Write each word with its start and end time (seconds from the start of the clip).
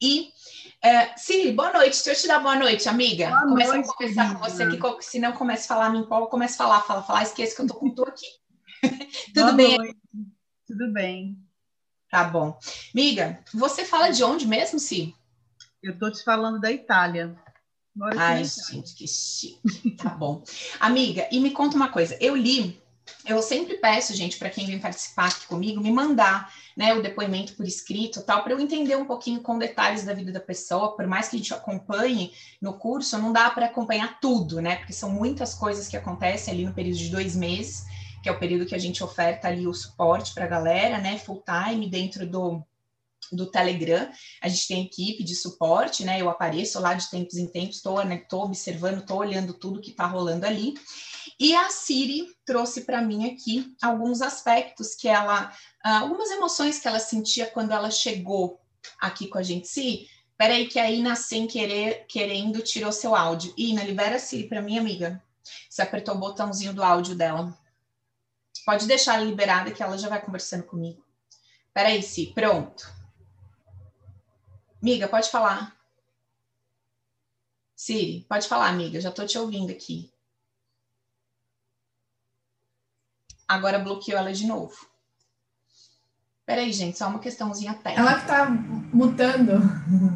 E 0.00 0.32
é, 0.82 1.16
Siri, 1.16 1.52
boa 1.52 1.72
noite. 1.72 2.02
Deixa 2.04 2.10
eu 2.10 2.22
te 2.22 2.26
dar 2.28 2.40
boa 2.40 2.56
noite, 2.56 2.88
amiga. 2.88 3.28
Boa 3.28 3.42
Começa 3.42 3.74
noite, 3.74 3.88
a 3.88 3.92
conversar 3.92 4.22
querida. 4.22 4.38
com 4.40 4.50
você, 4.78 4.96
que 4.96 5.04
se 5.04 5.18
não 5.18 5.32
começa 5.32 5.64
a 5.64 5.76
falar, 5.76 5.90
me 5.90 5.98
empolga, 5.98 6.30
começa 6.30 6.54
a 6.54 6.66
falar, 6.66 6.80
fala, 6.82 7.02
fala, 7.02 7.22
esquece 7.22 7.54
que 7.54 7.62
eu 7.62 7.66
tô 7.66 7.74
com 7.74 7.90
tu 7.90 8.02
aqui. 8.04 8.26
Tudo 9.34 9.44
Boa 9.44 9.52
bem? 9.52 9.76
noite. 9.76 9.96
Tudo 10.66 10.92
bem. 10.92 11.38
Tá 12.10 12.24
bom. 12.24 12.58
Amiga, 12.94 13.44
você 13.52 13.84
fala 13.84 14.10
de 14.10 14.24
onde 14.24 14.46
mesmo, 14.46 14.78
Si? 14.78 15.14
Eu 15.82 15.98
tô 15.98 16.10
te 16.10 16.24
falando 16.24 16.60
da 16.60 16.72
Itália. 16.72 17.36
Moro 17.94 18.12
aqui 18.12 18.20
Ai, 18.22 18.42
Itália. 18.42 18.64
gente, 18.72 18.94
que 18.94 19.06
chique. 19.06 19.90
Tá 19.96 20.10
bom. 20.10 20.42
Amiga, 20.78 21.28
e 21.30 21.40
me 21.40 21.50
conta 21.50 21.76
uma 21.76 21.88
coisa. 21.88 22.16
Eu 22.20 22.34
li, 22.34 22.80
eu 23.26 23.42
sempre 23.42 23.76
peço, 23.76 24.14
gente, 24.14 24.38
para 24.38 24.50
quem 24.50 24.66
vem 24.66 24.78
participar 24.78 25.28
aqui 25.28 25.46
comigo, 25.46 25.80
me 25.80 25.92
mandar, 25.92 26.52
né, 26.76 26.94
o 26.94 27.02
depoimento 27.02 27.54
por 27.54 27.66
escrito, 27.66 28.22
tal, 28.22 28.42
para 28.42 28.52
eu 28.52 28.60
entender 28.60 28.96
um 28.96 29.04
pouquinho 29.04 29.40
com 29.40 29.58
detalhes 29.58 30.04
da 30.04 30.14
vida 30.14 30.32
da 30.32 30.40
pessoa. 30.40 30.96
Por 30.96 31.06
mais 31.06 31.28
que 31.28 31.36
a 31.36 31.38
gente 31.38 31.54
acompanhe 31.54 32.32
no 32.60 32.74
curso, 32.74 33.18
não 33.18 33.32
dá 33.32 33.50
para 33.50 33.66
acompanhar 33.66 34.18
tudo, 34.20 34.60
né? 34.60 34.76
Porque 34.76 34.92
são 34.92 35.10
muitas 35.10 35.54
coisas 35.54 35.88
que 35.88 35.96
acontecem 35.96 36.54
ali 36.54 36.64
no 36.64 36.72
período 36.72 36.98
de 36.98 37.08
dois 37.10 37.36
meses, 37.36 37.84
que 38.22 38.28
é 38.28 38.32
o 38.32 38.38
período 38.38 38.66
que 38.66 38.74
a 38.74 38.78
gente 38.78 39.02
oferta 39.02 39.48
ali 39.48 39.66
o 39.66 39.74
suporte 39.74 40.34
para 40.34 40.44
a 40.44 40.48
galera, 40.48 40.98
né, 40.98 41.18
full 41.18 41.42
time 41.44 41.88
dentro 41.88 42.26
do 42.26 42.62
do 43.32 43.50
Telegram, 43.50 44.10
a 44.40 44.48
gente 44.48 44.68
tem 44.68 44.84
equipe 44.84 45.24
de 45.24 45.34
suporte, 45.34 46.04
né? 46.04 46.20
Eu 46.20 46.28
apareço 46.28 46.80
lá 46.80 46.94
de 46.94 47.10
tempos 47.10 47.36
em 47.36 47.46
tempos, 47.46 47.76
estou 47.76 48.04
né, 48.04 48.18
tô 48.28 48.42
observando, 48.42 49.00
estou 49.00 49.18
olhando 49.18 49.54
tudo 49.54 49.80
que 49.80 49.90
está 49.90 50.06
rolando 50.06 50.46
ali. 50.46 50.74
E 51.38 51.54
a 51.54 51.70
Siri 51.70 52.28
trouxe 52.44 52.82
para 52.82 53.00
mim 53.00 53.30
aqui 53.30 53.74
alguns 53.80 54.20
aspectos 54.20 54.94
que 54.94 55.08
ela, 55.08 55.52
ah, 55.82 56.00
algumas 56.00 56.30
emoções 56.30 56.78
que 56.78 56.86
ela 56.86 57.00
sentia 57.00 57.46
quando 57.46 57.72
ela 57.72 57.90
chegou 57.90 58.60
aqui 59.00 59.26
com 59.26 59.38
a 59.38 59.42
gente. 59.42 59.66
Si, 59.66 60.06
peraí 60.36 60.66
que 60.66 60.78
a 60.78 60.90
Ina, 60.90 61.16
sem 61.16 61.46
querer, 61.46 62.04
querendo, 62.08 62.60
tirou 62.60 62.92
seu 62.92 63.14
áudio. 63.14 63.54
Ina, 63.56 63.84
libera 63.84 64.16
a 64.16 64.18
Siri 64.18 64.48
para 64.48 64.60
mim, 64.60 64.78
amiga. 64.78 65.22
Você 65.68 65.82
apertou 65.82 66.14
o 66.14 66.18
botãozinho 66.18 66.74
do 66.74 66.82
áudio 66.82 67.14
dela. 67.14 67.56
Pode 68.66 68.86
deixar 68.86 69.14
ela 69.14 69.24
liberada 69.24 69.70
que 69.70 69.82
ela 69.82 69.96
já 69.96 70.08
vai 70.08 70.20
conversando 70.20 70.64
comigo. 70.64 71.02
Peraí, 71.72 72.02
Si, 72.02 72.26
pronto. 72.34 72.99
Amiga, 74.82 75.08
pode 75.08 75.30
falar. 75.30 75.76
Siri, 77.76 78.26
pode 78.28 78.48
falar, 78.48 78.68
amiga. 78.68 79.00
Já 79.00 79.10
tô 79.10 79.26
te 79.26 79.38
ouvindo 79.38 79.70
aqui. 79.70 80.10
Agora 83.46 83.78
bloqueou 83.78 84.18
ela 84.18 84.32
de 84.32 84.46
novo. 84.46 84.90
Peraí, 86.46 86.72
gente, 86.72 86.98
só 86.98 87.08
uma 87.08 87.18
questãozinha 87.18 87.74
técnica. 87.74 88.00
Ela 88.00 88.20
que 88.20 88.26
tá 88.26 88.50
mutando. 88.50 89.52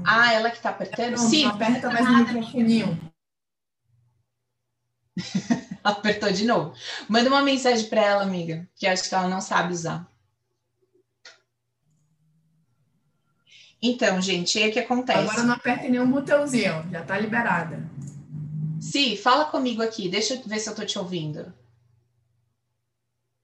Ah, 0.04 0.32
ela 0.32 0.50
que 0.50 0.60
tá 0.60 0.70
apertando? 0.70 1.16
Não, 1.16 1.28
Sim, 1.28 1.46
aperta 1.46 1.90
mais 1.90 2.06
no 2.06 2.18
microfoninho. 2.18 3.12
apertou 5.84 6.32
de 6.32 6.44
novo. 6.44 6.74
Manda 7.08 7.28
uma 7.28 7.42
mensagem 7.42 7.88
para 7.88 8.00
ela, 8.00 8.22
amiga, 8.22 8.68
que 8.74 8.86
acho 8.86 9.08
que 9.08 9.14
ela 9.14 9.28
não 9.28 9.40
sabe 9.40 9.72
usar. 9.72 10.10
Então, 13.86 14.18
gente, 14.18 14.58
aí 14.58 14.70
o 14.70 14.72
que 14.72 14.78
acontece? 14.78 15.18
Agora 15.18 15.42
não 15.42 15.54
aperta 15.56 15.86
nenhum 15.86 16.10
botãozinho, 16.10 16.90
já 16.90 17.04
tá 17.04 17.18
liberada. 17.18 17.86
Si, 18.80 19.14
fala 19.14 19.44
comigo 19.44 19.82
aqui, 19.82 20.08
deixa 20.08 20.36
eu 20.36 20.42
ver 20.42 20.58
se 20.58 20.70
eu 20.70 20.74
tô 20.74 20.86
te 20.86 20.98
ouvindo. 20.98 21.52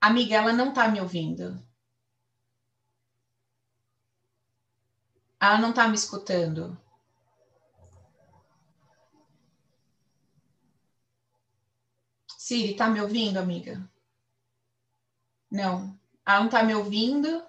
Amiga, 0.00 0.36
ela 0.36 0.54
não 0.54 0.72
tá 0.72 0.88
me 0.88 0.98
ouvindo. 0.98 1.62
Ela 5.38 5.58
não 5.58 5.74
tá 5.74 5.86
me 5.86 5.94
escutando. 5.94 6.74
Siri, 12.38 12.74
tá 12.74 12.88
me 12.88 13.02
ouvindo, 13.02 13.36
amiga? 13.36 13.86
Não. 15.50 15.94
Ela 16.26 16.40
não 16.40 16.48
tá 16.48 16.62
me 16.62 16.74
ouvindo 16.74 17.44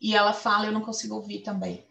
e 0.00 0.16
ela 0.16 0.32
fala, 0.32 0.66
eu 0.66 0.72
não 0.72 0.80
consigo 0.80 1.14
ouvir 1.14 1.42
também. 1.42 1.86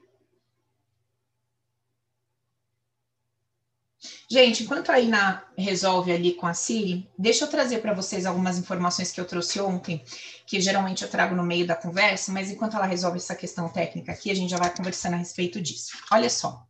Gente, 4.31 4.64
enquanto 4.64 4.90
a 4.90 4.97
Ina 4.97 5.44
resolve 5.58 6.09
ali 6.09 6.31
com 6.31 6.47
a 6.47 6.53
Siri, 6.53 7.06
deixa 7.19 7.44
eu 7.44 7.50
trazer 7.50 7.80
para 7.80 7.94
vocês 7.94 8.25
algumas 8.25 8.58
informações 8.58 9.12
que 9.12 9.19
eu 9.19 9.25
trouxe 9.25 9.59
ontem, 9.59 10.02
que 10.47 10.62
geralmente 10.62 11.03
eu 11.03 11.09
trago 11.09 11.36
no 11.36 11.44
meio 11.44 11.68
da 11.68 11.75
conversa, 11.75 12.31
mas 12.31 12.50
enquanto 12.50 12.78
ela 12.78 12.86
resolve 12.86 13.18
essa 13.18 13.36
questão 13.36 13.68
técnica 13.68 14.14
aqui, 14.14 14.31
a 14.31 14.34
gente 14.34 14.50
já 14.50 14.56
vai 14.56 14.74
conversando 14.74 15.16
a 15.16 15.18
respeito 15.18 15.59
disso. 15.59 15.97
Olha 16.09 16.30
só. 16.30 16.66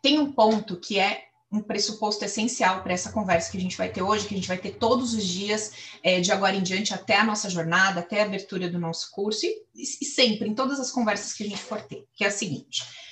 Tem 0.00 0.18
um 0.18 0.32
ponto 0.32 0.80
que 0.80 0.98
é 0.98 1.24
um 1.52 1.60
pressuposto 1.60 2.24
essencial 2.24 2.82
para 2.82 2.94
essa 2.94 3.12
conversa 3.12 3.50
que 3.50 3.58
a 3.58 3.60
gente 3.60 3.76
vai 3.76 3.90
ter 3.90 4.00
hoje, 4.00 4.26
que 4.26 4.32
a 4.32 4.38
gente 4.38 4.48
vai 4.48 4.56
ter 4.56 4.70
todos 4.78 5.12
os 5.12 5.22
dias, 5.22 5.70
é, 6.02 6.18
de 6.18 6.32
agora 6.32 6.56
em 6.56 6.62
diante, 6.62 6.94
até 6.94 7.18
a 7.18 7.24
nossa 7.24 7.50
jornada, 7.50 8.00
até 8.00 8.22
a 8.22 8.24
abertura 8.24 8.70
do 8.70 8.78
nosso 8.78 9.10
curso, 9.10 9.44
e, 9.44 9.62
e 9.74 10.06
sempre, 10.06 10.48
em 10.48 10.54
todas 10.54 10.80
as 10.80 10.90
conversas 10.90 11.34
que 11.34 11.44
a 11.44 11.46
gente 11.46 11.60
for 11.60 11.82
ter, 11.82 12.06
que 12.14 12.24
é 12.24 12.28
a 12.28 12.30
seguinte. 12.30 13.03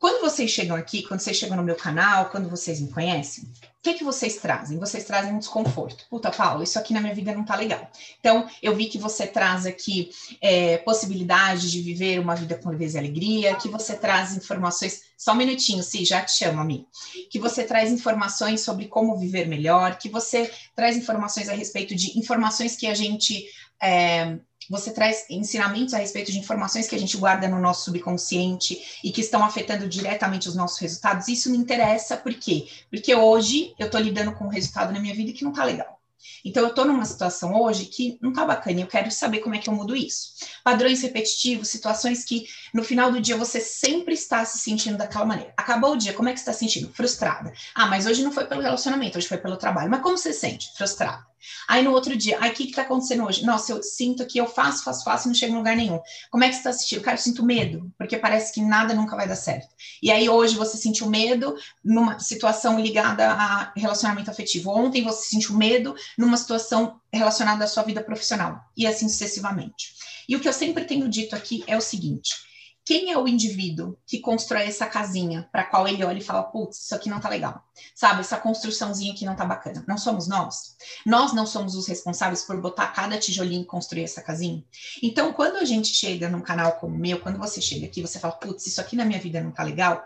Quando 0.00 0.22
vocês 0.22 0.50
chegam 0.50 0.74
aqui, 0.74 1.02
quando 1.02 1.20
vocês 1.20 1.36
chegam 1.36 1.58
no 1.58 1.62
meu 1.62 1.76
canal, 1.76 2.30
quando 2.30 2.48
vocês 2.48 2.80
me 2.80 2.90
conhecem, 2.90 3.44
o 3.44 3.82
que, 3.82 3.92
que 3.94 4.02
vocês 4.02 4.36
trazem? 4.36 4.78
Vocês 4.78 5.04
trazem 5.04 5.34
um 5.34 5.38
desconforto. 5.38 6.06
Puta, 6.08 6.30
Paulo, 6.30 6.62
isso 6.62 6.78
aqui 6.78 6.94
na 6.94 7.02
minha 7.02 7.14
vida 7.14 7.34
não 7.34 7.44
tá 7.44 7.54
legal. 7.54 7.86
Então, 8.18 8.48
eu 8.62 8.74
vi 8.74 8.86
que 8.86 8.96
você 8.96 9.26
traz 9.26 9.66
aqui 9.66 10.10
é, 10.40 10.78
possibilidade 10.78 11.70
de 11.70 11.82
viver 11.82 12.18
uma 12.18 12.34
vida 12.34 12.56
com 12.56 12.70
leveza 12.70 12.96
e 12.96 13.00
alegria, 13.00 13.56
que 13.56 13.68
você 13.68 13.94
traz 13.94 14.34
informações. 14.34 15.02
Só 15.18 15.32
um 15.32 15.36
minutinho, 15.36 15.82
sim, 15.82 16.02
já 16.02 16.22
te 16.22 16.32
chamo, 16.32 16.62
amigo. 16.62 16.86
Que 17.30 17.38
você 17.38 17.62
traz 17.62 17.92
informações 17.92 18.62
sobre 18.62 18.86
como 18.86 19.18
viver 19.18 19.46
melhor, 19.46 19.98
que 19.98 20.08
você 20.08 20.50
traz 20.74 20.96
informações 20.96 21.50
a 21.50 21.52
respeito 21.52 21.94
de 21.94 22.18
informações 22.18 22.74
que 22.74 22.86
a 22.86 22.94
gente. 22.94 23.46
É, 23.82 24.38
você 24.68 24.92
traz 24.92 25.26
ensinamentos 25.28 25.94
a 25.94 25.98
respeito 25.98 26.30
de 26.30 26.38
informações 26.38 26.86
que 26.86 26.94
a 26.94 26.98
gente 26.98 27.16
guarda 27.16 27.48
no 27.48 27.60
nosso 27.60 27.86
subconsciente 27.86 28.80
e 29.02 29.10
que 29.10 29.20
estão 29.20 29.44
afetando 29.44 29.88
diretamente 29.88 30.48
os 30.48 30.54
nossos 30.54 30.78
resultados. 30.78 31.26
Isso 31.26 31.50
me 31.50 31.58
interessa, 31.58 32.16
por 32.16 32.32
quê? 32.34 32.68
Porque 32.88 33.14
hoje 33.14 33.74
eu 33.78 33.86
estou 33.86 34.00
lidando 34.00 34.32
com 34.32 34.44
um 34.44 34.48
resultado 34.48 34.92
na 34.92 35.00
minha 35.00 35.14
vida 35.14 35.32
que 35.32 35.42
não 35.42 35.50
está 35.50 35.64
legal. 35.64 36.00
Então, 36.44 36.62
eu 36.62 36.68
estou 36.70 36.84
numa 36.84 37.04
situação 37.04 37.54
hoje 37.60 37.86
que 37.86 38.18
não 38.20 38.30
está 38.30 38.44
bacana 38.44 38.78
e 38.78 38.82
eu 38.82 38.86
quero 38.86 39.10
saber 39.10 39.40
como 39.40 39.54
é 39.54 39.58
que 39.58 39.68
eu 39.68 39.74
mudo 39.74 39.96
isso. 39.96 40.32
Padrões 40.62 41.02
repetitivos, 41.02 41.68
situações 41.68 42.24
que 42.24 42.46
no 42.72 42.84
final 42.84 43.10
do 43.10 43.20
dia 43.20 43.36
você 43.36 43.60
sempre 43.60 44.14
está 44.14 44.44
se 44.44 44.58
sentindo 44.58 44.96
daquela 44.96 45.24
maneira. 45.24 45.52
Acabou 45.56 45.92
o 45.92 45.96
dia, 45.96 46.12
como 46.12 46.28
é 46.28 46.32
que 46.32 46.38
você 46.38 46.42
está 46.42 46.52
se 46.52 46.60
sentindo? 46.60 46.92
Frustrada. 46.92 47.52
Ah, 47.74 47.86
mas 47.86 48.06
hoje 48.06 48.22
não 48.22 48.32
foi 48.32 48.46
pelo 48.46 48.62
relacionamento, 48.62 49.18
hoje 49.18 49.28
foi 49.28 49.38
pelo 49.38 49.56
trabalho. 49.56 49.90
Mas 49.90 50.02
como 50.02 50.16
você 50.16 50.32
se 50.32 50.40
sente? 50.40 50.70
Frustrada. 50.76 51.29
Aí 51.68 51.82
no 51.82 51.92
outro 51.92 52.16
dia, 52.16 52.38
ai, 52.40 52.50
o 52.50 52.52
que 52.52 52.64
está 52.64 52.82
acontecendo 52.82 53.24
hoje? 53.24 53.44
Nossa, 53.44 53.72
eu 53.72 53.82
sinto 53.82 54.26
que 54.26 54.38
eu 54.38 54.46
faço, 54.46 54.84
faço, 54.84 55.04
faço 55.04 55.26
e 55.26 55.28
não 55.28 55.34
chego 55.34 55.54
em 55.54 55.56
lugar 55.58 55.76
nenhum. 55.76 56.00
Como 56.30 56.44
é 56.44 56.48
que 56.48 56.54
você 56.54 56.60
está 56.60 56.72
sentindo? 56.72 57.02
Cara, 57.02 57.16
eu 57.16 57.22
sinto 57.22 57.44
medo, 57.44 57.92
porque 57.98 58.16
parece 58.16 58.52
que 58.52 58.60
nada 58.60 58.94
nunca 58.94 59.16
vai 59.16 59.26
dar 59.26 59.36
certo. 59.36 59.68
E 60.02 60.10
aí 60.10 60.28
hoje 60.28 60.56
você 60.56 60.76
sentiu 60.76 61.08
medo 61.08 61.56
numa 61.84 62.18
situação 62.18 62.78
ligada 62.78 63.30
a 63.30 63.72
relacionamento 63.76 64.30
afetivo. 64.30 64.70
Ontem 64.70 65.02
você 65.02 65.28
sentiu 65.28 65.56
medo 65.56 65.94
numa 66.16 66.36
situação 66.36 67.00
relacionada 67.12 67.64
à 67.64 67.68
sua 67.68 67.82
vida 67.82 68.02
profissional. 68.02 68.60
E 68.76 68.86
assim 68.86 69.08
sucessivamente. 69.08 69.94
E 70.28 70.36
o 70.36 70.40
que 70.40 70.48
eu 70.48 70.52
sempre 70.52 70.84
tenho 70.84 71.08
dito 71.08 71.34
aqui 71.34 71.64
é 71.66 71.76
o 71.76 71.80
seguinte: 71.80 72.49
quem 72.84 73.12
é 73.12 73.18
o 73.18 73.28
indivíduo 73.28 73.96
que 74.06 74.20
constrói 74.20 74.64
essa 74.64 74.86
casinha 74.86 75.48
para 75.52 75.64
qual 75.64 75.86
ele 75.86 76.04
olha 76.04 76.18
e 76.18 76.22
fala, 76.22 76.42
putz, 76.42 76.84
isso 76.84 76.94
aqui 76.94 77.08
não 77.08 77.20
tá 77.20 77.28
legal, 77.28 77.62
sabe? 77.94 78.20
Essa 78.20 78.36
construçãozinha 78.36 79.12
aqui 79.12 79.24
não 79.24 79.36
tá 79.36 79.44
bacana. 79.44 79.84
Não 79.86 79.98
somos 79.98 80.26
nós. 80.26 80.76
Nós 81.06 81.32
não 81.32 81.46
somos 81.46 81.74
os 81.74 81.86
responsáveis 81.86 82.42
por 82.42 82.60
botar 82.60 82.88
cada 82.88 83.18
tijolinho 83.18 83.62
e 83.62 83.66
construir 83.66 84.04
essa 84.04 84.22
casinha. 84.22 84.64
Então, 85.02 85.32
quando 85.32 85.56
a 85.56 85.64
gente 85.64 85.88
chega 85.88 86.28
num 86.28 86.40
canal 86.40 86.72
como 86.72 86.96
o 86.96 86.98
meu, 86.98 87.20
quando 87.20 87.38
você 87.38 87.60
chega 87.60 87.86
aqui, 87.86 88.00
você 88.02 88.18
fala, 88.18 88.34
putz, 88.34 88.66
isso 88.66 88.80
aqui 88.80 88.96
na 88.96 89.04
minha 89.04 89.20
vida 89.20 89.40
não 89.40 89.52
tá 89.52 89.62
legal. 89.62 90.04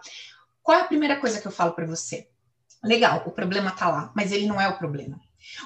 Qual 0.62 0.76
é 0.76 0.82
a 0.82 0.86
primeira 0.86 1.20
coisa 1.20 1.40
que 1.40 1.46
eu 1.46 1.52
falo 1.52 1.72
para 1.72 1.86
você? 1.86 2.28
Legal, 2.82 3.22
o 3.26 3.30
problema 3.30 3.70
tá 3.70 3.88
lá, 3.88 4.12
mas 4.14 4.30
ele 4.30 4.46
não 4.46 4.60
é 4.60 4.68
o 4.68 4.76
problema. 4.76 5.18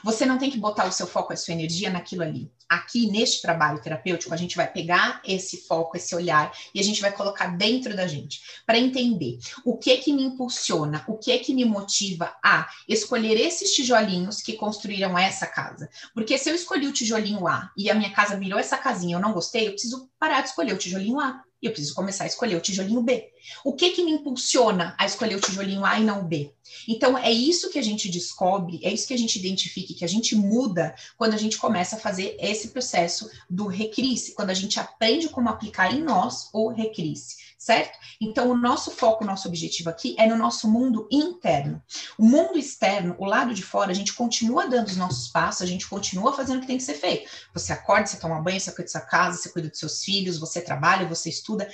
Você 0.04 0.24
não 0.26 0.38
tem 0.38 0.50
que 0.50 0.58
botar 0.58 0.86
o 0.86 0.92
seu 0.92 1.06
foco, 1.06 1.32
a 1.32 1.36
sua 1.36 1.54
energia 1.54 1.90
naquilo 1.90 2.22
ali. 2.22 2.50
Aqui, 2.68 3.10
neste 3.10 3.40
trabalho 3.40 3.80
terapêutico, 3.80 4.34
a 4.34 4.36
gente 4.36 4.56
vai 4.56 4.70
pegar 4.70 5.22
esse 5.24 5.66
foco, 5.66 5.96
esse 5.96 6.14
olhar, 6.14 6.52
e 6.74 6.80
a 6.80 6.82
gente 6.82 7.00
vai 7.00 7.10
colocar 7.10 7.56
dentro 7.56 7.96
da 7.96 8.06
gente, 8.06 8.40
para 8.66 8.78
entender 8.78 9.38
o 9.64 9.76
que 9.76 9.96
que 9.98 10.12
me 10.12 10.22
impulsiona, 10.22 11.04
o 11.08 11.16
que 11.16 11.38
que 11.38 11.54
me 11.54 11.64
motiva 11.64 12.34
a 12.44 12.68
escolher 12.86 13.40
esses 13.40 13.72
tijolinhos 13.72 14.42
que 14.42 14.52
construíram 14.52 15.16
essa 15.18 15.46
casa. 15.46 15.88
Porque 16.12 16.36
se 16.36 16.50
eu 16.50 16.54
escolhi 16.54 16.86
o 16.86 16.92
tijolinho 16.92 17.46
A 17.46 17.70
e 17.76 17.90
a 17.90 17.94
minha 17.94 18.12
casa 18.12 18.36
virou 18.36 18.58
essa 18.58 18.76
casinha, 18.76 19.16
eu 19.16 19.20
não 19.20 19.32
gostei, 19.32 19.66
eu 19.66 19.72
preciso 19.72 20.10
parar 20.18 20.42
de 20.42 20.48
escolher 20.48 20.74
o 20.74 20.78
tijolinho 20.78 21.18
A. 21.18 21.42
E 21.60 21.66
eu 21.66 21.72
preciso 21.72 21.94
começar 21.94 22.22
a 22.24 22.28
escolher 22.28 22.54
o 22.54 22.60
tijolinho 22.60 23.02
B. 23.02 23.32
O 23.64 23.72
que 23.72 23.90
que 23.90 24.04
me 24.04 24.12
impulsiona 24.12 24.94
a 24.98 25.06
escolher 25.06 25.36
o 25.36 25.40
tijolinho 25.40 25.84
A 25.84 25.98
e 25.98 26.04
não 26.04 26.20
o 26.20 26.24
B? 26.24 26.52
Então, 26.86 27.16
é 27.16 27.30
isso 27.30 27.70
que 27.70 27.78
a 27.78 27.82
gente 27.82 28.10
descobre, 28.10 28.80
é 28.82 28.92
isso 28.92 29.06
que 29.06 29.14
a 29.14 29.18
gente 29.18 29.38
identifica, 29.38 29.94
que 29.94 30.04
a 30.04 30.08
gente 30.08 30.34
muda 30.36 30.94
quando 31.16 31.34
a 31.34 31.38
gente 31.38 31.58
começa 31.58 31.96
a 31.96 31.98
fazer 31.98 32.36
esse 32.38 32.68
processo 32.68 33.30
do 33.48 33.66
recrisse, 33.66 34.34
quando 34.34 34.50
a 34.50 34.54
gente 34.54 34.78
aprende 34.78 35.28
como 35.28 35.48
aplicar 35.48 35.92
em 35.94 36.02
nós 36.02 36.48
o 36.52 36.68
recrisse, 36.68 37.36
certo? 37.58 37.98
Então, 38.20 38.50
o 38.50 38.56
nosso 38.56 38.90
foco, 38.90 39.24
o 39.24 39.26
nosso 39.26 39.48
objetivo 39.48 39.90
aqui 39.90 40.14
é 40.18 40.26
no 40.26 40.36
nosso 40.36 40.68
mundo 40.70 41.08
interno. 41.10 41.82
O 42.18 42.24
mundo 42.24 42.58
externo, 42.58 43.16
o 43.18 43.24
lado 43.24 43.54
de 43.54 43.62
fora, 43.62 43.90
a 43.90 43.94
gente 43.94 44.12
continua 44.12 44.66
dando 44.66 44.88
os 44.88 44.96
nossos 44.96 45.28
passos, 45.28 45.62
a 45.62 45.66
gente 45.66 45.88
continua 45.88 46.34
fazendo 46.34 46.58
o 46.58 46.60
que 46.60 46.66
tem 46.66 46.78
que 46.78 46.82
ser 46.82 46.94
feito. 46.94 47.30
Você 47.54 47.72
acorda, 47.72 48.06
você 48.06 48.18
toma 48.18 48.40
banho, 48.40 48.60
você 48.60 48.70
cuida 48.70 48.84
da 48.84 48.90
sua 48.90 49.00
casa, 49.00 49.38
você 49.38 49.48
cuida 49.50 49.68
dos 49.68 49.78
seus 49.78 50.04
filhos, 50.04 50.38
você 50.38 50.60
trabalha, 50.60 51.08
você 51.08 51.28
estuda, 51.28 51.68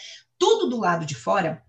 tudo 0.45 0.69
do 0.69 0.79
lado 0.79 1.07
de 1.07 1.15
fora 1.15 1.65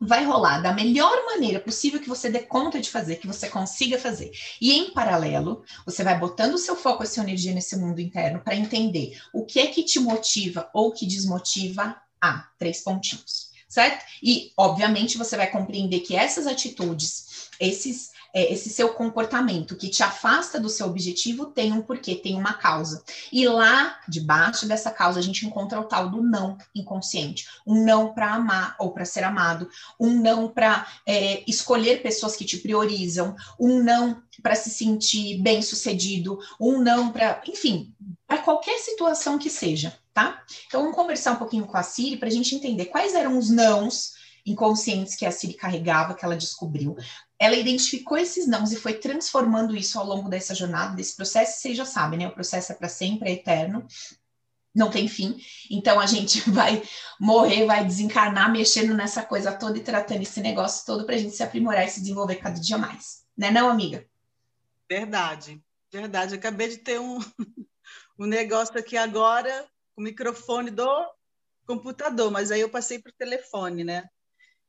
vai 0.00 0.24
rolar 0.24 0.60
da 0.60 0.72
melhor 0.72 1.26
maneira 1.26 1.58
possível 1.58 1.98
que 2.00 2.08
você 2.08 2.30
dê 2.30 2.38
conta 2.38 2.80
de 2.80 2.88
fazer, 2.88 3.16
que 3.16 3.26
você 3.26 3.48
consiga 3.48 3.98
fazer. 3.98 4.30
E 4.60 4.72
em 4.72 4.92
paralelo, 4.92 5.64
você 5.84 6.04
vai 6.04 6.16
botando 6.16 6.54
o 6.54 6.58
seu 6.58 6.76
foco, 6.76 7.02
a 7.02 7.06
sua 7.06 7.24
energia 7.24 7.52
nesse 7.52 7.76
mundo 7.76 8.00
interno 8.00 8.38
para 8.38 8.54
entender 8.54 9.20
o 9.34 9.44
que 9.44 9.58
é 9.58 9.66
que 9.66 9.82
te 9.82 9.98
motiva 9.98 10.70
ou 10.72 10.92
que 10.92 11.06
desmotiva 11.06 12.00
a 12.20 12.48
três 12.56 12.84
pontinhos, 12.84 13.50
certo? 13.68 14.04
E 14.22 14.52
obviamente 14.56 15.18
você 15.18 15.36
vai 15.36 15.50
compreender 15.50 16.00
que 16.00 16.14
essas 16.14 16.46
atitudes, 16.46 17.48
esses 17.58 18.12
é, 18.32 18.52
esse 18.52 18.70
seu 18.70 18.90
comportamento 18.90 19.76
que 19.76 19.88
te 19.88 20.02
afasta 20.02 20.60
do 20.60 20.68
seu 20.68 20.86
objetivo 20.86 21.46
tem 21.46 21.72
um 21.72 21.82
porquê, 21.82 22.14
tem 22.14 22.36
uma 22.36 22.54
causa. 22.54 23.02
E 23.32 23.46
lá 23.46 23.98
debaixo 24.08 24.66
dessa 24.66 24.90
causa 24.90 25.18
a 25.18 25.22
gente 25.22 25.46
encontra 25.46 25.80
o 25.80 25.84
tal 25.84 26.08
do 26.08 26.22
não 26.22 26.56
inconsciente, 26.74 27.46
um 27.66 27.84
não 27.84 28.12
para 28.12 28.34
amar 28.34 28.76
ou 28.78 28.92
para 28.92 29.04
ser 29.04 29.24
amado, 29.24 29.68
um 29.98 30.20
não 30.20 30.48
para 30.48 30.86
é, 31.06 31.42
escolher 31.48 32.02
pessoas 32.02 32.36
que 32.36 32.44
te 32.44 32.58
priorizam, 32.58 33.34
um 33.58 33.82
não 33.82 34.22
para 34.42 34.54
se 34.54 34.70
sentir 34.70 35.40
bem 35.42 35.60
sucedido, 35.62 36.38
um 36.58 36.80
não 36.80 37.10
para, 37.10 37.42
enfim, 37.46 37.94
para 38.26 38.38
qualquer 38.38 38.78
situação 38.78 39.38
que 39.38 39.50
seja, 39.50 39.96
tá? 40.14 40.42
Então 40.66 40.82
vamos 40.82 40.96
conversar 40.96 41.32
um 41.32 41.36
pouquinho 41.36 41.66
com 41.66 41.76
a 41.76 41.82
Siri 41.82 42.16
para 42.16 42.28
a 42.28 42.32
gente 42.32 42.54
entender 42.54 42.86
quais 42.86 43.14
eram 43.14 43.38
os 43.38 43.50
nãos 43.50 44.19
inconscientes 44.46 45.14
que 45.14 45.26
a 45.26 45.30
Siri 45.30 45.54
carregava, 45.54 46.14
que 46.14 46.24
ela 46.24 46.36
descobriu, 46.36 46.96
ela 47.38 47.56
identificou 47.56 48.18
esses 48.18 48.46
nãos 48.46 48.72
e 48.72 48.76
foi 48.76 48.94
transformando 48.94 49.76
isso 49.76 49.98
ao 49.98 50.06
longo 50.06 50.28
dessa 50.28 50.54
jornada, 50.54 50.94
desse 50.94 51.16
processo. 51.16 51.60
Vocês 51.60 51.76
já 51.76 51.84
sabem, 51.84 52.18
né? 52.18 52.28
O 52.28 52.34
processo 52.34 52.72
é 52.72 52.74
para 52.74 52.88
sempre, 52.88 53.30
é 53.30 53.32
eterno, 53.32 53.86
não 54.74 54.90
tem 54.90 55.08
fim. 55.08 55.40
Então 55.70 55.98
a 55.98 56.06
gente 56.06 56.40
vai 56.50 56.82
morrer, 57.18 57.66
vai 57.66 57.84
desencarnar, 57.84 58.52
mexendo 58.52 58.94
nessa 58.94 59.24
coisa 59.24 59.52
toda 59.52 59.78
e 59.78 59.82
tratando 59.82 60.22
esse 60.22 60.40
negócio 60.40 60.84
todo 60.86 61.04
para 61.04 61.14
a 61.14 61.18
gente 61.18 61.34
se 61.34 61.42
aprimorar 61.42 61.84
e 61.84 61.90
se 61.90 62.00
desenvolver 62.00 62.36
cada 62.36 62.60
dia 62.60 62.78
mais. 62.78 63.24
Né, 63.36 63.50
não, 63.50 63.68
amiga? 63.68 64.06
Verdade, 64.88 65.62
verdade. 65.90 66.34
acabei 66.34 66.68
de 66.68 66.78
ter 66.78 67.00
um, 67.00 67.18
um 68.18 68.26
negócio 68.26 68.78
aqui 68.78 68.96
agora, 68.96 69.66
o 69.96 70.02
microfone 70.02 70.70
do 70.70 70.86
computador, 71.66 72.30
mas 72.30 72.50
aí 72.50 72.60
eu 72.60 72.68
passei 72.68 72.98
para 72.98 73.10
o 73.10 73.16
telefone, 73.16 73.84
né? 73.84 74.08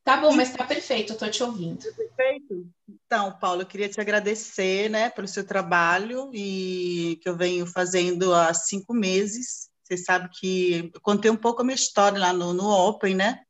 Tá 0.04 0.18
bom, 0.18 0.34
mas 0.34 0.52
tá 0.52 0.66
perfeito, 0.66 1.14
eu 1.14 1.18
tô 1.18 1.30
te 1.30 1.44
ouvindo. 1.44 1.84
Perfeito. 1.94 2.68
Então, 2.90 3.38
Paulo, 3.38 3.62
eu 3.62 3.66
queria 3.66 3.88
te 3.88 4.02
agradecer, 4.02 4.90
né, 4.90 5.10
pelo 5.10 5.28
seu 5.28 5.46
trabalho 5.46 6.32
e 6.34 7.20
que 7.22 7.30
eu 7.30 7.38
venho 7.38 7.68
fazendo 7.68 8.34
há 8.34 8.54
cinco 8.54 8.94
meses. 8.94 9.70
Você 9.84 9.98
sabe 9.98 10.30
que 10.34 10.92
eu 10.94 11.02
contei 11.02 11.30
um 11.30 11.36
pouco 11.36 11.62
a 11.62 11.66
minha 11.66 11.76
história 11.76 12.18
lá 12.18 12.34
no, 12.34 12.54
no 12.54 12.68
Open, 12.68 13.14
né? 13.14 13.44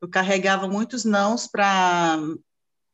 Eu 0.00 0.08
carregava 0.08 0.66
muitos 0.66 1.04
nãos 1.04 1.46
para 1.46 2.18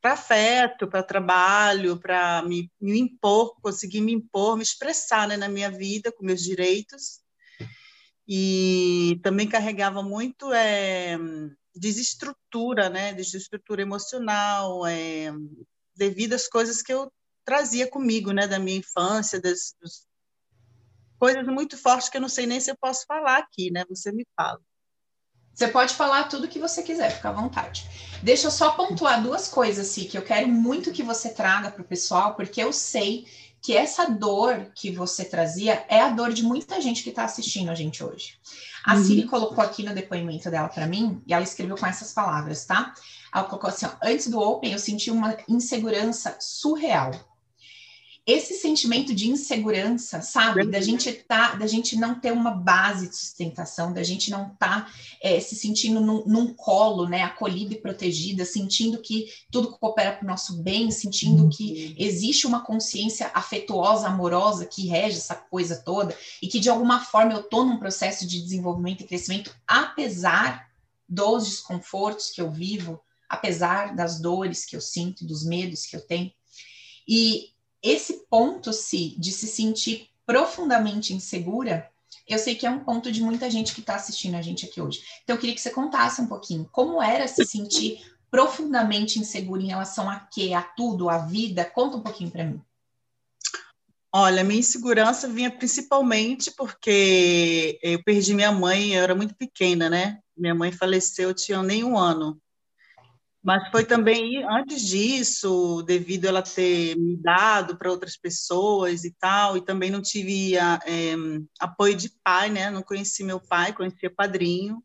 para 0.01 0.13
afeto, 0.13 0.87
para 0.87 1.03
trabalho, 1.03 1.97
para 1.99 2.41
me, 2.43 2.71
me, 2.79 2.99
impor, 2.99 3.55
conseguir 3.61 3.99
me 4.01 4.13
impor, 4.13 4.55
me 4.55 4.63
expressar 4.63 5.27
né, 5.27 5.35
na 5.35 5.49
minha 5.49 5.71
vida 5.71 6.11
com 6.11 6.23
meus 6.23 6.41
direitos. 6.41 7.19
E 8.27 9.19
também 9.23 9.47
carregava 9.49 10.03
muito 10.03 10.53
é, 10.53 11.17
desestrutura, 11.77 12.89
né? 12.89 13.13
Desestrutura 13.13 13.81
emocional, 13.81 14.85
é, 14.85 15.31
devido 15.95 16.33
às 16.33 16.47
coisas 16.47 16.81
que 16.81 16.93
eu 16.93 17.11
trazia 17.45 17.89
comigo, 17.89 18.31
né? 18.31 18.47
Da 18.47 18.59
minha 18.59 18.77
infância, 18.77 19.39
das, 19.39 19.75
das 19.81 20.05
coisas 21.19 21.45
muito 21.47 21.77
fortes 21.77 22.09
que 22.09 22.17
eu 22.17 22.21
não 22.21 22.29
sei 22.29 22.45
nem 22.45 22.59
se 22.59 22.71
eu 22.71 22.77
posso 22.77 23.05
falar 23.05 23.37
aqui, 23.37 23.71
né? 23.71 23.83
Você 23.89 24.11
me 24.11 24.25
fala. 24.35 24.59
Você 25.53 25.67
pode 25.69 25.95
falar 25.95 26.25
tudo 26.25 26.47
que 26.47 26.59
você 26.59 26.83
quiser, 26.83 27.09
fica 27.09 27.29
à 27.29 27.31
vontade. 27.31 27.89
Deixa 28.21 28.45
eu 28.45 28.51
só 28.51 28.73
pontuar 28.73 29.23
duas 29.23 29.47
coisas, 29.47 29.87
assim, 29.89 30.03
que 30.03 30.15
eu 30.15 30.21
quero 30.21 30.47
muito 30.47 30.91
que 30.91 31.01
você 31.01 31.29
traga 31.29 31.71
para 31.71 31.81
o 31.81 31.87
pessoal, 31.87 32.35
porque 32.35 32.61
eu 32.61 32.71
sei 32.71 33.25
que 33.67 33.75
essa 33.75 34.09
dor 34.09 34.71
que 34.73 34.89
você 34.89 35.25
trazia 35.25 35.85
é 35.89 35.99
a 35.99 36.07
dor 36.07 36.31
de 36.31 36.41
muita 36.41 36.79
gente 36.79 37.03
que 37.03 37.09
está 37.09 37.25
assistindo 37.25 37.69
a 37.69 37.75
gente 37.75 38.01
hoje. 38.01 38.39
A 38.85 38.95
uhum. 38.95 39.03
Siri 39.03 39.25
colocou 39.25 39.61
aqui 39.61 39.83
no 39.83 39.93
depoimento 39.93 40.49
dela 40.49 40.69
para 40.69 40.87
mim, 40.87 41.21
e 41.27 41.33
ela 41.33 41.43
escreveu 41.43 41.75
com 41.75 41.85
essas 41.85 42.13
palavras, 42.13 42.63
tá? 42.63 42.93
Ela 43.35 43.43
colocou 43.43 43.69
assim: 43.69 43.85
ó, 43.85 43.89
antes 44.01 44.29
do 44.29 44.39
Open, 44.39 44.71
eu 44.71 44.79
senti 44.79 45.11
uma 45.11 45.35
insegurança 45.49 46.37
surreal 46.39 47.11
esse 48.27 48.55
sentimento 48.55 49.15
de 49.15 49.29
insegurança, 49.29 50.21
sabe? 50.21 50.65
Da 50.65 50.81
gente 50.81 51.09
tá, 51.13 51.55
da 51.55 51.65
gente 51.65 51.95
não 51.95 52.19
ter 52.19 52.33
uma 52.33 52.51
base 52.51 53.07
de 53.07 53.15
sustentação, 53.15 53.93
da 53.93 54.03
gente 54.03 54.29
não 54.29 54.49
tá 54.49 54.91
é, 55.21 55.39
se 55.39 55.55
sentindo 55.55 56.01
num, 56.01 56.25
num, 56.25 56.53
colo, 56.53 57.07
né, 57.07 57.23
acolhida 57.23 57.73
e 57.73 57.79
protegida, 57.79 58.43
sentindo 58.43 58.97
que 58.97 59.31
tudo 59.49 59.71
coopera 59.71 60.11
para 60.11 60.25
o 60.25 60.27
nosso 60.27 60.61
bem, 60.61 60.91
sentindo 60.91 61.47
que 61.47 61.95
existe 61.97 62.45
uma 62.45 62.65
consciência 62.65 63.31
afetuosa, 63.33 64.07
amorosa 64.07 64.65
que 64.65 64.87
rege 64.87 65.17
essa 65.17 65.35
coisa 65.35 65.77
toda 65.77 66.13
e 66.41 66.49
que 66.49 66.59
de 66.59 66.69
alguma 66.69 66.99
forma 66.99 67.31
eu 67.31 67.43
tô 67.43 67.63
num 67.63 67.79
processo 67.79 68.27
de 68.27 68.41
desenvolvimento 68.41 69.01
e 69.01 69.07
crescimento, 69.07 69.55
apesar 69.65 70.67
dos 71.07 71.45
desconfortos 71.45 72.29
que 72.29 72.41
eu 72.41 72.51
vivo, 72.51 72.99
apesar 73.29 73.95
das 73.95 74.19
dores 74.19 74.65
que 74.65 74.75
eu 74.75 74.81
sinto, 74.81 75.25
dos 75.25 75.45
medos 75.45 75.85
que 75.85 75.95
eu 75.95 76.01
tenho. 76.01 76.29
E 77.07 77.55
esse 77.89 78.25
ponto 78.29 78.73
se 78.73 79.15
de 79.17 79.31
se 79.31 79.47
sentir 79.47 80.09
profundamente 80.25 81.13
insegura, 81.13 81.89
eu 82.27 82.37
sei 82.37 82.55
que 82.55 82.65
é 82.65 82.69
um 82.69 82.83
ponto 82.83 83.11
de 83.11 83.21
muita 83.21 83.49
gente 83.49 83.73
que 83.73 83.79
está 83.79 83.95
assistindo 83.95 84.35
a 84.35 84.41
gente 84.41 84.65
aqui 84.65 84.81
hoje. 84.81 85.01
Então, 85.23 85.35
eu 85.35 85.39
queria 85.39 85.55
que 85.55 85.61
você 85.61 85.69
contasse 85.69 86.21
um 86.21 86.27
pouquinho 86.27 86.67
como 86.71 87.01
era 87.01 87.27
se 87.27 87.45
sentir 87.45 88.01
profundamente 88.29 89.19
insegura 89.19 89.61
em 89.61 89.67
relação 89.67 90.09
a 90.09 90.19
quê? 90.19 90.53
A 90.53 90.61
tudo, 90.61 91.09
a 91.09 91.19
vida? 91.19 91.63
Conta 91.63 91.97
um 91.97 92.01
pouquinho 92.01 92.29
para 92.29 92.43
mim. 92.43 92.61
Olha, 94.13 94.43
minha 94.43 94.59
insegurança 94.59 95.27
vinha 95.27 95.51
principalmente 95.51 96.51
porque 96.51 97.79
eu 97.81 98.03
perdi 98.03 98.33
minha 98.33 98.51
mãe, 98.51 98.93
eu 98.95 99.03
era 99.03 99.15
muito 99.15 99.35
pequena, 99.35 99.89
né? 99.89 100.19
Minha 100.35 100.55
mãe 100.55 100.71
faleceu, 100.71 101.29
eu 101.29 101.35
tinha 101.35 101.61
nem 101.61 101.83
um 101.83 101.97
ano. 101.97 102.39
Mas 103.47 103.71
foi 103.71 103.85
também 103.85 104.43
antes 104.43 104.81
disso, 104.81 105.81
devido 105.83 106.25
ela 106.25 106.41
ter 106.41 106.97
me 106.97 107.15
dado 107.15 107.77
para 107.77 107.89
outras 107.89 108.17
pessoas 108.17 109.05
e 109.05 109.11
tal, 109.17 109.55
e 109.55 109.61
também 109.63 109.89
não 109.89 110.01
tive 110.01 110.57
é, 110.57 111.15
apoio 111.57 111.95
de 111.95 112.09
pai, 112.21 112.49
né? 112.49 112.69
Não 112.69 112.83
conheci 112.83 113.23
meu 113.23 113.39
pai, 113.39 113.71
conhecia 113.71 114.13
padrinho. 114.13 114.83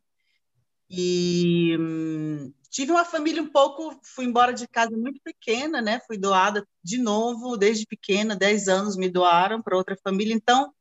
E 0.88 1.76
hum, 1.76 2.52
tive 2.70 2.92
uma 2.92 3.04
família 3.04 3.42
um 3.42 3.48
pouco, 3.48 3.98
fui 4.04 4.26
embora 4.26 4.52
de 4.52 4.68
casa 4.68 4.96
muito 4.96 5.20
pequena, 5.24 5.82
né? 5.82 5.98
Fui 6.06 6.16
doada 6.16 6.64
de 6.84 6.98
novo, 6.98 7.56
desde 7.56 7.84
pequena, 7.84 8.36
10 8.36 8.68
anos 8.68 8.96
me 8.96 9.08
doaram 9.08 9.60
para 9.60 9.76
outra 9.76 9.98
família. 10.04 10.34
Então, 10.34 10.72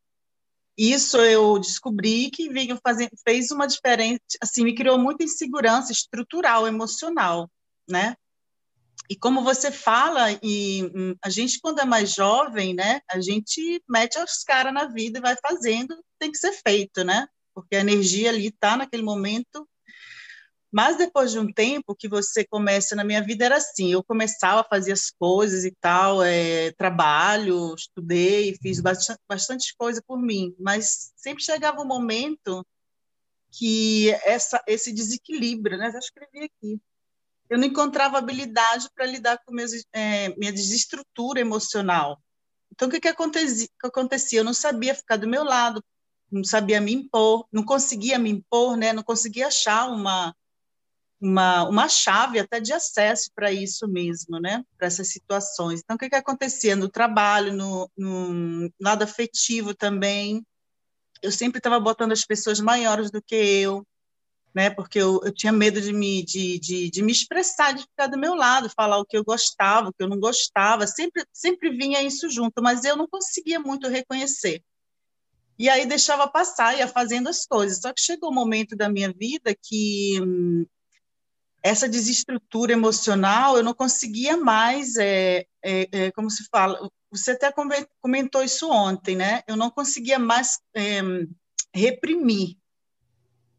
isso 0.77 1.17
eu 1.17 1.57
descobri 1.57 2.29
que 2.29 2.47
veio 2.47 2.77
fazer, 2.83 3.09
fez 3.27 3.49
uma 3.49 3.65
diferença, 3.65 4.21
assim, 4.39 4.63
me 4.63 4.75
criou 4.75 4.99
muita 4.99 5.23
insegurança 5.23 5.91
estrutural, 5.91 6.67
emocional 6.67 7.49
né? 7.91 8.15
E 9.11 9.15
como 9.17 9.43
você 9.43 9.69
fala, 9.71 10.31
e 10.41 10.89
hum, 10.95 11.15
a 11.21 11.29
gente 11.29 11.59
quando 11.59 11.79
é 11.79 11.85
mais 11.85 12.13
jovem, 12.13 12.73
né, 12.73 13.01
a 13.11 13.19
gente 13.19 13.83
mete 13.89 14.17
os 14.17 14.41
caras 14.41 14.73
na 14.73 14.85
vida 14.85 15.19
e 15.19 15.21
vai 15.21 15.35
fazendo, 15.45 16.01
tem 16.17 16.31
que 16.31 16.37
ser 16.37 16.53
feito, 16.53 17.03
né? 17.03 17.27
Porque 17.53 17.75
a 17.75 17.81
energia 17.81 18.29
ali 18.29 18.47
está 18.47 18.77
naquele 18.77 19.03
momento. 19.03 19.67
Mas 20.71 20.97
depois 20.97 21.31
de 21.31 21.39
um 21.39 21.51
tempo 21.51 21.93
que 21.93 22.07
você 22.07 22.45
começa, 22.45 22.95
na 22.95 23.03
minha 23.03 23.21
vida 23.21 23.43
era 23.43 23.57
assim, 23.57 23.91
eu 23.91 24.01
começava 24.01 24.61
a 24.61 24.63
fazer 24.69 24.93
as 24.93 25.11
coisas 25.11 25.65
e 25.65 25.75
tal, 25.81 26.23
é, 26.23 26.71
trabalho, 26.77 27.75
estudei, 27.75 28.57
fiz 28.61 28.79
bastante, 28.79 29.19
bastante 29.27 29.75
coisa 29.77 30.01
por 30.07 30.21
mim, 30.21 30.55
mas 30.57 31.11
sempre 31.17 31.43
chegava 31.43 31.81
um 31.81 31.85
momento 31.85 32.65
que 33.51 34.09
essa, 34.23 34.63
esse 34.65 34.93
desequilíbrio, 34.93 35.77
né? 35.77 35.91
Já 35.91 35.99
escrevi 35.99 36.45
aqui 36.45 36.81
eu 37.51 37.57
não 37.57 37.67
encontrava 37.67 38.17
habilidade 38.17 38.87
para 38.95 39.05
lidar 39.05 39.37
com 39.45 39.53
meus, 39.53 39.71
é, 39.91 40.29
minha 40.37 40.53
desestrutura 40.53 41.41
emocional. 41.41 42.17
Então, 42.71 42.87
o 42.87 42.91
que, 42.91 43.01
que, 43.01 43.09
acontecia, 43.09 43.67
que 43.67 43.87
acontecia? 43.87 44.39
Eu 44.39 44.45
não 44.45 44.53
sabia 44.53 44.95
ficar 44.95 45.17
do 45.17 45.27
meu 45.27 45.43
lado, 45.43 45.83
não 46.31 46.45
sabia 46.45 46.79
me 46.79 46.93
impor, 46.93 47.45
não 47.51 47.65
conseguia 47.65 48.17
me 48.17 48.29
impor, 48.29 48.77
né? 48.77 48.93
não 48.93 49.03
conseguia 49.03 49.47
achar 49.47 49.89
uma, 49.89 50.33
uma, 51.19 51.67
uma 51.67 51.89
chave 51.89 52.39
até 52.39 52.61
de 52.61 52.71
acesso 52.71 53.29
para 53.35 53.51
isso 53.51 53.85
mesmo, 53.85 54.39
né? 54.39 54.63
Para 54.77 54.87
essas 54.87 55.09
situações. 55.09 55.81
Então, 55.83 55.97
o 55.97 55.99
que, 55.99 56.09
que 56.09 56.15
acontecia 56.15 56.73
no 56.73 56.87
trabalho, 56.87 57.51
no, 57.51 57.91
no 57.97 58.71
lado 58.79 59.03
afetivo 59.03 59.75
também? 59.75 60.41
Eu 61.21 61.33
sempre 61.33 61.57
estava 61.57 61.81
botando 61.81 62.13
as 62.13 62.23
pessoas 62.23 62.61
maiores 62.61 63.11
do 63.11 63.21
que 63.21 63.35
eu, 63.35 63.85
né? 64.53 64.69
Porque 64.69 64.99
eu, 64.99 65.21
eu 65.23 65.31
tinha 65.31 65.51
medo 65.51 65.81
de 65.81 65.93
me, 65.93 66.23
de, 66.23 66.59
de, 66.59 66.89
de, 66.89 67.01
me 67.01 67.11
expressar, 67.11 67.73
de 67.73 67.83
ficar 67.83 68.07
do 68.07 68.17
meu 68.17 68.35
lado, 68.35 68.69
falar 68.69 68.97
o 68.97 69.05
que 69.05 69.17
eu 69.17 69.23
gostava, 69.23 69.89
o 69.89 69.93
que 69.93 70.03
eu 70.03 70.09
não 70.09 70.19
gostava. 70.19 70.85
Sempre, 70.87 71.25
sempre 71.31 71.69
vinha 71.69 72.01
isso 72.01 72.29
junto, 72.29 72.61
mas 72.61 72.83
eu 72.83 72.95
não 72.95 73.07
conseguia 73.07 73.59
muito 73.59 73.87
reconhecer. 73.87 74.63
E 75.57 75.69
aí 75.69 75.85
deixava 75.85 76.27
passar, 76.27 76.77
ia 76.77 76.87
fazendo 76.87 77.29
as 77.29 77.45
coisas. 77.45 77.79
Só 77.79 77.93
que 77.93 78.01
chegou 78.01 78.31
um 78.31 78.35
momento 78.35 78.75
da 78.75 78.89
minha 78.89 79.13
vida 79.13 79.55
que 79.55 80.19
hum, 80.21 80.65
essa 81.63 81.87
desestrutura 81.87 82.73
emocional, 82.73 83.57
eu 83.57 83.63
não 83.63 83.73
conseguia 83.73 84.35
mais, 84.35 84.95
é, 84.95 85.45
é, 85.63 85.87
é, 85.91 86.11
como 86.11 86.29
se 86.29 86.45
fala, 86.49 86.89
você 87.11 87.31
até 87.31 87.53
comentou 88.01 88.43
isso 88.43 88.69
ontem, 88.69 89.15
né? 89.15 89.43
Eu 89.47 89.55
não 89.55 89.69
conseguia 89.69 90.17
mais 90.17 90.59
é, 90.75 91.01
reprimir. 91.73 92.57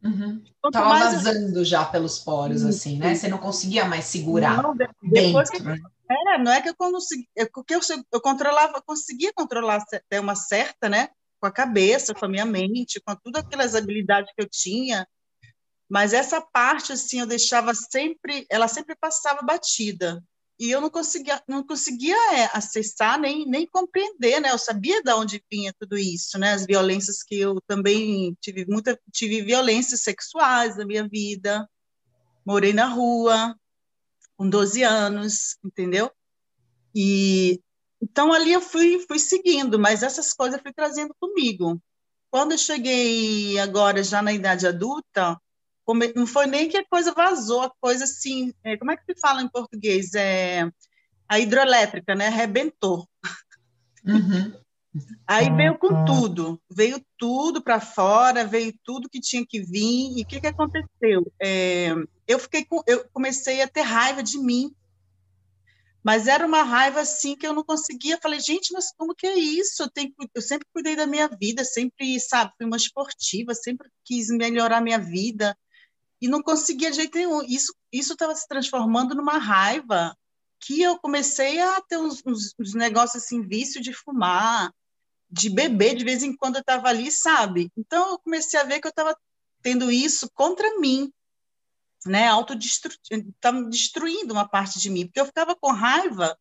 Uhum. 0.04 0.42
Tava 0.73 0.88
mais 0.88 1.23
vazando 1.23 1.64
já 1.64 1.85
pelos 1.85 2.18
poros, 2.18 2.64
assim, 2.64 2.99
né? 2.99 3.14
Você 3.14 3.28
não 3.28 3.38
conseguia 3.38 3.85
mais 3.85 4.04
segurar 4.06 4.61
não, 4.61 4.76
depois 4.76 5.49
dentro. 5.50 5.75
Que, 5.75 6.12
é, 6.12 6.38
não 6.38 6.52
é 6.52 6.61
que 6.61 6.68
eu 6.68 6.75
consegui, 6.75 7.28
é 7.37 7.47
porque 7.47 7.75
eu, 7.75 7.80
eu 8.12 8.21
controlava, 8.21 8.82
conseguia 8.82 9.32
controlar 9.32 9.85
até 9.92 10.18
uma 10.18 10.35
certa, 10.35 10.88
né? 10.88 11.09
Com 11.40 11.47
a 11.47 11.52
cabeça, 11.52 12.14
com 12.14 12.25
a 12.25 12.28
minha 12.28 12.44
mente, 12.44 13.00
com 13.00 13.14
todas 13.14 13.44
aquelas 13.44 13.75
habilidades 13.75 14.32
que 14.35 14.42
eu 14.42 14.49
tinha, 14.49 15.06
mas 15.92 16.14
essa 16.14 16.40
parte, 16.40 16.92
assim, 16.92 17.21
eu 17.21 17.26
deixava 17.26 17.75
sempre, 17.75 18.47
ela 18.49 18.66
sempre 18.66 18.97
passava 18.97 19.42
batida. 19.42 20.25
E 20.62 20.71
eu 20.71 20.81
não 20.81 20.88
conseguia, 20.88 21.42
não 21.49 21.66
conseguia 21.66 22.14
é, 22.37 22.49
acessar 22.57 23.19
nem, 23.19 23.45
nem 23.45 23.66
compreender, 23.66 24.38
né? 24.40 24.52
Eu 24.52 24.59
sabia 24.59 25.02
de 25.02 25.12
onde 25.12 25.45
vinha 25.50 25.75
tudo 25.76 25.99
isso, 25.99 26.38
né? 26.38 26.52
As 26.52 26.64
violências 26.64 27.21
que 27.21 27.35
eu 27.35 27.61
também 27.62 28.38
tive 28.40 28.64
muita, 28.66 28.97
tive 29.11 29.42
violências 29.42 30.02
sexuais 30.02 30.76
na 30.76 30.85
minha 30.85 31.09
vida. 31.09 31.69
Morei 32.47 32.73
na 32.73 32.87
rua 32.87 33.57
com 34.37 34.49
12 34.49 34.85
anos, 34.85 35.57
entendeu? 35.64 36.12
E 36.95 37.61
então 38.00 38.33
ali 38.33 38.52
eu 38.52 38.61
fui, 38.61 39.04
fui 39.09 39.19
seguindo, 39.19 39.81
mas 39.81 40.04
essas 40.04 40.33
coisas 40.33 40.59
eu 40.59 40.62
fui 40.62 40.73
trazendo 40.73 41.12
comigo. 41.19 41.83
Quando 42.31 42.52
eu 42.52 42.59
cheguei 42.59 43.59
agora 43.59 44.04
já 44.04 44.23
na 44.23 44.33
idade 44.33 44.64
adulta, 44.64 45.37
não 46.15 46.27
foi 46.27 46.47
nem 46.47 46.69
que 46.69 46.77
a 46.77 46.87
coisa 46.87 47.12
vazou, 47.12 47.62
a 47.62 47.73
coisa 47.81 48.05
assim, 48.05 48.53
é, 48.62 48.77
como 48.77 48.91
é 48.91 48.97
que 48.97 49.05
se 49.05 49.21
fala 49.21 49.43
em 49.43 49.49
português? 49.49 50.15
É, 50.15 50.71
a 51.29 51.39
hidroelétrica, 51.39 52.15
né? 52.15 52.29
Arrebentou. 52.29 53.09
Uhum. 54.05 54.53
Aí 55.27 55.49
veio 55.51 55.79
com 55.79 56.05
tudo, 56.05 56.61
veio 56.71 57.03
tudo 57.17 57.62
para 57.62 57.81
fora, 57.81 58.45
veio 58.45 58.75
tudo 58.85 59.09
que 59.09 59.19
tinha 59.19 59.45
que 59.47 59.61
vir. 59.61 60.19
E 60.19 60.23
o 60.23 60.27
que, 60.27 60.41
que 60.41 60.47
aconteceu? 60.47 61.33
É, 61.41 61.95
eu 62.29 62.39
fiquei, 62.39 62.65
com, 62.65 62.83
eu 62.87 63.09
comecei 63.11 63.62
a 63.62 63.69
ter 63.69 63.81
raiva 63.81 64.23
de 64.23 64.37
mim, 64.39 64.71
mas 66.05 66.27
era 66.27 66.47
uma 66.47 66.62
raiva 66.62 67.01
assim 67.01 67.35
que 67.35 67.47
eu 67.47 67.55
não 67.55 67.65
conseguia. 67.65 68.19
Falei, 68.21 68.39
gente, 68.39 68.71
mas 68.73 68.93
como 68.95 69.15
que 69.15 69.27
é 69.27 69.35
isso? 69.35 69.85
Eu, 69.85 69.91
tenho, 69.91 70.12
eu 70.35 70.43
sempre 70.43 70.69
cuidei 70.71 70.95
da 70.95 71.07
minha 71.07 71.29
vida, 71.29 71.65
sempre, 71.65 72.21
sabe, 72.21 72.53
fui 72.59 72.67
uma 72.67 72.77
esportiva, 72.77 73.55
sempre 73.55 73.89
quis 74.05 74.29
melhorar 74.29 74.83
minha 74.83 74.99
vida 74.99 75.57
e 76.23 76.29
não 76.29 76.41
conseguia 76.41 76.88
de 76.88 76.99
jeito 76.99 77.19
nenhum. 77.19 77.43
Isso 77.43 77.75
estava 77.93 78.33
se 78.37 78.47
transformando 78.47 79.12
numa 79.12 79.38
raiva 79.38 80.17
que 80.61 80.81
eu 80.81 80.97
comecei 80.97 81.59
a 81.59 81.81
ter 81.81 81.99
uns, 81.99 82.23
uns, 82.25 82.55
uns 82.57 82.75
negócios 82.75 83.25
assim, 83.25 83.43
vício 83.43 83.83
de 83.83 83.93
fumar, 83.93 84.73
de 85.29 85.50
beber, 85.50 85.97
de 85.97 86.05
vez 86.05 86.23
em 86.23 86.37
quando 86.37 86.57
eu 86.57 86.61
estava 86.61 86.88
ali, 86.88 87.11
sabe? 87.11 87.73
Então 87.76 88.12
eu 88.12 88.19
comecei 88.21 88.61
a 88.61 88.62
ver 88.62 88.79
que 88.79 88.87
eu 88.87 88.91
estava 88.91 89.17
tendo 89.62 89.91
isso 89.91 90.31
contra 90.33 90.79
mim, 90.79 91.12
né? 92.07 92.29
Estava 92.61 93.62
destruindo 93.69 94.33
uma 94.33 94.49
parte 94.49 94.79
de 94.79 94.91
mim, 94.91 95.07
porque 95.07 95.19
eu 95.19 95.26
ficava 95.26 95.57
com 95.57 95.73
raiva. 95.73 96.38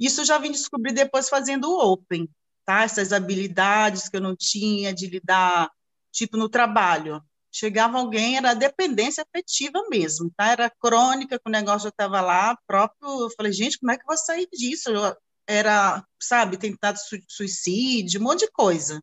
Isso 0.00 0.22
eu 0.22 0.24
já 0.24 0.38
vim 0.38 0.50
descobrir 0.50 0.94
depois 0.94 1.28
fazendo 1.28 1.70
o 1.70 1.92
Open, 1.92 2.26
tá? 2.64 2.84
Essas 2.84 3.12
habilidades 3.12 4.08
que 4.08 4.16
eu 4.16 4.22
não 4.22 4.34
tinha 4.34 4.94
de 4.94 5.06
lidar, 5.08 5.70
tipo 6.10 6.38
no 6.38 6.48
trabalho 6.48 7.22
chegava 7.54 7.98
alguém, 7.98 8.36
era 8.36 8.52
dependência 8.52 9.22
afetiva 9.22 9.84
mesmo, 9.88 10.30
tá? 10.36 10.48
Era 10.50 10.68
crônica, 10.68 11.38
que 11.38 11.48
o 11.48 11.52
negócio 11.52 11.84
já 11.84 11.88
estava 11.90 12.20
lá, 12.20 12.58
próprio, 12.66 13.22
eu 13.22 13.30
falei, 13.36 13.52
gente, 13.52 13.78
como 13.78 13.92
é 13.92 13.96
que 13.96 14.02
eu 14.02 14.08
vou 14.08 14.16
sair 14.16 14.48
disso? 14.52 14.90
Eu 14.90 15.16
era, 15.46 16.04
sabe, 16.20 16.56
tentado 16.56 16.98
suicídio, 17.28 18.20
um 18.20 18.24
monte 18.24 18.40
de 18.40 18.50
coisa. 18.50 19.00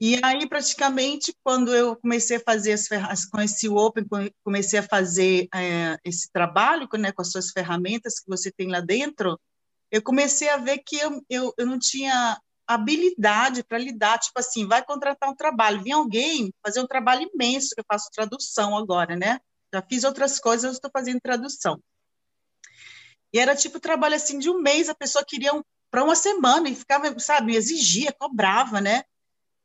E 0.00 0.18
aí, 0.22 0.48
praticamente, 0.48 1.34
quando 1.42 1.74
eu 1.74 1.96
comecei 1.96 2.38
a 2.38 2.40
fazer 2.40 2.72
as 2.72 2.86
ferramentas, 2.86 3.26
conheci 3.26 3.68
o 3.68 3.76
Open, 3.76 4.06
comecei 4.42 4.78
a 4.78 4.82
fazer 4.82 5.48
é, 5.54 5.98
esse 6.04 6.30
trabalho 6.32 6.88
né, 6.98 7.12
com 7.12 7.22
as 7.22 7.30
suas 7.30 7.50
ferramentas 7.50 8.18
que 8.18 8.28
você 8.28 8.50
tem 8.50 8.68
lá 8.68 8.80
dentro, 8.80 9.38
eu 9.90 10.02
comecei 10.02 10.48
a 10.48 10.56
ver 10.56 10.78
que 10.78 10.96
eu, 10.96 11.22
eu, 11.28 11.54
eu 11.56 11.66
não 11.66 11.78
tinha 11.78 12.38
habilidade 12.66 13.62
para 13.62 13.78
lidar, 13.78 14.18
tipo 14.18 14.38
assim, 14.38 14.66
vai 14.66 14.84
contratar 14.84 15.28
um 15.28 15.34
trabalho, 15.34 15.82
vem 15.82 15.92
alguém 15.92 16.52
fazer 16.64 16.80
um 16.80 16.86
trabalho 16.86 17.28
imenso, 17.32 17.74
que 17.74 17.80
eu 17.80 17.84
faço 17.86 18.10
tradução 18.12 18.76
agora, 18.76 19.16
né? 19.16 19.40
Já 19.72 19.82
fiz 19.82 20.04
outras 20.04 20.38
coisas, 20.38 20.74
estou 20.74 20.90
fazendo 20.90 21.20
tradução. 21.20 21.80
E 23.32 23.38
era 23.38 23.56
tipo 23.56 23.80
trabalho 23.80 24.14
assim 24.14 24.38
de 24.38 24.48
um 24.48 24.60
mês, 24.60 24.88
a 24.88 24.94
pessoa 24.94 25.24
queria 25.26 25.52
um, 25.52 25.62
para 25.90 26.04
uma 26.04 26.14
semana 26.14 26.68
e 26.68 26.74
ficava, 26.74 27.18
sabe, 27.18 27.56
exigia, 27.56 28.12
cobrava, 28.12 28.80
né? 28.80 29.02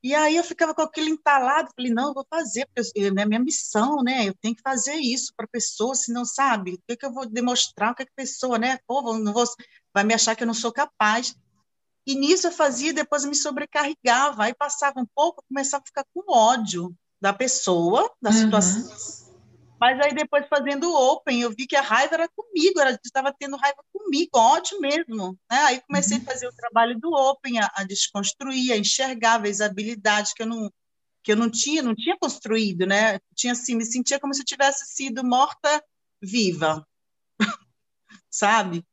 E 0.02 0.16
aí 0.16 0.38
eu 0.38 0.44
ficava 0.44 0.74
com 0.74 0.82
aquele 0.82 1.10
entalado, 1.10 1.72
falei, 1.76 1.92
não, 1.92 2.08
eu 2.08 2.14
vou 2.14 2.26
fazer, 2.30 2.66
porque 2.74 3.00
é 3.00 3.26
minha 3.26 3.40
missão, 3.40 4.02
né? 4.02 4.30
Eu 4.30 4.34
tenho 4.42 4.56
que 4.56 4.62
fazer 4.62 4.96
isso 4.96 5.34
para 5.36 5.46
a 5.46 5.50
pessoa, 5.50 5.94
senão, 5.94 6.24
sabe, 6.24 6.76
o 6.76 6.82
que, 6.88 6.96
que 6.96 7.06
eu 7.06 7.12
vou 7.12 7.28
demonstrar, 7.28 7.92
o 7.92 7.96
que, 7.96 8.06
que 8.06 8.12
a 8.12 8.16
pessoa, 8.16 8.58
né? 8.58 8.80
Pô, 8.88 9.02
não 9.18 9.34
vou, 9.34 9.44
vai 9.94 10.06
me 10.06 10.14
achar 10.14 10.36
que 10.36 10.44
eu 10.44 10.48
não 10.48 10.54
sou 10.54 10.72
capaz. 10.72 11.36
E 12.10 12.16
nisso 12.16 12.48
eu 12.48 12.52
fazia, 12.52 12.92
depois 12.92 13.24
me 13.24 13.36
sobrecarregava, 13.36 14.46
aí 14.46 14.54
passava 14.56 15.00
um 15.00 15.06
pouco, 15.14 15.44
começava 15.48 15.84
a 15.84 15.86
ficar 15.86 16.04
com 16.12 16.24
ódio 16.28 16.92
da 17.22 17.32
pessoa, 17.32 18.12
da 18.20 18.32
uhum. 18.32 18.36
situação. 18.36 18.90
Mas 19.80 20.00
aí 20.00 20.16
depois 20.16 20.48
fazendo 20.48 20.90
o 20.90 21.12
open, 21.12 21.40
eu 21.40 21.52
vi 21.52 21.68
que 21.68 21.76
a 21.76 21.84
raiva 21.84 22.16
era 22.16 22.28
comigo, 22.30 22.80
ela 22.80 23.00
estava 23.06 23.32
tendo 23.32 23.56
raiva 23.58 23.84
comigo, 23.94 24.32
ódio 24.34 24.82
mesmo. 24.82 25.38
Né? 25.52 25.58
Aí 25.66 25.82
comecei 25.82 26.18
uhum. 26.18 26.24
a 26.24 26.26
fazer 26.26 26.48
o 26.48 26.56
trabalho 26.56 27.00
do 27.00 27.14
open, 27.14 27.60
a, 27.60 27.72
a 27.76 27.84
desconstruir, 27.84 28.72
a 28.72 28.78
enxergar 28.78 29.46
as 29.46 29.62
habilidades 29.62 30.34
que 30.34 30.42
eu 30.42 30.48
não 30.48 30.68
que 31.22 31.32
eu 31.32 31.36
não 31.36 31.52
tinha, 31.52 31.84
não 31.84 31.94
tinha 31.94 32.18
construído, 32.18 32.88
né? 32.88 33.20
Tinha 33.36 33.52
assim, 33.52 33.76
me 33.76 33.86
sentia 33.86 34.20
como 34.20 34.34
se 34.34 34.42
eu 34.42 34.46
tivesse 34.46 34.86
sido 34.86 35.22
morta 35.24 35.84
viva, 36.20 36.88
sabe? 38.32 38.84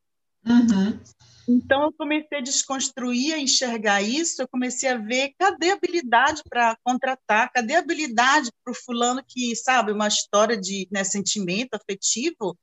Uhum. 0.45 1.01
Então, 1.49 1.85
eu 1.85 1.93
comecei 1.93 2.39
a 2.39 2.41
desconstruir, 2.41 3.35
a 3.35 3.39
enxergar 3.39 4.03
isso, 4.03 4.43
eu 4.43 4.49
comecei 4.49 4.89
a 4.89 4.97
ver 4.97 5.33
cadê 5.39 5.71
a 5.71 5.75
habilidade 5.75 6.43
para 6.49 6.77
contratar, 6.83 7.53
cadê 7.53 7.77
a 7.77 7.79
habilidade 7.79 8.51
para 8.65 8.73
o 8.73 8.75
fulano 8.75 9.23
que, 9.27 9.55
sabe, 9.55 9.93
uma 9.93 10.09
história 10.09 10.57
de 10.57 10.89
né, 10.91 11.05
sentimento 11.05 11.75
afetivo. 11.75 12.59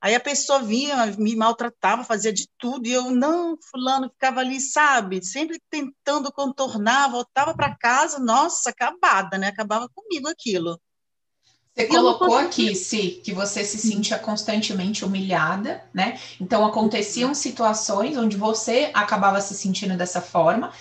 Aí 0.00 0.14
a 0.14 0.20
pessoa 0.20 0.62
vinha, 0.62 1.06
me 1.18 1.34
maltratava, 1.36 2.04
fazia 2.04 2.32
de 2.32 2.48
tudo, 2.58 2.86
e 2.86 2.92
eu, 2.92 3.10
não, 3.10 3.56
fulano, 3.70 4.10
ficava 4.10 4.40
ali, 4.40 4.60
sabe, 4.60 5.24
sempre 5.24 5.60
tentando 5.70 6.30
contornar, 6.32 7.10
voltava 7.10 7.54
para 7.54 7.76
casa, 7.76 8.18
nossa, 8.18 8.70
acabada, 8.70 9.38
né? 9.38 9.48
Acabava 9.48 9.88
comigo 9.94 10.28
aquilo. 10.28 10.78
Você 11.76 11.86
colocou 11.88 12.34
aqui, 12.34 12.74
Si, 12.74 13.20
que 13.22 13.34
você 13.34 13.62
se 13.62 13.76
sentia 13.76 14.18
constantemente 14.18 15.04
humilhada, 15.04 15.82
né? 15.92 16.18
Então 16.40 16.64
aconteciam 16.64 17.34
situações 17.34 18.16
onde 18.16 18.34
você 18.34 18.90
acabava 18.94 19.42
se 19.42 19.54
sentindo 19.54 19.94
dessa 19.94 20.22
forma. 20.22 20.72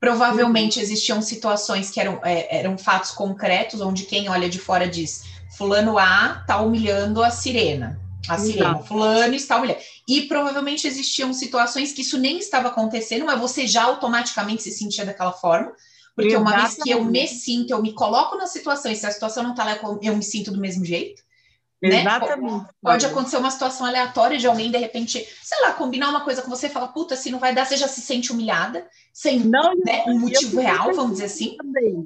Provavelmente 0.00 0.78
uhum. 0.78 0.82
existiam 0.82 1.22
situações 1.22 1.90
que 1.90 2.00
eram, 2.00 2.18
é, 2.24 2.58
eram 2.58 2.76
fatos 2.76 3.12
concretos, 3.12 3.80
onde 3.80 4.04
quem 4.04 4.28
olha 4.28 4.48
de 4.48 4.58
fora 4.58 4.88
diz: 4.88 5.22
Fulano 5.56 5.96
A 5.96 6.38
está 6.40 6.60
humilhando 6.60 7.22
a 7.22 7.30
sirena. 7.30 8.00
A 8.28 8.36
sirena, 8.36 8.70
Exato. 8.70 8.84
fulano 8.86 9.34
está 9.34 9.56
humilhando. 9.56 9.80
E 10.06 10.22
provavelmente 10.22 10.86
existiam 10.86 11.32
situações 11.32 11.92
que 11.92 12.02
isso 12.02 12.18
nem 12.18 12.38
estava 12.38 12.68
acontecendo, 12.68 13.24
mas 13.24 13.40
você 13.40 13.66
já 13.68 13.84
automaticamente 13.84 14.62
se 14.64 14.72
sentia 14.72 15.06
daquela 15.06 15.32
forma 15.32 15.72
porque 16.20 16.34
Exatamente. 16.34 16.54
uma 16.54 16.62
vez 16.62 16.82
que 16.82 16.90
eu 16.90 17.04
me 17.04 17.26
sinto, 17.26 17.70
eu 17.70 17.82
me 17.82 17.92
coloco 17.92 18.36
na 18.36 18.46
situação, 18.46 18.92
e 18.92 18.96
se 18.96 19.06
a 19.06 19.10
situação 19.10 19.42
não 19.42 19.54
tá 19.54 19.64
lá, 19.64 19.78
eu 20.02 20.16
me 20.16 20.22
sinto 20.22 20.50
do 20.50 20.60
mesmo 20.60 20.84
jeito. 20.84 21.22
Né? 21.82 22.02
Exatamente. 22.02 22.66
Pode 22.82 23.06
acontecer 23.06 23.38
uma 23.38 23.50
situação 23.50 23.86
aleatória 23.86 24.36
de 24.36 24.46
alguém, 24.46 24.70
de 24.70 24.76
repente, 24.76 25.26
sei 25.42 25.60
lá, 25.62 25.72
combinar 25.72 26.10
uma 26.10 26.24
coisa 26.24 26.42
com 26.42 26.50
você 26.50 26.66
e 26.66 26.70
falar, 26.70 26.88
puta, 26.88 27.16
se 27.16 27.30
não 27.30 27.38
vai 27.38 27.54
dar, 27.54 27.64
você 27.64 27.76
já 27.76 27.88
se 27.88 28.02
sente 28.02 28.30
humilhada, 28.30 28.86
sem 29.14 29.40
não, 29.40 29.74
né, 29.76 30.04
um 30.06 30.18
motivo 30.18 30.60
real, 30.60 30.92
vamos 30.92 31.12
dizer 31.12 31.24
assim. 31.24 31.56
Também. 31.56 32.04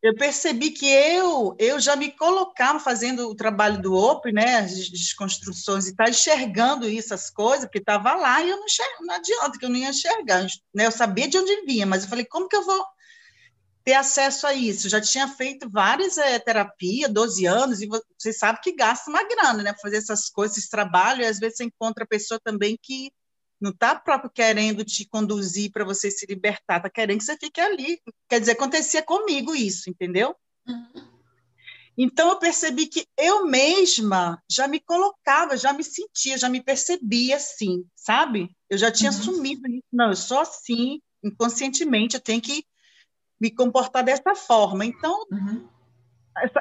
eu 0.00 0.14
percebi 0.14 0.70
que 0.70 0.86
eu 0.86 1.56
eu 1.58 1.80
já 1.80 1.96
me 1.96 2.12
colocava 2.12 2.78
fazendo 2.78 3.28
o 3.28 3.34
trabalho 3.34 3.82
do 3.82 3.94
OP, 3.94 4.30
né, 4.30 4.58
as 4.58 4.88
desconstruções 4.88 5.88
e 5.88 5.96
tal, 5.96 6.08
enxergando 6.08 6.88
isso, 6.88 7.12
as 7.12 7.28
coisas, 7.28 7.64
porque 7.64 7.78
estava 7.78 8.14
lá 8.14 8.40
e 8.40 8.48
eu 8.48 8.56
não, 8.58 8.64
enxerga, 8.64 8.94
não 9.00 9.14
adianta 9.16 9.58
que 9.58 9.64
eu 9.64 9.70
não 9.70 9.76
ia 9.76 9.88
enxergar, 9.88 10.46
né, 10.72 10.86
eu 10.86 10.92
sabia 10.92 11.26
de 11.26 11.36
onde 11.36 11.66
vinha, 11.66 11.84
mas 11.84 12.04
eu 12.04 12.08
falei, 12.08 12.24
como 12.24 12.48
que 12.48 12.54
eu 12.54 12.64
vou 12.64 12.86
ter 13.86 13.94
acesso 13.94 14.48
a 14.48 14.52
isso? 14.52 14.88
Eu 14.88 14.90
já 14.90 15.00
tinha 15.00 15.28
feito 15.28 15.70
várias 15.70 16.18
é, 16.18 16.40
terapias, 16.40 17.08
12 17.08 17.46
anos, 17.46 17.80
e 17.80 17.86
você 17.86 18.32
sabe 18.32 18.58
que 18.60 18.74
gasta 18.74 19.08
uma 19.08 19.22
grana, 19.22 19.62
né, 19.62 19.74
fazer 19.80 19.98
essas 19.98 20.28
coisas, 20.28 20.58
esse 20.58 20.68
trabalho, 20.68 21.22
e 21.22 21.24
às 21.24 21.38
vezes 21.38 21.58
você 21.58 21.64
encontra 21.64 22.02
a 22.02 22.06
pessoa 22.06 22.40
também 22.42 22.76
que 22.82 23.12
não 23.60 23.70
está 23.70 23.94
próprio 23.94 24.28
querendo 24.28 24.84
te 24.84 25.08
conduzir 25.08 25.70
para 25.70 25.84
você 25.84 26.10
se 26.10 26.26
libertar, 26.26 26.78
está 26.78 26.90
querendo 26.90 27.18
que 27.18 27.24
você 27.24 27.36
fique 27.38 27.60
ali. 27.60 28.02
Quer 28.28 28.40
dizer, 28.40 28.52
acontecia 28.52 29.02
comigo 29.04 29.54
isso, 29.54 29.88
entendeu? 29.88 30.34
Uhum. 30.66 31.06
Então 31.96 32.28
eu 32.28 32.38
percebi 32.40 32.86
que 32.88 33.06
eu 33.16 33.46
mesma 33.46 34.42
já 34.50 34.66
me 34.66 34.80
colocava, 34.80 35.56
já 35.56 35.72
me 35.72 35.84
sentia, 35.84 36.36
já 36.36 36.48
me 36.48 36.60
percebia 36.60 37.36
assim, 37.36 37.86
sabe? 37.94 38.50
Eu 38.68 38.76
já 38.76 38.90
tinha 38.90 39.12
uhum. 39.12 39.16
assumido 39.16 39.68
isso. 39.68 39.86
Não, 39.92 40.08
eu 40.08 40.16
sou 40.16 40.40
assim, 40.40 41.00
inconscientemente, 41.22 42.16
eu 42.16 42.20
tenho 42.20 42.42
que 42.42 42.64
me 43.40 43.50
comportar 43.50 44.02
dessa 44.02 44.34
forma. 44.34 44.84
Então, 44.84 45.26
uhum. 45.30 45.66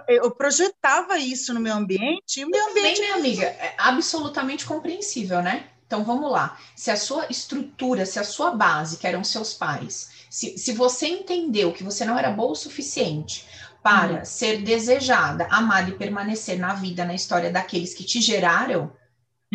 eu 0.07 0.31
projetava 0.31 1.17
isso 1.17 1.53
no 1.53 1.59
meu 1.59 1.73
ambiente 1.73 2.39
e 2.39 2.45
o 2.45 2.49
meu 2.49 2.69
ambiente. 2.69 2.99
Bem, 2.99 3.01
minha 3.01 3.15
amiga, 3.15 3.45
é 3.45 3.75
absolutamente 3.77 4.65
compreensível, 4.65 5.41
né? 5.41 5.67
Então 5.87 6.03
vamos 6.03 6.31
lá. 6.31 6.57
Se 6.75 6.89
a 6.89 6.97
sua 6.97 7.27
estrutura, 7.29 8.05
se 8.05 8.19
a 8.19 8.23
sua 8.23 8.51
base, 8.51 8.97
que 8.97 9.07
eram 9.07 9.23
seus 9.23 9.53
pais, 9.53 10.09
se, 10.29 10.57
se 10.57 10.73
você 10.73 11.07
entendeu 11.07 11.71
que 11.71 11.83
você 11.83 12.03
não 12.03 12.17
era 12.17 12.31
boa 12.31 12.51
o 12.51 12.55
suficiente 12.55 13.47
para 13.81 14.19
uhum. 14.19 14.25
ser 14.25 14.63
desejada, 14.63 15.47
amada 15.51 15.91
e 15.91 15.97
permanecer 15.97 16.57
na 16.57 16.73
vida, 16.73 17.05
na 17.05 17.13
história 17.13 17.51
daqueles 17.51 17.93
que 17.93 18.03
te 18.03 18.19
geraram. 18.19 18.91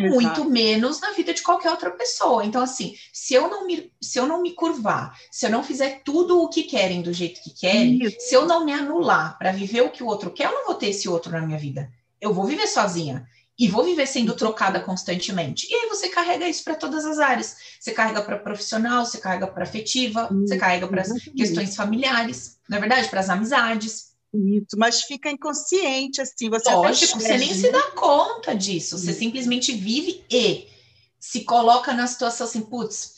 Muito 0.09 0.45
menos 0.45 0.99
na 0.99 1.11
vida 1.11 1.33
de 1.33 1.41
qualquer 1.41 1.71
outra 1.71 1.91
pessoa. 1.91 2.45
Então, 2.45 2.61
assim, 2.61 2.95
se 3.11 3.33
eu 3.33 3.49
não 3.49 3.65
me, 3.65 3.91
se 4.01 4.19
eu 4.19 4.27
não 4.27 4.41
me 4.41 4.53
curvar, 4.53 5.17
se 5.31 5.45
eu 5.45 5.49
não 5.49 5.63
fizer 5.63 6.01
tudo 6.03 6.41
o 6.41 6.49
que 6.49 6.63
querem 6.63 7.01
do 7.01 7.13
jeito 7.13 7.41
que 7.41 7.53
querem, 7.53 8.03
Isso. 8.03 8.17
se 8.19 8.35
eu 8.35 8.45
não 8.45 8.65
me 8.65 8.73
anular 8.73 9.37
para 9.37 9.51
viver 9.51 9.81
o 9.81 9.89
que 9.89 10.03
o 10.03 10.07
outro 10.07 10.31
quer, 10.31 10.47
eu 10.47 10.53
não 10.53 10.65
vou 10.65 10.75
ter 10.75 10.87
esse 10.87 11.07
outro 11.07 11.31
na 11.31 11.41
minha 11.41 11.57
vida. 11.57 11.89
Eu 12.19 12.33
vou 12.33 12.45
viver 12.45 12.67
sozinha 12.67 13.27
e 13.57 13.67
vou 13.67 13.83
viver 13.83 14.07
sendo 14.07 14.35
trocada 14.35 14.79
constantemente. 14.79 15.67
E 15.69 15.75
aí 15.75 15.87
você 15.87 16.09
carrega 16.09 16.49
isso 16.49 16.63
para 16.63 16.75
todas 16.75 17.05
as 17.05 17.19
áreas. 17.19 17.55
Você 17.79 17.91
carrega 17.91 18.21
para 18.23 18.39
profissional, 18.39 19.05
você 19.05 19.19
carrega 19.19 19.45
para 19.45 19.63
afetiva, 19.63 20.27
hum, 20.31 20.47
você 20.47 20.57
carrega 20.57 20.87
para 20.87 21.01
as 21.01 21.11
questões 21.35 21.75
familiares, 21.75 22.57
na 22.67 22.77
é 22.77 22.79
verdade, 22.79 23.07
para 23.07 23.19
as 23.19 23.29
amizades. 23.29 24.10
Isso, 24.33 24.77
mas 24.77 25.01
fica 25.01 25.29
inconsciente, 25.29 26.21
assim, 26.21 26.49
você 26.49 26.71
Lógico, 26.71 27.19
você 27.19 27.37
nem 27.37 27.53
se 27.53 27.69
dá 27.69 27.91
conta 27.91 28.55
disso, 28.55 28.97
você 28.97 29.13
simplesmente 29.13 29.73
vive 29.73 30.23
e 30.31 30.67
se 31.19 31.43
coloca 31.43 31.93
na 31.93 32.07
situação 32.07 32.47
assim, 32.47 32.61
putz, 32.61 33.15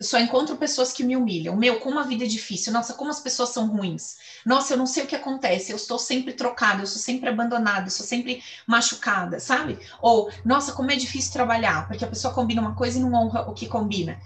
só 0.00 0.18
encontro 0.18 0.56
pessoas 0.56 0.92
que 0.92 1.02
me 1.02 1.16
humilham. 1.16 1.56
Meu, 1.56 1.80
como 1.80 1.98
a 1.98 2.04
vida 2.04 2.24
é 2.24 2.26
difícil. 2.26 2.72
Nossa, 2.72 2.94
como 2.94 3.10
as 3.10 3.20
pessoas 3.20 3.48
são 3.48 3.66
ruins. 3.66 4.16
Nossa, 4.46 4.74
eu 4.74 4.78
não 4.78 4.86
sei 4.86 5.04
o 5.04 5.06
que 5.06 5.16
acontece. 5.16 5.72
Eu 5.72 5.76
estou 5.76 5.98
sempre 5.98 6.32
trocada, 6.32 6.82
eu 6.82 6.86
sou 6.86 7.00
sempre 7.00 7.28
abandonada, 7.28 7.86
eu 7.86 7.90
sou 7.90 8.06
sempre 8.06 8.42
machucada, 8.66 9.40
sabe? 9.40 9.78
Ou, 10.00 10.30
nossa, 10.44 10.72
como 10.72 10.90
é 10.90 10.96
difícil 10.96 11.32
trabalhar, 11.32 11.88
porque 11.88 12.04
a 12.04 12.08
pessoa 12.08 12.32
combina 12.32 12.60
uma 12.60 12.74
coisa 12.74 12.98
e 12.98 13.02
não 13.02 13.12
honra 13.14 13.48
o 13.50 13.54
que 13.54 13.66
combina. 13.66 14.20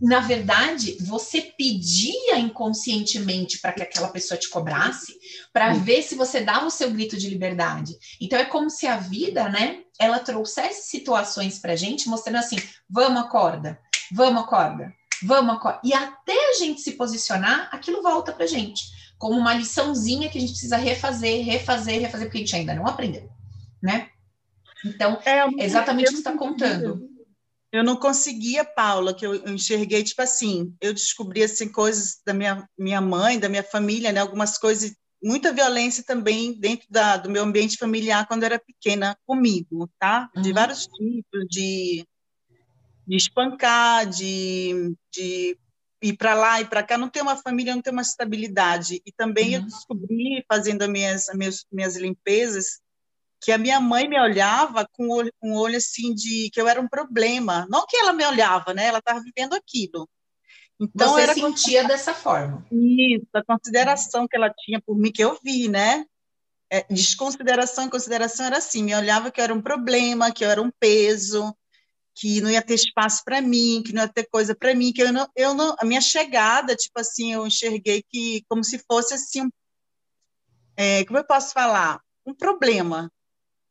Na 0.00 0.20
verdade, 0.20 0.96
você 1.00 1.40
pedia 1.40 2.38
inconscientemente 2.38 3.58
para 3.60 3.72
que 3.72 3.82
aquela 3.82 4.08
pessoa 4.08 4.38
te 4.38 4.48
cobrasse, 4.48 5.18
para 5.52 5.74
ver 5.74 6.02
se 6.02 6.14
você 6.14 6.40
dava 6.40 6.66
o 6.66 6.70
seu 6.70 6.90
grito 6.90 7.16
de 7.16 7.28
liberdade. 7.28 7.96
Então 8.20 8.38
é 8.38 8.44
como 8.44 8.70
se 8.70 8.86
a 8.86 8.96
vida, 8.96 9.48
né, 9.48 9.82
ela 9.98 10.20
trouxesse 10.20 10.88
situações 10.88 11.58
para 11.58 11.74
gente, 11.74 12.08
mostrando 12.08 12.38
assim: 12.38 12.56
vamos, 12.88 13.20
acorda, 13.20 13.78
vamos, 14.12 14.42
acorda 14.42 14.92
vamos 15.22 15.56
acordar. 15.56 15.80
E 15.84 15.92
até 15.92 16.50
a 16.50 16.54
gente 16.54 16.80
se 16.80 16.92
posicionar, 16.92 17.68
aquilo 17.72 18.02
volta 18.02 18.32
para 18.32 18.46
gente, 18.46 18.84
como 19.18 19.38
uma 19.38 19.54
liçãozinha 19.54 20.28
que 20.28 20.38
a 20.38 20.40
gente 20.40 20.52
precisa 20.52 20.76
refazer, 20.76 21.44
refazer, 21.44 22.00
refazer, 22.00 22.26
porque 22.26 22.38
a 22.38 22.40
gente 22.40 22.56
ainda 22.56 22.74
não 22.74 22.86
aprendeu, 22.86 23.28
né? 23.82 24.08
Então, 24.84 25.18
é, 25.24 25.64
exatamente 25.64 26.06
o 26.06 26.10
que 26.10 26.16
você 26.16 26.20
está 26.20 26.32
contando. 26.36 27.08
Eu 27.70 27.84
não 27.84 27.96
conseguia, 27.96 28.64
Paula, 28.64 29.14
que 29.14 29.26
eu, 29.26 29.34
enxerguei, 29.48 30.02
tipo 30.02 30.22
assim, 30.22 30.74
eu 30.80 30.94
descobri, 30.94 31.42
assim, 31.42 31.70
coisas 31.70 32.20
da 32.24 32.32
minha, 32.32 32.66
minha 32.78 33.00
mãe, 33.00 33.38
da 33.38 33.48
minha 33.48 33.62
família, 33.62 34.10
né, 34.10 34.20
algumas 34.20 34.56
coisas, 34.56 34.94
muita 35.22 35.52
violência 35.52 36.02
também 36.02 36.58
dentro 36.58 36.86
da, 36.88 37.18
do 37.18 37.28
meu 37.28 37.42
ambiente 37.42 37.76
familiar 37.76 38.26
quando 38.26 38.42
eu 38.42 38.46
era 38.46 38.58
pequena, 38.58 39.16
comigo, 39.26 39.88
tá? 39.98 40.30
De 40.34 40.48
uhum. 40.48 40.54
vários 40.54 40.86
tipos, 40.86 41.46
de 41.50 42.06
de 43.08 43.16
espancar, 43.16 44.06
de, 44.06 44.94
de 45.10 45.58
ir 46.02 46.16
para 46.18 46.34
lá 46.34 46.60
e 46.60 46.66
para 46.66 46.82
cá, 46.82 46.98
não 46.98 47.08
ter 47.08 47.22
uma 47.22 47.38
família, 47.38 47.74
não 47.74 47.80
ter 47.80 47.90
uma 47.90 48.02
estabilidade. 48.02 49.00
E 49.04 49.10
também 49.10 49.56
uhum. 49.56 49.62
eu 49.62 49.62
descobri, 49.62 50.44
fazendo 50.46 50.82
as 50.82 50.88
minhas, 50.90 51.28
as 51.30 51.34
minhas, 51.34 51.64
minhas 51.72 51.96
limpezas, 51.96 52.80
que 53.40 53.52
a 53.52 53.58
minha 53.58 53.80
mãe 53.80 54.08
me 54.08 54.20
olhava 54.20 54.86
com 54.92 55.08
olho, 55.10 55.32
um 55.42 55.54
olho 55.54 55.76
assim 55.76 56.14
de 56.14 56.50
que 56.50 56.60
eu 56.60 56.68
era 56.68 56.80
um 56.80 56.88
problema. 56.88 57.66
Não 57.70 57.86
que 57.86 57.96
ela 57.96 58.12
me 58.12 58.24
olhava, 58.24 58.74
né? 58.74 58.86
Ela 58.86 58.98
estava 58.98 59.20
vivendo 59.20 59.54
aquilo. 59.54 60.08
Então 60.80 61.12
Você 61.12 61.22
era 61.22 61.34
sentia 61.34 61.84
dessa 61.86 62.14
forma. 62.14 62.64
Isso, 62.70 63.26
a 63.34 63.44
consideração 63.44 64.26
que 64.28 64.36
ela 64.36 64.52
tinha 64.56 64.80
por 64.80 64.96
mim 64.96 65.10
que 65.10 65.22
eu 65.22 65.38
vi, 65.42 65.68
né? 65.68 66.04
É, 66.70 66.84
desconsideração 66.90 67.86
e 67.86 67.90
consideração 67.90 68.46
era 68.46 68.58
assim, 68.58 68.82
me 68.82 68.94
olhava 68.94 69.30
que 69.30 69.40
eu 69.40 69.44
era 69.44 69.54
um 69.54 69.62
problema, 69.62 70.30
que 70.30 70.44
eu 70.44 70.50
era 70.50 70.60
um 70.60 70.70
peso, 70.78 71.54
que 72.14 72.40
não 72.40 72.50
ia 72.50 72.60
ter 72.60 72.74
espaço 72.74 73.22
para 73.24 73.40
mim, 73.40 73.82
que 73.84 73.92
não 73.92 74.02
ia 74.02 74.08
ter 74.08 74.28
coisa 74.28 74.54
para 74.54 74.74
mim, 74.74 74.92
que 74.92 75.02
eu 75.02 75.12
não, 75.12 75.26
eu 75.34 75.54
não, 75.54 75.74
a 75.78 75.84
minha 75.84 76.00
chegada, 76.00 76.76
tipo 76.76 77.00
assim, 77.00 77.32
eu 77.32 77.46
enxerguei 77.46 78.02
que 78.02 78.44
como 78.48 78.62
se 78.62 78.78
fosse 78.86 79.14
assim, 79.14 79.42
um, 79.42 79.50
é, 80.76 81.04
como 81.06 81.18
eu 81.18 81.24
posso 81.24 81.52
falar, 81.52 82.00
um 82.26 82.34
problema, 82.34 83.10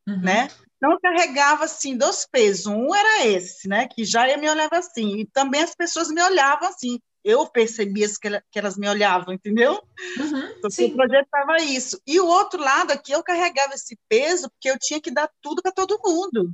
uhum. 0.08 0.22
né? 0.22 0.48
Então 0.78 0.92
eu 0.92 1.00
carregava 1.00 1.66
assim 1.66 1.98
dois 1.98 2.28
pesos, 2.32 2.68
um 2.68 2.94
era 2.94 3.26
esse, 3.26 3.68
né, 3.68 3.88
que 3.88 4.06
já 4.06 4.26
me 4.38 4.48
olhava 4.48 4.78
assim, 4.78 5.22
e 5.22 5.26
também 5.26 5.64
as 5.64 5.74
pessoas 5.74 6.10
me 6.10 6.22
olhavam 6.22 6.70
assim, 6.70 7.00
eu 7.24 7.46
percebia 7.48 8.08
que, 8.08 8.42
que 8.52 8.60
elas 8.60 8.78
me 8.78 8.88
olhavam, 8.88 9.34
entendeu? 9.34 9.74
Uhum, 10.18 10.70
sim. 10.72 10.84
eu 10.84 10.96
projetava 10.96 11.58
isso. 11.58 12.00
E 12.08 12.20
o 12.22 12.26
outro 12.26 12.62
lado 12.62 12.92
aqui, 12.92 13.12
eu 13.12 13.22
carregava 13.22 13.74
esse 13.74 13.98
peso 14.08 14.50
porque 14.50 14.70
eu 14.70 14.80
tinha 14.80 15.02
que 15.02 15.12
dar 15.12 15.30
tudo 15.42 15.62
para 15.62 15.74
todo 15.74 16.00
mundo, 16.06 16.54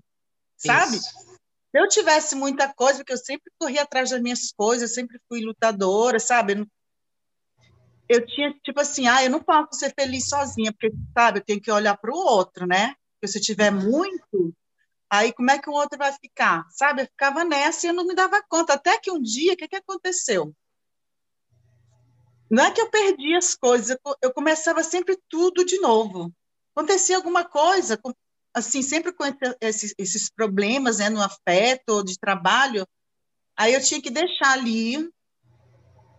sabe? 0.57 0.95
Isso. 0.95 1.09
Se 1.09 1.79
eu 1.79 1.87
tivesse 1.87 2.35
muita 2.35 2.73
coisa, 2.73 2.99
porque 2.99 3.13
eu 3.13 3.17
sempre 3.17 3.51
corri 3.59 3.77
atrás 3.77 4.09
das 4.09 4.21
minhas 4.21 4.51
coisas, 4.51 4.89
eu 4.89 4.95
sempre 4.95 5.19
fui 5.27 5.41
lutadora, 5.41 6.19
sabe? 6.19 6.67
Eu 8.09 8.25
tinha, 8.25 8.53
tipo 8.63 8.79
assim, 8.79 9.07
ah, 9.07 9.23
eu 9.23 9.29
não 9.29 9.43
posso 9.43 9.79
ser 9.79 9.93
feliz 9.93 10.27
sozinha, 10.27 10.71
porque, 10.71 10.91
sabe, 11.13 11.39
eu 11.39 11.43
tenho 11.43 11.61
que 11.61 11.71
olhar 11.71 11.97
para 11.97 12.11
o 12.11 12.17
outro, 12.17 12.65
né? 12.65 12.95
Porque 13.23 13.31
se 13.31 13.39
tiver 13.39 13.71
muito, 13.71 14.53
aí 15.09 15.31
como 15.31 15.49
é 15.49 15.57
que 15.57 15.69
o 15.69 15.73
outro 15.73 15.97
vai 15.97 16.11
ficar? 16.11 16.67
Sabe? 16.71 17.03
Eu 17.03 17.05
ficava 17.05 17.45
nessa 17.45 17.87
e 17.87 17.89
eu 17.89 17.93
não 17.93 18.05
me 18.05 18.13
dava 18.13 18.43
conta. 18.49 18.73
Até 18.73 18.99
que 18.99 19.09
um 19.09 19.21
dia, 19.21 19.53
o 19.53 19.55
que, 19.55 19.65
que 19.65 19.77
aconteceu? 19.77 20.53
Não 22.51 22.65
é 22.65 22.71
que 22.71 22.81
eu 22.81 22.89
perdi 22.89 23.33
as 23.33 23.55
coisas, 23.55 23.97
eu 24.21 24.33
começava 24.33 24.83
sempre 24.83 25.17
tudo 25.29 25.63
de 25.63 25.79
novo. 25.79 26.33
Acontecia 26.75 27.15
alguma 27.15 27.45
coisa, 27.45 27.97
assim, 28.53 28.81
sempre 28.81 29.13
com 29.13 29.23
esses, 29.61 29.95
esses 29.97 30.29
problemas, 30.29 30.97
né, 30.97 31.09
no 31.09 31.21
afeto 31.21 31.91
ou 31.91 32.03
de 32.03 32.19
trabalho, 32.19 32.85
aí 33.55 33.73
eu 33.73 33.81
tinha 33.81 34.01
que 34.01 34.09
deixar 34.09 34.51
ali, 34.51 35.09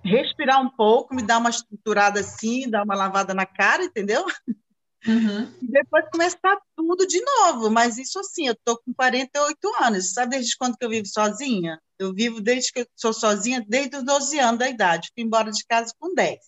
respirar 0.03 0.59
um 0.63 0.71
pouco, 0.71 1.15
me 1.15 1.23
dar 1.23 1.37
uma 1.37 1.51
estruturada 1.51 2.21
assim, 2.21 2.71
dar 2.71 2.83
uma 2.83 2.97
lavada 2.97 3.35
na 3.35 3.45
cara, 3.45 3.85
entendeu? 3.85 4.25
Uhum. 5.07 5.53
E 5.63 5.67
depois 5.71 6.09
começar 6.11 6.59
tudo 6.75 7.07
de 7.07 7.21
novo. 7.23 7.71
Mas 7.71 7.99
isso 7.99 8.19
assim, 8.19 8.49
eu 8.49 8.57
tô 8.65 8.79
com 8.79 8.93
48 8.95 9.59
anos. 9.83 10.13
Sabe 10.13 10.37
desde 10.37 10.57
quando 10.57 10.77
que 10.77 10.85
eu 10.85 10.91
vivo 10.91 11.07
sozinha? 11.07 11.81
Eu 11.99 12.15
vivo 12.15 12.41
desde 12.41 12.73
que 12.73 12.81
eu 12.81 12.87
sou 12.97 13.13
sozinha, 13.13 13.65
desde 13.69 13.97
os 13.97 14.05
12 14.05 14.39
anos 14.39 14.59
da 14.59 14.69
idade. 14.69 15.11
Fui 15.15 15.23
embora 15.23 15.51
de 15.51 15.65
casa 15.67 15.93
com 15.99 16.15
10. 16.15 16.39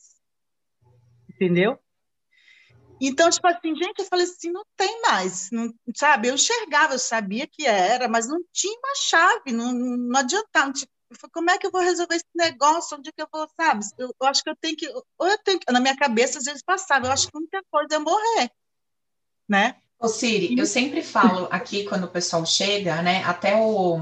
Entendeu? 1.34 1.78
Então, 3.00 3.28
tipo 3.28 3.46
assim, 3.46 3.74
gente, 3.76 3.98
eu 3.98 4.06
falei 4.06 4.24
assim, 4.24 4.50
não 4.50 4.64
tem 4.74 5.02
mais, 5.02 5.50
não, 5.52 5.70
sabe? 5.94 6.28
Eu 6.28 6.34
enxergava, 6.34 6.94
eu 6.94 6.98
sabia 6.98 7.46
que 7.46 7.66
era, 7.66 8.08
mas 8.08 8.26
não 8.26 8.38
tinha 8.52 8.78
uma 8.78 8.94
chave, 8.96 9.52
não, 9.52 9.70
não 9.72 10.18
adiantava. 10.18 10.72
Tipo, 11.12 11.30
como 11.30 11.50
é 11.50 11.58
que 11.58 11.66
eu 11.66 11.70
vou 11.70 11.80
resolver 11.80 12.16
esse 12.16 12.24
negócio? 12.34 12.96
Onde 12.96 13.10
é 13.10 13.12
que 13.12 13.22
eu 13.22 13.28
vou, 13.32 13.48
sabe? 13.58 13.84
Eu, 13.96 14.14
eu, 14.20 14.26
acho 14.26 14.42
que 14.42 14.50
eu 14.50 14.56
tenho 14.56 14.76
que, 14.76 14.88
ou 14.88 15.26
eu 15.26 15.38
tenho 15.38 15.58
que, 15.58 15.72
na 15.72 15.80
minha 15.80 15.96
cabeça 15.96 16.38
às 16.38 16.44
vezes 16.44 16.62
passava, 16.62 17.06
eu 17.06 17.12
acho 17.12 17.28
que 17.28 17.36
a 17.36 17.38
única 17.38 17.62
coisa 17.70 17.94
é 17.94 17.98
morrer, 17.98 18.50
né? 19.48 19.76
Ô 19.98 20.08
Siri, 20.08 20.58
eu 20.58 20.66
sempre 20.66 21.02
falo 21.02 21.48
aqui 21.50 21.84
quando 21.84 22.04
o 22.04 22.10
pessoal 22.10 22.44
chega, 22.44 23.00
né, 23.00 23.24
até 23.24 23.56
o, 23.56 23.98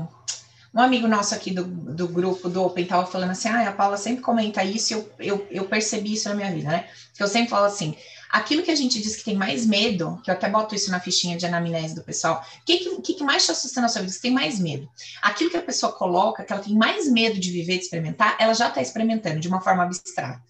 um 0.75 0.81
amigo 0.81 1.07
nosso 1.07 1.35
aqui 1.37 1.53
do, 1.53 1.65
do 1.65 2.09
grupo 2.09 2.49
do 2.49 2.65
Open 2.65 2.83
estava 2.83 3.07
falando 3.07 3.31
assim, 3.31 3.49
ah, 3.49 3.69
a 3.69 3.73
Paula 3.73 3.97
sempre 3.97 4.21
comenta 4.21 4.65
isso 4.65 4.93
eu, 4.93 5.13
eu, 5.21 5.47
eu 5.51 5.65
percebi 5.67 6.15
isso 6.15 6.29
na 6.29 6.35
minha 6.35 6.51
vida, 6.51 6.69
né? 6.69 6.89
Eu 7.17 7.29
sempre 7.29 7.51
falo 7.51 7.67
assim, 7.67 7.97
aquilo 8.31 8.63
que 8.63 8.71
a 8.71 8.75
gente 8.75 9.01
diz 9.01 9.17
que 9.17 9.25
tem 9.25 9.37
mais 9.37 9.67
medo, 9.67 10.21
que 10.23 10.31
eu 10.31 10.35
até 10.35 10.49
boto 10.49 10.75
isso 10.75 10.91
na 10.91 11.01
fichinha 11.01 11.37
de 11.37 11.47
anamnese 11.47 11.95
do 11.95 12.03
pessoal, 12.03 12.45
o 12.61 12.65
que, 12.65 13.01
que, 13.01 13.15
que, 13.15 13.25
mais 13.25 13.45
te 13.45 13.51
assusta 13.51 13.81
na 13.81 13.89
sua 13.89 14.03
vida? 14.03 14.13
Você 14.13 14.21
tem 14.21 14.33
mais 14.33 14.59
medo. 14.59 14.89
Aquilo 15.23 15.51
que 15.51 15.57
a 15.57 15.63
pessoa 15.63 15.93
coloca, 15.93 16.45
que 16.45 16.53
ela 16.53 16.63
tem 16.63 16.75
mais 16.75 17.11
medo 17.11 17.39
de 17.39 17.51
viver, 17.51 17.79
de 17.79 17.85
experimentar, 17.85 18.37
ela 18.39 18.55
já 18.55 18.69
está 18.69 18.81
experimentando 18.81 19.41
de 19.41 19.49
uma 19.49 19.61
forma 19.61 19.83
abstrata. 19.83 20.43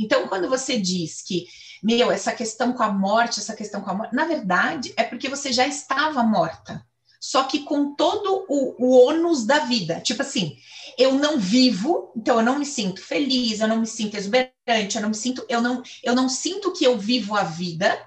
Então, 0.00 0.28
quando 0.28 0.48
você 0.48 0.78
diz 0.78 1.22
que, 1.22 1.46
meu, 1.82 2.10
essa 2.10 2.32
questão 2.32 2.72
com 2.72 2.82
a 2.82 2.92
morte, 2.92 3.40
essa 3.40 3.54
questão 3.54 3.80
com 3.80 3.90
a 3.90 3.94
morte, 3.94 4.14
na 4.14 4.24
verdade, 4.24 4.92
é 4.96 5.02
porque 5.02 5.28
você 5.28 5.52
já 5.52 5.66
estava 5.66 6.22
morta. 6.22 6.84
Só 7.20 7.44
que 7.44 7.60
com 7.60 7.94
todo 7.94 8.44
o, 8.48 8.74
o 8.78 9.06
ônus 9.06 9.44
da 9.44 9.60
vida. 9.60 10.00
Tipo 10.00 10.22
assim, 10.22 10.56
eu 10.96 11.14
não 11.14 11.38
vivo, 11.38 12.12
então 12.16 12.38
eu 12.38 12.44
não 12.44 12.58
me 12.58 12.66
sinto 12.66 13.02
feliz, 13.02 13.60
eu 13.60 13.68
não 13.68 13.80
me 13.80 13.86
sinto 13.86 14.16
exuberante, 14.16 14.96
eu 14.96 15.02
não 15.02 15.08
me 15.08 15.14
sinto, 15.14 15.44
eu 15.48 15.60
não, 15.60 15.82
eu 16.02 16.14
não 16.14 16.28
sinto 16.28 16.72
que 16.72 16.84
eu 16.84 16.98
vivo 16.98 17.36
a 17.36 17.42
vida, 17.42 17.98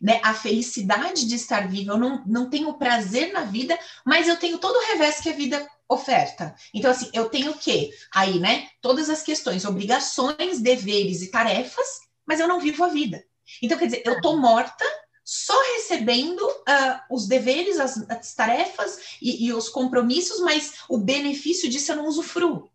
né? 0.00 0.20
A 0.22 0.34
felicidade 0.34 1.26
de 1.26 1.34
estar 1.34 1.68
viva, 1.68 1.92
eu 1.92 1.98
não, 1.98 2.22
não 2.26 2.50
tenho 2.50 2.74
prazer 2.74 3.32
na 3.32 3.40
vida, 3.40 3.78
mas 4.04 4.28
eu 4.28 4.36
tenho 4.36 4.58
todo 4.58 4.76
o 4.76 4.86
revés 4.92 5.20
que 5.20 5.30
a 5.30 5.32
vida 5.32 5.66
oferta. 5.88 6.54
Então, 6.72 6.90
assim, 6.90 7.10
eu 7.12 7.28
tenho 7.28 7.52
o 7.52 7.58
quê? 7.58 7.90
Aí, 8.14 8.38
né? 8.38 8.68
Todas 8.80 9.08
as 9.08 9.22
questões, 9.22 9.64
obrigações, 9.64 10.60
deveres 10.60 11.22
e 11.22 11.30
tarefas, 11.30 11.86
mas 12.26 12.40
eu 12.40 12.48
não 12.48 12.60
vivo 12.60 12.84
a 12.84 12.88
vida. 12.88 13.24
Então, 13.62 13.78
quer 13.78 13.86
dizer, 13.86 14.02
eu 14.04 14.20
tô 14.20 14.36
morta 14.36 14.84
só 15.24 15.58
recebendo 15.74 16.40
uh, 16.40 17.00
os 17.10 17.26
deveres, 17.26 17.80
as, 17.80 18.04
as 18.10 18.34
tarefas 18.34 19.16
e, 19.22 19.46
e, 19.46 19.52
os 19.54 19.70
compromissos, 19.70 20.40
mas 20.40 20.74
o 20.86 20.98
benefício 20.98 21.68
disso 21.68 21.92
eu 21.92 21.96
não 21.96 22.06
usufruo. 22.06 22.70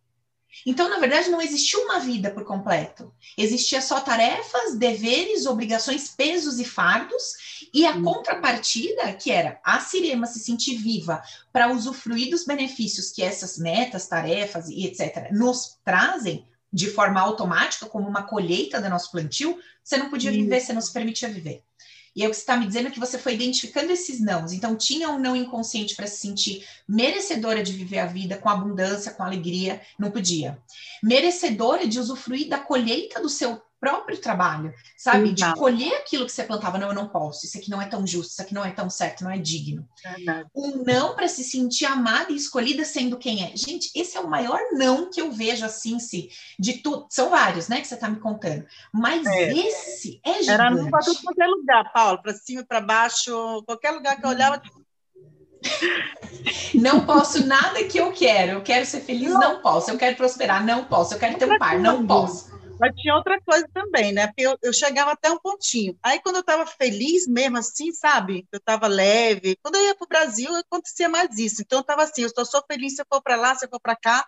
Então, 0.66 0.90
na 0.90 0.98
verdade, 0.98 1.30
não 1.30 1.42
existiu 1.42 1.80
uma 1.82 2.00
vida 2.00 2.32
por 2.32 2.44
completo. 2.44 3.14
Existia 3.38 3.82
só 3.82 4.02
tarefas, 4.02 4.76
deveres, 4.76 5.46
obrigações, 5.46 6.10
pesos 6.10 6.60
e 6.60 6.66
fardos, 6.66 7.70
e 7.72 7.86
a 7.86 8.02
contrapartida, 8.02 9.14
que 9.14 9.32
era 9.32 9.60
a 9.64 9.80
Cirema 9.80 10.26
se 10.26 10.40
sentir 10.40 10.76
viva 10.76 11.22
para 11.54 11.72
usufruir 11.72 12.32
dos 12.32 12.46
benefícios 12.46 13.12
que 13.12 13.22
essas 13.22 13.60
metas, 13.60 14.08
tarefas 14.08 14.68
e 14.70 14.88
etc. 14.88 15.32
nos 15.32 15.78
trazem 15.86 16.48
de 16.74 16.90
forma 16.90 17.22
automática, 17.22 17.86
como 17.86 18.08
uma 18.08 18.24
colheita 18.24 18.82
do 18.82 18.90
nosso 18.90 19.12
plantio, 19.12 19.60
você 19.84 19.98
não 19.98 20.10
podia 20.10 20.32
viver, 20.32 20.60
você 20.60 20.74
não 20.74 20.82
se 20.82 20.94
permitia 20.94 21.30
viver. 21.30 21.64
E 22.16 22.24
é 22.24 22.28
o 22.28 22.30
que 22.30 22.36
você 22.36 22.42
está 22.42 22.58
me 22.58 22.68
dizendo 22.68 22.92
que 22.92 23.00
você 23.00 23.18
foi 23.18 23.36
identificando 23.36 23.92
esses 23.92 24.20
nãos. 24.20 24.52
Então, 24.52 24.76
tinha 24.76 25.10
um 25.10 25.20
não 25.20 25.36
inconsciente 25.36 25.96
para 25.96 26.08
se 26.08 26.18
sentir 26.18 26.66
merecedora 26.88 27.64
de 27.64 27.74
viver 27.74 28.00
a 28.00 28.06
vida 28.06 28.38
com 28.38 28.50
abundância, 28.50 29.12
com 29.14 29.24
alegria, 29.24 29.82
não 29.98 30.12
podia. 30.12 30.58
Merecedora 31.02 31.88
de 31.88 32.00
usufruir 32.00 32.50
da 32.50 32.60
colheita 32.60 33.22
do 33.22 33.30
seu 33.30 33.62
próprio 33.80 34.18
trabalho, 34.18 34.74
sabe? 34.98 35.34
De 35.34 35.54
colher 35.56 35.94
aquilo 35.96 36.26
que 36.26 36.32
você 36.32 36.44
plantava, 36.44 36.78
não, 36.78 36.90
eu 36.90 36.94
não 36.94 37.08
posso, 37.08 37.46
isso 37.46 37.58
aqui 37.58 37.70
não 37.70 37.82
é 37.82 37.86
tão 37.86 38.06
justo, 38.06 38.32
isso 38.32 38.42
aqui 38.42 38.54
não 38.54 38.66
é 38.66 38.72
tão 38.72 38.90
certo, 38.90 39.24
não 39.24 39.32
é 39.32 39.38
digno. 39.38 39.88
É 40.06 40.46
um 40.54 40.84
não 40.84 41.16
para 41.16 41.28
se 41.28 41.44
sentir 41.44 41.86
amada 41.86 42.32
e 42.32 42.36
escolhida 42.36 42.84
sendo 42.84 43.18
quem 43.18 43.44
é. 43.44 43.56
Gente, 43.56 43.90
esse 43.96 44.18
é 44.18 44.20
o 44.20 44.30
maior 44.30 44.60
não 44.74 45.10
que 45.10 45.22
eu 45.22 45.32
vejo 45.32 45.66
assim, 45.66 46.00
se 46.00 46.30
de 46.58 46.74
tudo. 46.74 47.08
São 47.10 47.30
vários, 47.30 47.68
né, 47.68 47.80
que 47.82 47.88
você 47.88 47.96
está 47.96 48.10
me 48.10 48.20
contando. 48.20 48.66
Mas 48.94 49.26
é. 49.26 49.54
esse 49.54 50.20
é 50.26 50.34
gigante. 50.34 50.50
Era 50.50 50.72
não 50.72 50.90
para 50.90 51.06
qualquer 51.24 51.48
lugar, 51.48 51.94
Paulo, 51.94 52.22
para 52.22 52.34
cima, 52.34 52.64
para 52.64 52.82
baixo, 52.82 53.64
qualquer 53.66 53.92
lugar 53.92 54.18
que 54.18 54.26
eu 54.26 54.30
olhava, 54.30 54.62
não 56.74 57.06
posso 57.06 57.46
nada 57.46 57.84
que 57.84 57.98
eu 57.98 58.12
quero. 58.12 58.54
Eu 58.54 58.62
quero 58.62 58.86
ser 58.86 59.02
feliz, 59.02 59.32
não. 59.32 59.40
não 59.40 59.62
posso. 59.62 59.92
Eu 59.92 59.98
quero 59.98 60.16
prosperar, 60.16 60.66
não 60.66 60.86
posso. 60.86 61.14
Eu 61.14 61.20
quero 61.20 61.38
ter 61.38 61.52
um 61.52 61.58
par, 61.58 61.80
não 61.80 62.06
posso. 62.06 62.49
Mas 62.80 62.96
tinha 62.96 63.14
outra 63.16 63.40
coisa 63.42 63.68
também, 63.74 64.14
né? 64.14 64.28
Porque 64.28 64.44
eu, 64.44 64.58
eu 64.62 64.72
chegava 64.72 65.12
até 65.12 65.30
um 65.30 65.38
pontinho. 65.38 65.98
Aí, 66.02 66.22
quando 66.22 66.36
eu 66.36 66.42
estava 66.42 66.66
feliz 66.66 67.28
mesmo, 67.28 67.58
assim, 67.58 67.92
sabe? 67.92 68.48
Eu 68.52 68.58
estava 68.58 68.88
leve. 68.88 69.58
Quando 69.62 69.76
eu 69.76 69.88
ia 69.88 69.96
para 69.96 70.06
o 70.06 70.08
Brasil, 70.08 70.56
acontecia 70.56 71.10
mais 71.10 71.38
isso. 71.38 71.62
Então, 71.62 71.80
eu 71.80 71.82
estava 71.82 72.04
assim: 72.04 72.22
eu 72.22 72.30
só 72.30 72.46
sou 72.46 72.64
feliz 72.66 72.96
se 72.96 73.02
eu 73.02 73.06
for 73.12 73.22
para 73.22 73.36
lá, 73.36 73.54
se 73.54 73.66
eu 73.66 73.70
for 73.70 73.82
para 73.82 73.98
cá. 73.98 74.26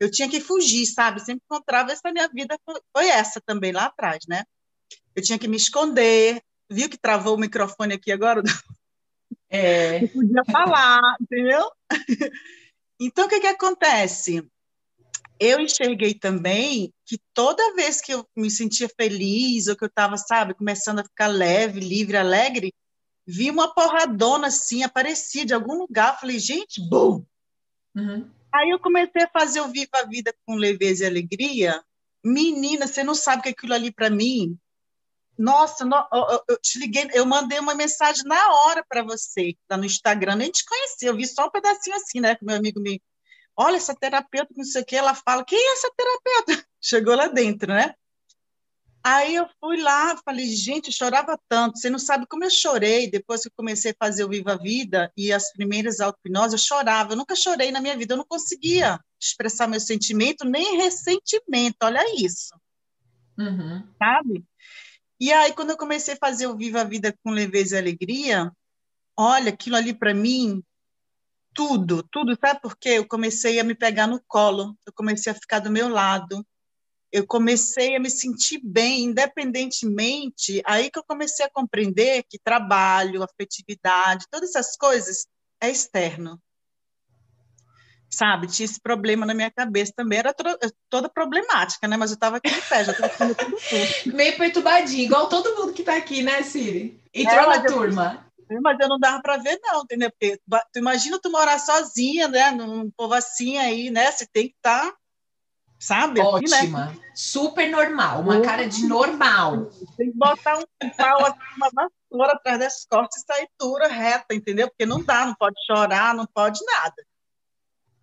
Eu 0.00 0.10
tinha 0.10 0.28
que 0.28 0.40
fugir, 0.40 0.84
sabe? 0.86 1.20
Sempre 1.20 1.44
encontrava 1.44 1.92
essa 1.92 2.10
minha 2.10 2.28
vida 2.28 2.58
foi 2.66 3.08
essa 3.08 3.40
também 3.40 3.70
lá 3.70 3.84
atrás, 3.84 4.24
né? 4.28 4.42
Eu 5.14 5.22
tinha 5.22 5.38
que 5.38 5.46
me 5.46 5.56
esconder. 5.56 6.42
Viu 6.68 6.88
que 6.88 6.98
travou 6.98 7.36
o 7.36 7.38
microfone 7.38 7.94
aqui 7.94 8.10
agora? 8.10 8.42
É. 9.54 10.00
Não 10.00 10.08
podia 10.08 10.44
falar, 10.50 10.98
entendeu? 11.20 11.70
Então, 13.04 13.26
o 13.26 13.28
que, 13.28 13.40
que 13.40 13.48
acontece? 13.48 14.48
Eu 15.42 15.60
enxerguei 15.60 16.14
também 16.14 16.92
que 17.04 17.18
toda 17.34 17.74
vez 17.74 18.00
que 18.00 18.12
eu 18.12 18.26
me 18.36 18.50
sentia 18.50 18.88
feliz, 18.88 19.66
ou 19.66 19.76
que 19.76 19.84
eu 19.84 19.88
estava, 19.88 20.16
sabe, 20.16 20.54
começando 20.54 21.00
a 21.00 21.04
ficar 21.04 21.26
leve, 21.26 21.80
livre, 21.80 22.16
alegre, 22.16 22.72
vi 23.26 23.50
uma 23.50 23.74
porradona 23.74 24.48
assim, 24.48 24.82
aparecia 24.82 25.44
de 25.44 25.54
algum 25.54 25.78
lugar, 25.78 26.18
falei, 26.18 26.38
gente, 26.38 26.80
bum! 26.88 27.24
Uhum. 27.94 28.30
Aí 28.54 28.70
eu 28.70 28.78
comecei 28.78 29.22
a 29.22 29.30
fazer 29.30 29.60
o 29.60 29.68
Viva 29.68 29.90
a 29.94 30.06
Vida 30.06 30.34
com 30.46 30.54
leveza 30.54 31.04
e 31.04 31.06
alegria. 31.06 31.82
Menina, 32.24 32.86
você 32.86 33.02
não 33.02 33.14
sabe 33.14 33.42
que 33.42 33.48
aquilo 33.48 33.74
ali 33.74 33.90
para 33.90 34.10
mim. 34.10 34.58
Nossa, 35.38 35.84
no, 35.84 35.96
eu, 36.12 36.44
eu, 36.50 36.60
te 36.60 36.78
liguei, 36.78 37.08
eu 37.14 37.24
mandei 37.24 37.58
uma 37.58 37.74
mensagem 37.74 38.22
na 38.26 38.52
hora 38.52 38.84
para 38.86 39.02
você, 39.02 39.56
tá 39.66 39.76
no 39.76 39.86
Instagram, 39.86 40.36
nem 40.36 40.50
te 40.50 40.64
conhecia, 40.64 41.08
eu 41.08 41.16
vi 41.16 41.26
só 41.26 41.46
um 41.46 41.50
pedacinho 41.50 41.96
assim, 41.96 42.20
né, 42.20 42.36
que 42.36 42.44
meu 42.44 42.54
amigo 42.54 42.78
me, 42.78 43.00
olha, 43.56 43.76
essa 43.76 43.94
terapeuta, 43.94 44.52
não 44.56 44.64
sei 44.64 44.82
o 44.82 44.84
que, 44.84 44.96
ela 44.96 45.14
fala, 45.14 45.44
quem 45.44 45.58
é 45.58 45.72
essa 45.72 45.90
terapeuta? 45.96 46.66
Chegou 46.80 47.14
lá 47.14 47.28
dentro, 47.28 47.72
né? 47.72 47.94
Aí 49.04 49.34
eu 49.34 49.48
fui 49.58 49.82
lá, 49.82 50.16
falei, 50.24 50.46
gente, 50.46 50.86
eu 50.86 50.92
chorava 50.92 51.36
tanto, 51.48 51.76
você 51.76 51.90
não 51.90 51.98
sabe 51.98 52.24
como 52.28 52.44
eu 52.44 52.50
chorei 52.50 53.10
depois 53.10 53.42
que 53.42 53.48
eu 53.48 53.52
comecei 53.56 53.90
a 53.90 53.96
fazer 53.98 54.24
o 54.24 54.28
Viva 54.28 54.52
a 54.52 54.56
Vida 54.56 55.12
e 55.16 55.32
as 55.32 55.52
primeiras 55.52 55.98
auto 55.98 56.20
eu 56.24 56.58
chorava, 56.58 57.12
eu 57.12 57.16
nunca 57.16 57.34
chorei 57.34 57.72
na 57.72 57.80
minha 57.80 57.96
vida, 57.96 58.14
eu 58.14 58.18
não 58.18 58.24
conseguia 58.24 59.00
expressar 59.20 59.66
meu 59.66 59.80
sentimento, 59.80 60.44
nem 60.44 60.76
ressentimento, 60.76 61.78
olha 61.82 62.04
isso, 62.16 62.54
uhum. 63.36 63.84
sabe? 63.98 64.44
E 65.18 65.32
aí, 65.32 65.52
quando 65.52 65.70
eu 65.70 65.76
comecei 65.76 66.14
a 66.14 66.18
fazer 66.18 66.46
o 66.46 66.56
Viva 66.56 66.82
a 66.82 66.84
Vida 66.84 67.12
com 67.24 67.30
leveza 67.30 67.74
e 67.74 67.78
alegria, 67.78 68.52
olha, 69.16 69.50
aquilo 69.50 69.76
ali 69.76 69.92
para 69.92 70.14
mim 70.14 70.62
tudo, 71.54 72.02
tudo. 72.10 72.36
Sabe 72.40 72.60
por 72.60 72.76
quê? 72.76 72.90
Eu 72.90 73.06
comecei 73.06 73.58
a 73.60 73.64
me 73.64 73.74
pegar 73.74 74.06
no 74.06 74.20
colo, 74.26 74.76
eu 74.86 74.92
comecei 74.92 75.32
a 75.32 75.34
ficar 75.34 75.58
do 75.58 75.70
meu 75.70 75.88
lado, 75.88 76.44
eu 77.10 77.26
comecei 77.26 77.94
a 77.94 78.00
me 78.00 78.08
sentir 78.08 78.60
bem, 78.64 79.04
independentemente. 79.04 80.62
Aí 80.64 80.90
que 80.90 80.98
eu 80.98 81.04
comecei 81.04 81.44
a 81.44 81.50
compreender 81.50 82.24
que 82.28 82.38
trabalho, 82.38 83.22
afetividade, 83.22 84.26
todas 84.30 84.54
essas 84.54 84.76
coisas 84.76 85.26
é 85.60 85.70
externo. 85.70 86.40
Sabe, 88.10 88.46
tinha 88.46 88.66
esse 88.66 88.78
problema 88.78 89.24
na 89.24 89.32
minha 89.32 89.50
cabeça 89.50 89.90
também, 89.96 90.18
era 90.18 90.34
toda 90.90 91.08
problemática, 91.08 91.88
né? 91.88 91.96
Mas 91.96 92.10
eu 92.10 92.14
estava 92.14 92.36
aqui 92.36 92.50
em 92.50 92.60
pé, 92.60 92.84
já 92.84 92.92
estava 92.92 93.34
tudo. 93.34 93.36
Meio 94.14 94.36
perturbadinho, 94.36 95.04
igual 95.04 95.30
todo 95.30 95.56
mundo 95.56 95.72
que 95.72 95.80
está 95.80 95.96
aqui, 95.96 96.22
né, 96.22 96.42
Siri? 96.42 97.00
Entrou 97.14 97.40
é, 97.40 97.46
na 97.46 97.64
turma. 97.64 98.26
Mas 98.60 98.78
eu 98.80 98.88
não 98.88 98.98
dava 98.98 99.22
para 99.22 99.36
ver, 99.36 99.58
não, 99.62 99.82
entendeu? 99.82 100.10
Porque 100.10 100.40
tu 100.72 100.78
imagina 100.78 101.18
tu 101.20 101.30
morar 101.30 101.58
sozinha, 101.58 102.28
né? 102.28 102.50
Num 102.50 102.90
povo 102.90 103.14
assim 103.14 103.58
aí, 103.58 103.90
né? 103.90 104.10
Você 104.10 104.26
tem 104.26 104.48
que 104.48 104.54
estar, 104.56 104.90
tá, 104.90 104.96
sabe? 105.78 106.20
Ótima. 106.20 106.56
Assim, 106.56 106.70
né? 106.70 106.98
Super 107.14 107.70
normal, 107.70 108.20
uma 108.20 108.36
uhum. 108.36 108.42
cara 108.42 108.66
de 108.66 108.86
normal. 108.86 109.70
Tem 109.96 110.10
que 110.10 110.16
botar 110.16 110.58
um 110.58 110.90
pau, 110.96 111.26
assim, 111.26 111.38
uma 111.56 111.70
vassoura 111.70 112.32
atrás 112.32 112.58
das 112.58 112.84
costas 112.84 113.22
e 113.22 113.26
sair 113.26 113.48
dura, 113.58 113.88
reta, 113.88 114.34
entendeu? 114.34 114.68
Porque 114.68 114.86
não 114.86 115.02
dá, 115.02 115.26
não 115.26 115.34
pode 115.34 115.56
chorar, 115.66 116.14
não 116.14 116.26
pode 116.26 116.64
nada. 116.64 116.94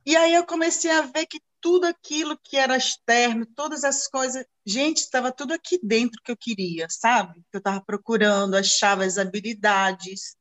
E 0.05 0.15
aí 0.15 0.33
eu 0.33 0.45
comecei 0.45 0.91
a 0.91 1.01
ver 1.01 1.25
que 1.25 1.39
tudo 1.61 1.85
aquilo 1.85 2.37
que 2.41 2.57
era 2.57 2.77
externo, 2.77 3.45
todas 3.45 3.83
as 3.83 4.07
coisas, 4.07 4.45
gente, 4.65 4.97
estava 4.97 5.31
tudo 5.31 5.53
aqui 5.53 5.79
dentro 5.83 6.21
que 6.23 6.31
eu 6.31 6.37
queria, 6.37 6.87
sabe? 6.89 7.35
Que 7.51 7.57
eu 7.57 7.59
estava 7.59 7.81
procurando, 7.81 8.55
achava 8.55 9.05
as 9.05 9.17
habilidades, 9.17 10.35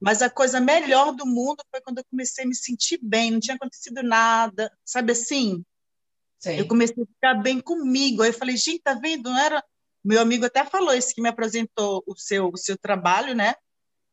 mas 0.00 0.22
a 0.22 0.30
coisa 0.30 0.60
melhor 0.60 1.12
do 1.12 1.26
mundo 1.26 1.62
foi 1.70 1.80
quando 1.80 1.98
eu 1.98 2.04
comecei 2.10 2.44
a 2.44 2.48
me 2.48 2.54
sentir 2.54 2.98
bem, 3.02 3.30
não 3.30 3.40
tinha 3.40 3.56
acontecido 3.56 4.02
nada, 4.02 4.72
sabe 4.84 5.12
assim? 5.12 5.62
Sim. 6.38 6.56
Eu 6.56 6.66
comecei 6.66 7.02
a 7.02 7.06
ficar 7.06 7.34
bem 7.34 7.60
comigo. 7.60 8.22
Aí 8.22 8.30
eu 8.30 8.34
falei, 8.34 8.56
gente, 8.56 8.80
tá 8.80 8.94
vendo? 8.94 9.28
Não 9.28 9.38
era. 9.38 9.62
Meu 10.02 10.20
amigo 10.20 10.46
até 10.46 10.64
falou 10.64 10.94
esse 10.94 11.14
que 11.14 11.20
me 11.20 11.28
apresentou 11.28 12.02
o 12.06 12.16
seu, 12.16 12.48
o 12.48 12.56
seu 12.56 12.78
trabalho, 12.78 13.34
né? 13.34 13.54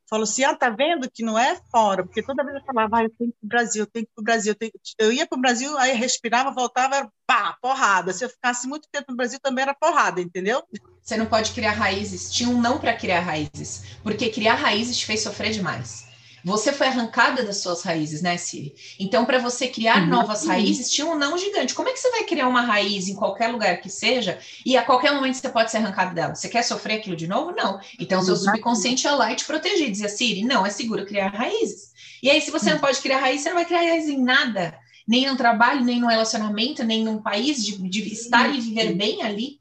Falou 0.09 0.23
assim: 0.23 0.43
ah, 0.43 0.55
tá 0.55 0.69
vendo 0.69 1.09
que 1.11 1.23
não 1.23 1.37
é 1.37 1.59
fora, 1.69 2.03
porque 2.03 2.23
toda 2.23 2.43
vez 2.43 2.55
eu 2.55 2.63
falava, 2.63 2.97
ah, 2.97 3.03
eu 3.03 3.09
tenho 3.09 3.31
que 3.31 3.37
ir 3.37 3.39
pro 3.39 3.49
Brasil, 3.49 3.83
eu 3.83 3.87
tenho 3.87 4.05
que 4.05 4.11
ir 4.11 4.15
pro 4.15 4.23
Brasil. 4.23 4.51
Eu, 4.51 4.55
tenho... 4.55 4.71
eu 4.99 5.11
ia 5.11 5.27
pro 5.27 5.39
Brasil, 5.39 5.77
aí 5.77 5.95
respirava, 5.95 6.51
voltava, 6.51 6.95
era 6.95 7.11
pá, 7.25 7.57
porrada. 7.61 8.13
Se 8.13 8.23
eu 8.23 8.29
ficasse 8.29 8.67
muito 8.67 8.87
tempo 8.89 9.11
no 9.11 9.17
Brasil, 9.17 9.39
também 9.41 9.63
era 9.63 9.73
porrada, 9.73 10.21
entendeu? 10.21 10.63
Você 11.01 11.17
não 11.17 11.25
pode 11.25 11.51
criar 11.51 11.71
raízes. 11.71 12.31
Tinha 12.31 12.49
um 12.49 12.61
não 12.61 12.79
para 12.79 12.95
criar 12.95 13.19
raízes, 13.19 13.83
porque 14.01 14.29
criar 14.29 14.55
raízes 14.55 14.97
te 14.97 15.05
fez 15.05 15.21
sofrer 15.21 15.51
demais. 15.51 16.06
Você 16.47 16.71
foi 16.71 16.87
arrancada 16.87 17.43
das 17.43 17.57
suas 17.57 17.81
raízes, 17.83 18.21
né, 18.21 18.37
Siri? 18.37 18.73
Então, 18.97 19.25
para 19.25 19.37
você 19.37 19.67
criar 19.67 20.03
uhum. 20.03 20.07
novas 20.07 20.47
raízes, 20.47 20.89
tinha 20.89 21.05
um 21.05 21.13
não 21.13 21.37
gigante. 21.37 21.73
Como 21.73 21.89
é 21.89 21.91
que 21.91 21.99
você 21.99 22.09
vai 22.09 22.23
criar 22.23 22.47
uma 22.47 22.61
raiz 22.61 23.09
em 23.09 23.15
qualquer 23.15 23.49
lugar 23.49 23.81
que 23.81 23.89
seja 23.89 24.39
e 24.65 24.77
a 24.77 24.81
qualquer 24.81 25.11
momento 25.13 25.35
você 25.35 25.49
pode 25.49 25.69
ser 25.69 25.77
arrancado 25.79 26.15
dela? 26.15 26.33
Você 26.33 26.47
quer 26.47 26.63
sofrer 26.63 26.99
aquilo 26.99 27.17
de 27.17 27.27
novo? 27.27 27.51
Não. 27.51 27.81
Então, 27.99 28.21
seu 28.21 28.37
subconsciente 28.37 29.05
ia 29.05 29.13
lá 29.13 29.29
e 29.33 29.35
te 29.35 29.43
proteger. 29.43 29.91
Dizia, 29.91 30.07
Siri, 30.07 30.45
não, 30.45 30.65
é 30.65 30.69
seguro 30.69 31.05
criar 31.05 31.27
raízes. 31.27 31.91
E 32.23 32.29
aí, 32.29 32.39
se 32.39 32.49
você 32.49 32.71
não 32.71 32.79
pode 32.79 33.01
criar 33.01 33.19
raiz, 33.19 33.41
você 33.41 33.49
não 33.49 33.57
vai 33.57 33.65
criar 33.65 33.81
raiz 33.81 34.07
em 34.07 34.23
nada. 34.23 34.79
Nem 35.05 35.29
no 35.29 35.35
trabalho, 35.35 35.83
nem 35.83 35.99
no 35.99 36.07
relacionamento, 36.07 36.81
nem 36.81 37.03
num 37.03 37.21
país, 37.21 37.61
de, 37.61 37.77
de 37.89 38.07
estar 38.07 38.55
e 38.55 38.61
viver 38.61 38.93
bem 38.95 39.21
ali. 39.21 39.59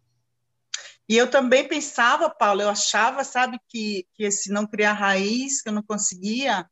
E 1.09 1.17
eu 1.17 1.29
também 1.29 1.67
pensava, 1.67 2.31
Paulo, 2.31 2.63
eu 2.63 2.69
achava, 2.69 3.25
sabe, 3.25 3.59
que, 3.69 4.07
que 4.15 4.23
esse 4.23 4.53
não 4.53 4.69
criar 4.69 4.93
raiz, 4.93 5.61
que 5.61 5.69
eu 5.69 5.73
não 5.73 5.83
conseguia, 5.83 6.65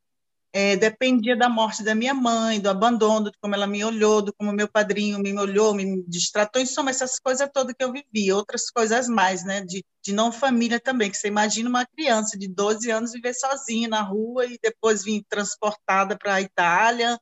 é, 0.57 0.77
dependia 0.77 1.37
da 1.37 1.49
morte 1.49 1.83
da 1.83 1.97
minha 1.97 2.15
mãe, 2.15 2.61
do 2.61 2.71
abandono, 2.71 3.29
de 3.29 3.37
como 3.41 3.57
ela 3.57 3.67
me 3.67 3.85
olhou, 3.85 4.23
do 4.23 4.33
como 4.33 4.53
meu 4.53 4.69
padrinho 4.69 5.19
me 5.19 5.37
olhou, 5.37 5.75
me 5.75 6.05
distratou, 6.07 6.63
em 6.63 6.67
soma, 6.67 6.91
essas 6.91 7.19
coisas 7.19 7.51
todas 7.53 7.75
que 7.77 7.83
eu 7.83 7.91
vivi, 7.91 8.33
outras 8.33 8.71
coisas 8.71 9.09
mais, 9.09 9.45
né, 9.45 9.63
de, 9.63 9.85
de 10.01 10.13
não 10.13 10.31
família 10.31 10.79
também, 10.79 11.11
que 11.11 11.17
você 11.17 11.27
imagina 11.27 11.69
uma 11.69 11.85
criança 11.85 12.39
de 12.39 12.47
12 12.47 12.89
anos 12.89 13.11
viver 13.11 13.35
sozinha 13.35 13.89
na 13.89 14.01
rua 14.01 14.47
e 14.47 14.57
depois 14.63 15.03
vir 15.03 15.25
transportada 15.29 16.17
para 16.17 16.35
a 16.35 16.41
Itália, 16.41 17.19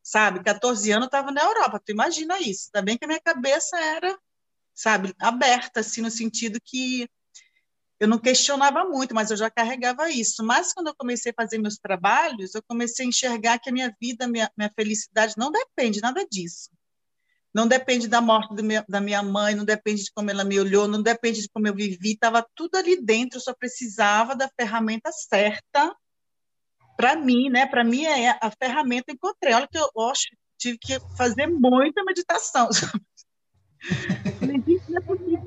sabe, 0.00 0.44
14 0.44 0.92
anos 0.92 1.06
estava 1.06 1.32
na 1.32 1.42
Europa, 1.42 1.82
tu 1.84 1.90
imagina 1.90 2.38
isso, 2.38 2.70
também 2.70 2.96
que 2.96 3.04
a 3.04 3.08
minha 3.08 3.20
cabeça 3.20 3.76
era 3.76 4.16
sabe, 4.72 5.12
aberta, 5.18 5.80
assim, 5.80 6.02
no 6.02 6.10
sentido 6.10 6.60
que 6.62 7.08
eu 7.98 8.06
não 8.06 8.18
questionava 8.18 8.84
muito, 8.84 9.14
mas 9.14 9.30
eu 9.30 9.36
já 9.36 9.50
carregava 9.50 10.10
isso. 10.10 10.44
Mas 10.44 10.72
quando 10.72 10.88
eu 10.88 10.94
comecei 10.94 11.32
a 11.32 11.42
fazer 11.42 11.58
meus 11.58 11.78
trabalhos, 11.78 12.54
eu 12.54 12.62
comecei 12.62 13.06
a 13.06 13.08
enxergar 13.08 13.58
que 13.58 13.70
a 13.70 13.72
minha 13.72 13.94
vida, 14.00 14.28
minha, 14.28 14.50
minha 14.56 14.70
felicidade 14.74 15.34
não 15.36 15.50
depende 15.50 16.00
nada 16.00 16.26
disso. 16.30 16.70
Não 17.54 17.66
depende 17.66 18.06
da 18.06 18.20
morte 18.20 18.62
meu, 18.62 18.84
da 18.86 19.00
minha 19.00 19.22
mãe, 19.22 19.54
não 19.54 19.64
depende 19.64 20.04
de 20.04 20.12
como 20.12 20.30
ela 20.30 20.44
me 20.44 20.60
olhou, 20.60 20.86
não 20.86 21.02
depende 21.02 21.40
de 21.40 21.48
como 21.48 21.66
eu 21.66 21.74
vivi, 21.74 22.12
estava 22.12 22.46
tudo 22.54 22.76
ali 22.76 23.00
dentro, 23.00 23.38
eu 23.38 23.42
só 23.42 23.54
precisava 23.54 24.36
da 24.36 24.46
ferramenta 24.60 25.10
certa 25.10 25.96
para 26.98 27.16
mim, 27.16 27.48
né? 27.48 27.64
Para 27.66 27.82
mim 27.82 28.04
é 28.04 28.30
a 28.30 28.50
ferramenta 28.50 29.10
encontrei. 29.10 29.54
Olha 29.54 29.66
que 29.66 29.78
eu, 29.78 29.84
eu 29.84 30.12
tive 30.58 30.76
que 30.78 30.98
fazer 31.16 31.46
muita 31.46 32.04
meditação. 32.04 32.68
Não 34.40 34.54
é 34.54 34.58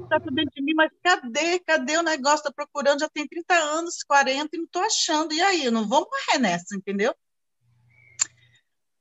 está 0.10 0.20
tudo 0.20 0.36
dentro 0.36 0.52
de 0.56 0.62
mim, 0.62 0.74
mas 0.74 0.92
cadê? 1.04 1.60
Cadê 1.60 1.98
o 1.98 2.04
negócio? 2.04 2.38
Estou 2.38 2.54
procurando, 2.54 3.02
já 3.02 3.10
tem 3.10 3.28
30 3.28 3.54
anos, 3.54 4.04
40 4.04 4.50
e 4.54 4.58
não 4.58 4.66
estou 4.66 4.82
achando. 4.82 5.34
E 5.34 5.42
aí? 5.42 5.66
Eu 5.66 5.72
não 5.72 5.88
vou 5.88 6.10
morrer 6.10 6.40
nessa, 6.40 6.76
entendeu? 6.76 7.14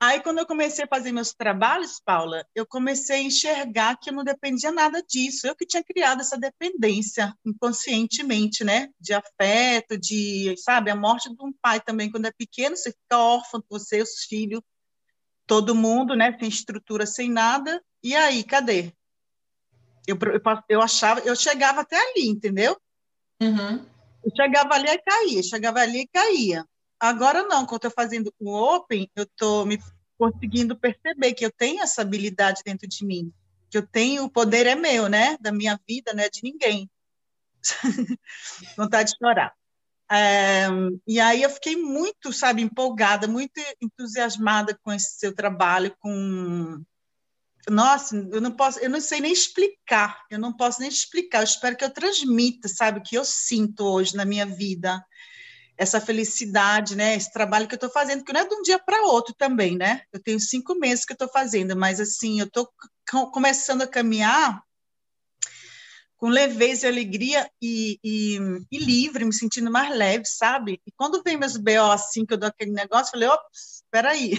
Aí, 0.00 0.20
quando 0.20 0.38
eu 0.38 0.46
comecei 0.46 0.84
a 0.84 0.88
fazer 0.88 1.10
meus 1.10 1.32
trabalhos, 1.32 2.00
Paula, 2.04 2.46
eu 2.54 2.64
comecei 2.64 3.16
a 3.16 3.22
enxergar 3.22 3.98
que 3.98 4.10
eu 4.10 4.14
não 4.14 4.22
dependia 4.22 4.70
nada 4.70 5.02
disso. 5.02 5.44
Eu 5.44 5.56
que 5.56 5.66
tinha 5.66 5.82
criado 5.82 6.20
essa 6.20 6.38
dependência 6.38 7.34
inconscientemente, 7.44 8.62
né? 8.62 8.90
De 9.00 9.12
afeto, 9.12 9.98
de, 9.98 10.54
sabe, 10.58 10.90
a 10.90 10.94
morte 10.94 11.28
de 11.28 11.42
um 11.42 11.52
pai 11.60 11.80
também, 11.80 12.12
quando 12.12 12.26
é 12.26 12.30
pequeno, 12.30 12.76
você 12.76 12.92
fica 12.92 13.18
órfão, 13.18 13.60
você, 13.68 14.00
os 14.00 14.22
filhos, 14.28 14.60
todo 15.48 15.74
mundo, 15.74 16.14
né? 16.14 16.36
Sem 16.38 16.48
estrutura, 16.48 17.04
sem 17.04 17.28
nada. 17.28 17.82
E 18.00 18.14
aí, 18.14 18.44
cadê? 18.44 18.92
Eu, 20.08 20.16
eu, 20.22 20.40
eu 20.70 20.82
achava, 20.82 21.20
eu 21.20 21.36
chegava 21.36 21.82
até 21.82 21.96
ali, 21.96 22.28
entendeu? 22.28 22.74
Uhum. 23.42 23.84
Eu 24.24 24.32
chegava 24.34 24.74
ali 24.74 24.88
e 24.88 24.98
caía, 24.98 25.42
chegava 25.42 25.80
ali 25.80 26.00
e 26.00 26.08
caía. 26.08 26.64
Agora 26.98 27.42
não, 27.42 27.66
quando 27.66 27.84
eu 27.84 27.88
estou 27.88 27.90
fazendo 27.90 28.32
o 28.40 28.50
Open, 28.50 29.08
eu 29.14 29.24
estou 29.24 29.66
me 29.66 29.78
conseguindo 30.18 30.74
perceber 30.74 31.34
que 31.34 31.44
eu 31.44 31.52
tenho 31.52 31.82
essa 31.82 32.00
habilidade 32.00 32.62
dentro 32.64 32.88
de 32.88 33.04
mim, 33.04 33.30
que 33.70 33.76
eu 33.76 33.86
tenho, 33.86 34.24
o 34.24 34.30
poder 34.30 34.66
é 34.66 34.74
meu, 34.74 35.10
né? 35.10 35.36
Da 35.40 35.52
minha 35.52 35.78
vida, 35.86 36.14
né? 36.14 36.30
De 36.30 36.40
ninguém. 36.42 36.90
Vontade 38.78 39.12
de 39.12 39.18
chorar. 39.18 39.54
É, 40.10 40.68
e 41.06 41.20
aí 41.20 41.42
eu 41.42 41.50
fiquei 41.50 41.76
muito, 41.76 42.32
sabe, 42.32 42.62
empolgada, 42.62 43.28
muito 43.28 43.60
entusiasmada 43.78 44.76
com 44.82 44.90
esse 44.90 45.18
seu 45.18 45.34
trabalho, 45.34 45.94
com 46.00 46.82
nossa, 47.70 48.16
eu 48.16 48.40
não 48.40 48.52
posso, 48.52 48.78
eu 48.78 48.90
não 48.90 49.00
sei 49.00 49.20
nem 49.20 49.32
explicar, 49.32 50.24
eu 50.30 50.38
não 50.38 50.52
posso 50.52 50.80
nem 50.80 50.88
explicar. 50.88 51.38
Eu 51.40 51.44
espero 51.44 51.76
que 51.76 51.84
eu 51.84 51.90
transmita, 51.90 52.68
sabe, 52.68 53.00
o 53.00 53.02
que 53.02 53.16
eu 53.16 53.24
sinto 53.24 53.84
hoje 53.84 54.16
na 54.16 54.24
minha 54.24 54.46
vida, 54.46 55.04
essa 55.76 56.00
felicidade, 56.00 56.96
né? 56.96 57.16
Esse 57.16 57.32
trabalho 57.32 57.68
que 57.68 57.74
eu 57.74 57.78
estou 57.78 57.90
fazendo, 57.90 58.24
que 58.24 58.32
não 58.32 58.40
é 58.40 58.48
de 58.48 58.54
um 58.54 58.62
dia 58.62 58.78
para 58.78 59.06
outro 59.06 59.34
também, 59.36 59.76
né? 59.76 60.02
Eu 60.12 60.20
tenho 60.22 60.40
cinco 60.40 60.74
meses 60.74 61.04
que 61.04 61.12
eu 61.12 61.14
estou 61.16 61.28
fazendo, 61.28 61.76
mas 61.76 62.00
assim, 62.00 62.40
eu 62.40 62.46
estou 62.46 62.68
começando 63.32 63.82
a 63.82 63.86
caminhar 63.86 64.62
com 66.16 66.28
leveza 66.28 66.86
e 66.86 66.90
alegria 66.90 67.48
e, 67.62 67.98
e, 68.02 68.38
e, 68.72 68.78
livre, 68.78 69.24
me 69.24 69.32
sentindo 69.32 69.70
mais 69.70 69.96
leve, 69.96 70.24
sabe? 70.26 70.80
E 70.84 70.92
quando 70.92 71.22
vem 71.22 71.36
meus 71.36 71.56
BO 71.56 71.92
assim, 71.92 72.26
que 72.26 72.34
eu 72.34 72.38
dou 72.38 72.48
aquele 72.48 72.72
negócio, 72.72 73.08
eu 73.08 73.12
falei, 73.12 73.28
ops, 73.28 73.82
espera 73.84 74.10
aí 74.10 74.32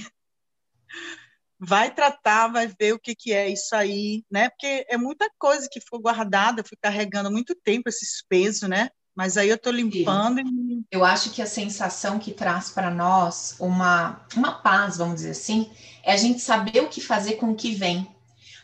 vai 1.59 1.93
tratar, 1.93 2.47
vai 2.47 2.67
ver 2.67 2.93
o 2.93 2.99
que, 2.99 3.13
que 3.13 3.33
é 3.33 3.49
isso 3.49 3.75
aí, 3.75 4.23
né? 4.31 4.49
Porque 4.49 4.85
é 4.89 4.97
muita 4.97 5.29
coisa 5.37 5.67
que 5.69 5.81
ficou 5.81 5.99
guardada, 5.99 6.63
fui 6.63 6.77
carregando 6.81 7.29
muito 7.29 7.53
tempo 7.53 7.89
esses 7.89 8.23
pesos, 8.27 8.67
né? 8.69 8.89
Mas 9.13 9.35
aí 9.35 9.49
eu 9.49 9.55
estou 9.55 9.73
limpando. 9.73 10.39
E... 10.39 10.85
Eu 10.89 11.03
acho 11.03 11.31
que 11.31 11.41
a 11.41 11.45
sensação 11.45 12.17
que 12.17 12.31
traz 12.31 12.69
para 12.69 12.89
nós 12.89 13.55
uma, 13.59 14.25
uma 14.35 14.53
paz, 14.53 14.97
vamos 14.97 15.15
dizer 15.15 15.31
assim, 15.31 15.69
é 16.03 16.13
a 16.13 16.17
gente 16.17 16.39
saber 16.39 16.81
o 16.81 16.87
que 16.87 17.01
fazer 17.01 17.33
com 17.33 17.51
o 17.51 17.55
que 17.55 17.75
vem. 17.75 18.07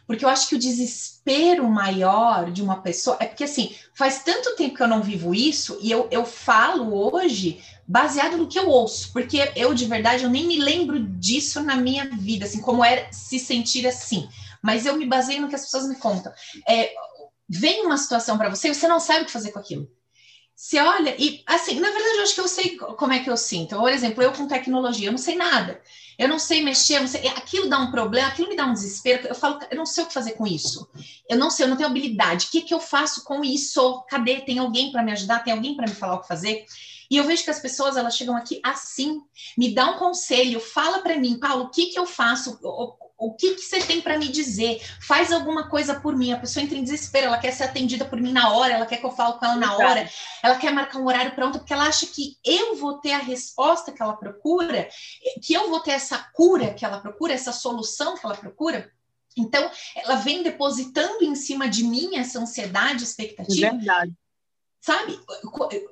Porque 0.07 0.23
eu 0.23 0.29
acho 0.29 0.47
que 0.47 0.55
o 0.55 0.59
desespero 0.59 1.67
maior 1.67 2.51
de 2.51 2.61
uma 2.61 2.81
pessoa 2.81 3.17
é 3.19 3.25
porque 3.25 3.43
assim, 3.43 3.75
faz 3.93 4.23
tanto 4.23 4.55
tempo 4.55 4.75
que 4.75 4.83
eu 4.83 4.87
não 4.87 5.01
vivo 5.01 5.33
isso, 5.33 5.77
e 5.81 5.91
eu, 5.91 6.07
eu 6.11 6.25
falo 6.25 7.13
hoje 7.13 7.63
baseado 7.87 8.37
no 8.37 8.47
que 8.47 8.57
eu 8.57 8.69
ouço, 8.69 9.11
porque 9.11 9.51
eu 9.55 9.73
de 9.73 9.85
verdade 9.85 10.23
eu 10.23 10.29
nem 10.29 10.45
me 10.45 10.59
lembro 10.59 10.99
disso 10.99 11.61
na 11.61 11.75
minha 11.75 12.09
vida, 12.09 12.45
assim, 12.45 12.61
como 12.61 12.83
era 12.83 13.11
se 13.11 13.39
sentir 13.39 13.87
assim. 13.87 14.27
Mas 14.61 14.85
eu 14.85 14.95
me 14.95 15.05
baseio 15.05 15.41
no 15.41 15.47
que 15.47 15.55
as 15.55 15.61
pessoas 15.61 15.87
me 15.87 15.95
contam. 15.95 16.33
É, 16.67 16.91
vem 17.47 17.85
uma 17.85 17.97
situação 17.97 18.37
para 18.37 18.49
você, 18.49 18.73
você 18.73 18.87
não 18.87 18.99
sabe 18.99 19.21
o 19.21 19.25
que 19.25 19.31
fazer 19.31 19.51
com 19.51 19.59
aquilo. 19.59 19.87
Você 20.55 20.79
olha 20.79 21.13
e, 21.19 21.43
assim, 21.45 21.79
na 21.79 21.91
verdade, 21.91 22.17
eu 22.17 22.23
acho 22.23 22.33
que 22.33 22.41
eu 22.41 22.47
sei 22.47 22.77
como 22.77 23.11
é 23.11 23.19
que 23.19 23.29
eu 23.29 23.35
sinto. 23.35 23.75
Por 23.75 23.91
exemplo, 23.91 24.23
eu 24.23 24.31
com 24.31 24.47
tecnologia, 24.47 25.09
eu 25.09 25.11
não 25.11 25.17
sei 25.17 25.35
nada. 25.35 25.81
Eu 26.17 26.28
não 26.28 26.39
sei 26.39 26.63
mexer, 26.63 26.99
não 26.99 27.08
sei, 27.08 27.28
aquilo 27.28 27.69
dá 27.69 27.78
um 27.80 27.91
problema, 27.91 28.28
aquilo 28.28 28.49
me 28.49 28.56
dá 28.56 28.65
um 28.65 28.73
desespero. 28.73 29.28
Eu 29.28 29.36
falo, 29.36 29.60
eu 29.69 29.78
não 29.78 29.86
sei 29.86 30.04
o 30.04 30.08
que 30.08 30.13
fazer 30.13 30.32
com 30.32 30.47
isso. 30.47 30.88
Eu 31.30 31.38
não 31.38 31.49
sei, 31.49 31.65
eu 31.65 31.69
não 31.69 31.78
tenho 31.78 31.89
habilidade. 31.89 32.47
O 32.47 32.49
que, 32.49 32.62
que 32.62 32.73
eu 32.73 32.80
faço 32.80 33.23
com 33.23 33.43
isso? 33.43 34.04
Cadê? 34.10 34.41
Tem 34.41 34.60
alguém 34.60 34.91
para 34.91 35.04
me 35.04 35.12
ajudar? 35.12 35.43
Tem 35.43 35.54
alguém 35.54 35.75
para 35.75 35.88
me 35.88 35.95
falar 35.95 36.15
o 36.15 36.21
que 36.21 36.28
fazer? 36.28 36.65
E 37.10 37.17
eu 37.17 37.23
vejo 37.23 37.43
que 37.43 37.49
as 37.49 37.60
pessoas 37.60 37.97
elas 37.97 38.15
chegam 38.15 38.36
aqui 38.36 38.60
assim, 38.63 39.21
me 39.58 39.73
dá 39.73 39.91
um 39.91 39.97
conselho, 39.97 40.60
fala 40.60 40.99
para 40.99 41.17
mim, 41.17 41.38
Paulo, 41.39 41.65
o 41.65 41.69
que 41.69 41.88
que 41.88 41.99
eu 41.99 42.06
faço? 42.06 42.60
O, 43.17 43.34
que, 43.34 43.56
que 43.56 43.62
você 43.62 43.80
tem 43.80 44.01
para 44.01 44.17
me 44.17 44.28
dizer? 44.28 44.82
Faz 45.01 45.32
alguma 45.32 45.69
coisa 45.69 45.99
por 45.99 46.15
mim. 46.15 46.34
A 46.34 46.39
pessoa 46.39 46.63
entra 46.63 46.78
em 46.78 46.84
desespero, 46.84 47.28
ela 47.28 47.38
quer 47.38 47.51
ser 47.51 47.63
atendida 47.63 48.06
por 48.06 48.19
mim 48.19 48.34
na 48.34 48.54
hora, 48.54 48.73
ela 48.73 48.86
quer 48.86 48.97
que 48.97 49.06
eu 49.06 49.12
fale 49.12 49.39
com 49.39 49.45
ela 49.45 49.56
na 49.56 49.75
hora, 49.75 50.10
ela 50.43 50.56
quer 50.58 50.73
marcar 50.73 50.99
um 50.99 51.08
horário 51.08 51.34
pronto, 51.34 51.60
porque 51.60 51.73
ela 51.73 51.88
acha 51.88 52.06
que 52.08 52.38
eu 52.43 52.75
vou 52.75 52.99
ter 52.99 53.13
a 53.13 53.19
resposta 53.19 53.91
que 53.91 54.01
ela 54.01 54.17
procura, 54.17 54.89
que 55.41 55.54
eu 55.54 55.69
vou 55.69 55.80
ter 55.80 55.91
essa 55.91 56.17
cura 56.34 56.73
que 56.73 56.84
ela 56.84 56.99
procura, 56.99 57.34
essa 57.34 57.51
solução 57.51 58.17
que 58.17 58.25
ela 58.25 58.36
procura. 58.36 58.91
Então, 59.38 59.69
ela 59.95 60.15
vem 60.15 60.43
depositando 60.43 61.23
em 61.23 61.36
cima 61.36 61.67
de 61.67 61.84
mim 61.84 62.15
essa 62.15 62.39
ansiedade, 62.39 63.04
expectativa. 63.04 63.71
Verdade. 63.71 64.13
Sabe? 64.80 65.19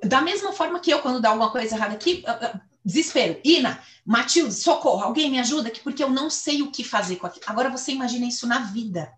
Da 0.04 0.20
mesma 0.20 0.52
forma 0.52 0.80
que 0.80 0.90
eu, 0.90 1.00
quando 1.00 1.20
dá 1.20 1.30
alguma 1.30 1.50
coisa 1.50 1.74
errada 1.74 1.94
aqui, 1.94 2.22
desespero. 2.84 3.40
Ina, 3.44 3.82
Matilde, 4.04 4.54
socorro, 4.54 5.02
alguém 5.02 5.30
me 5.30 5.40
ajuda 5.40 5.68
aqui, 5.68 5.80
porque 5.80 6.04
eu 6.04 6.10
não 6.10 6.28
sei 6.28 6.62
o 6.62 6.70
que 6.70 6.84
fazer 6.84 7.16
com 7.16 7.26
aquilo. 7.26 7.44
Agora 7.46 7.70
você 7.70 7.92
imagina 7.92 8.26
isso 8.26 8.46
na 8.46 8.60
vida. 8.60 9.12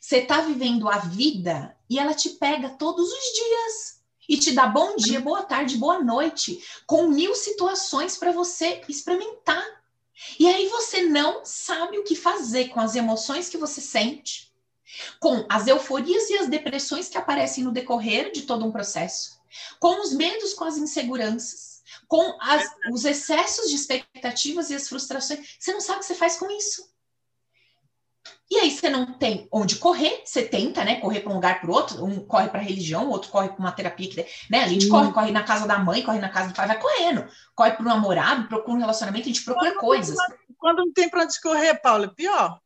Você 0.00 0.18
está 0.18 0.40
vivendo 0.40 0.88
a 0.88 0.98
vida 0.98 1.76
e 1.90 1.98
ela 1.98 2.14
te 2.14 2.30
pega 2.30 2.70
todos 2.70 3.08
os 3.10 3.34
dias 3.34 3.98
e 4.28 4.36
te 4.36 4.52
dá 4.52 4.66
bom 4.66 4.96
dia, 4.96 5.20
boa 5.20 5.42
tarde, 5.42 5.76
boa 5.76 6.02
noite, 6.02 6.62
com 6.86 7.08
mil 7.08 7.34
situações 7.34 8.16
para 8.16 8.32
você 8.32 8.82
experimentar. 8.88 9.64
E 10.38 10.46
aí 10.46 10.68
você 10.68 11.02
não 11.02 11.44
sabe 11.44 11.98
o 11.98 12.04
que 12.04 12.16
fazer 12.16 12.68
com 12.68 12.80
as 12.80 12.94
emoções 12.94 13.48
que 13.48 13.56
você 13.56 13.80
sente, 13.80 14.52
com 15.20 15.46
as 15.48 15.66
euforias 15.66 16.28
e 16.30 16.38
as 16.38 16.48
depressões 16.48 17.08
que 17.08 17.16
aparecem 17.16 17.64
no 17.64 17.72
decorrer 17.72 18.32
de 18.32 18.42
todo 18.42 18.64
um 18.64 18.72
processo, 18.72 19.40
com 19.78 20.02
os 20.02 20.12
medos, 20.12 20.54
com 20.54 20.64
as 20.64 20.76
inseguranças, 20.76 21.67
com 22.08 22.36
as, 22.40 22.64
os 22.90 23.04
excessos 23.04 23.68
de 23.68 23.76
expectativas 23.76 24.70
e 24.70 24.74
as 24.74 24.88
frustrações. 24.88 25.56
Você 25.60 25.72
não 25.72 25.80
sabe 25.80 25.98
o 25.98 26.00
que 26.00 26.06
você 26.06 26.14
faz 26.14 26.36
com 26.36 26.50
isso. 26.50 26.88
E 28.50 28.56
aí 28.56 28.70
você 28.70 28.88
não 28.88 29.18
tem 29.18 29.46
onde 29.52 29.76
correr, 29.76 30.22
você 30.24 30.42
tenta, 30.42 30.82
né, 30.82 31.00
correr 31.00 31.20
para 31.20 31.30
um 31.30 31.34
lugar 31.34 31.60
para 31.60 31.70
o 31.70 31.72
outro, 31.72 32.02
um 32.02 32.26
corre 32.26 32.48
para 32.48 32.60
a 32.60 32.62
religião, 32.62 33.10
outro 33.10 33.30
corre 33.30 33.50
para 33.50 33.58
uma 33.58 33.72
terapia 33.72 34.08
que, 34.08 34.26
né, 34.50 34.64
a 34.64 34.68
gente 34.68 34.86
uhum. 34.86 34.90
corre, 34.90 35.12
corre 35.12 35.30
na 35.30 35.42
casa 35.42 35.66
da 35.66 35.78
mãe, 35.78 36.02
corre 36.02 36.18
na 36.18 36.30
casa 36.30 36.48
do 36.48 36.54
pai, 36.54 36.66
vai 36.66 36.80
correndo, 36.80 37.28
corre 37.54 37.72
para 37.72 37.82
um 37.82 37.88
namorado, 37.88 38.48
procura 38.48 38.78
um 38.78 38.80
relacionamento, 38.80 39.24
a 39.24 39.32
gente 39.32 39.44
procura 39.44 39.72
quando, 39.72 39.80
coisas. 39.80 40.16
Quando 40.56 40.78
não 40.78 40.92
tem 40.92 41.10
para 41.10 41.24
onde 41.24 41.40
correr, 41.40 41.74
Paula, 41.74 42.06
é 42.06 42.08
pior. 42.08 42.58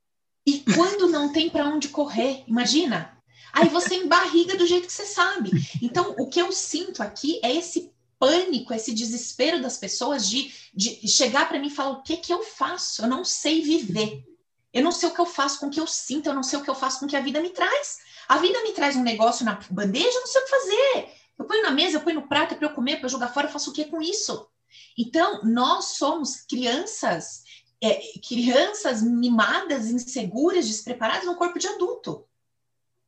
E 0.47 0.65
quando 0.75 1.09
não 1.09 1.33
tem 1.33 1.51
para 1.51 1.65
onde 1.65 1.89
correr, 1.89 2.45
imagina. 2.47 3.19
Aí 3.53 3.69
você 3.69 3.97
embarriga 3.97 4.57
do 4.57 4.67
jeito 4.67 4.87
que 4.87 4.93
você 4.93 5.05
sabe. 5.05 5.51
Então, 5.83 6.15
o 6.19 6.29
que 6.29 6.41
eu 6.41 6.51
sinto 6.53 7.03
aqui 7.03 7.39
é 7.43 7.55
esse 7.55 7.92
pânico, 8.23 8.73
esse 8.73 8.95
desespero 8.95 9.61
das 9.61 9.77
pessoas 9.77 10.31
de, 10.31 10.55
de 10.73 11.09
chegar 11.09 11.49
para 11.49 11.59
mim 11.59 11.67
e 11.67 11.71
falar: 11.71 11.91
o 11.91 12.03
que 12.05 12.19
que 12.19 12.33
eu 12.33 12.41
faço? 12.45 13.03
Eu 13.03 13.09
não 13.09 13.25
sei 13.25 13.61
viver. 13.61 14.25
Eu 14.73 14.85
não 14.85 14.93
sei 14.93 15.09
o 15.09 15.13
que 15.13 15.21
eu 15.21 15.27
faço 15.27 15.59
com 15.59 15.67
o 15.67 15.71
que 15.71 15.81
eu 15.81 15.89
sinto, 15.89 16.29
eu 16.29 16.35
não 16.35 16.45
sei 16.45 16.61
o 16.61 16.63
que 16.63 16.71
eu 16.71 16.75
faço 16.75 17.01
com 17.01 17.07
o 17.07 17.09
que 17.09 17.17
a 17.17 17.21
vida 17.21 17.41
me 17.43 17.51
traz. 17.51 17.99
A 18.29 18.39
vida 18.39 18.63
me 18.63 18.73
traz 18.73 18.95
um 18.95 19.03
negócio 19.03 19.45
na 19.45 19.59
bandeja, 19.69 20.07
eu 20.07 20.21
não 20.21 20.27
sei 20.29 20.41
o 20.41 20.45
que 20.45 20.51
fazer. 20.51 21.13
Eu 21.37 21.45
ponho 21.45 21.65
na 21.65 21.73
mesa, 21.73 21.97
eu 21.97 22.01
ponho 22.01 22.21
no 22.21 22.29
prato 22.29 22.55
para 22.55 22.69
eu 22.69 22.73
comer, 22.73 23.01
para 23.01 23.09
jogar 23.09 23.35
fora, 23.35 23.49
eu 23.49 23.53
faço 23.53 23.71
o 23.71 23.73
que 23.73 23.87
com 23.87 24.01
isso? 24.01 24.49
Então, 24.97 25.43
nós 25.43 25.97
somos 25.97 26.43
crianças, 26.43 27.43
é, 27.83 28.01
crianças 28.27 29.03
mimadas, 29.03 29.87
inseguras, 29.87 30.69
despreparadas 30.69 31.27
no 31.27 31.35
corpo 31.35 31.59
de 31.59 31.67
adulto. 31.67 32.25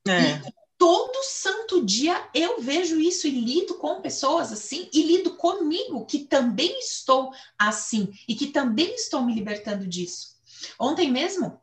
É. 0.06 0.32
E 0.48 0.63
todo 0.84 1.22
santo 1.22 1.82
dia 1.82 2.28
eu 2.34 2.60
vejo 2.60 3.00
isso 3.00 3.26
e 3.26 3.30
lido 3.30 3.76
com 3.76 4.02
pessoas 4.02 4.52
assim, 4.52 4.86
e 4.92 5.02
lido 5.02 5.34
comigo, 5.34 6.04
que 6.04 6.26
também 6.26 6.78
estou 6.78 7.32
assim, 7.58 8.12
e 8.28 8.34
que 8.34 8.48
também 8.48 8.94
estou 8.94 9.22
me 9.22 9.34
libertando 9.34 9.86
disso. 9.86 10.36
Ontem 10.78 11.10
mesmo, 11.10 11.58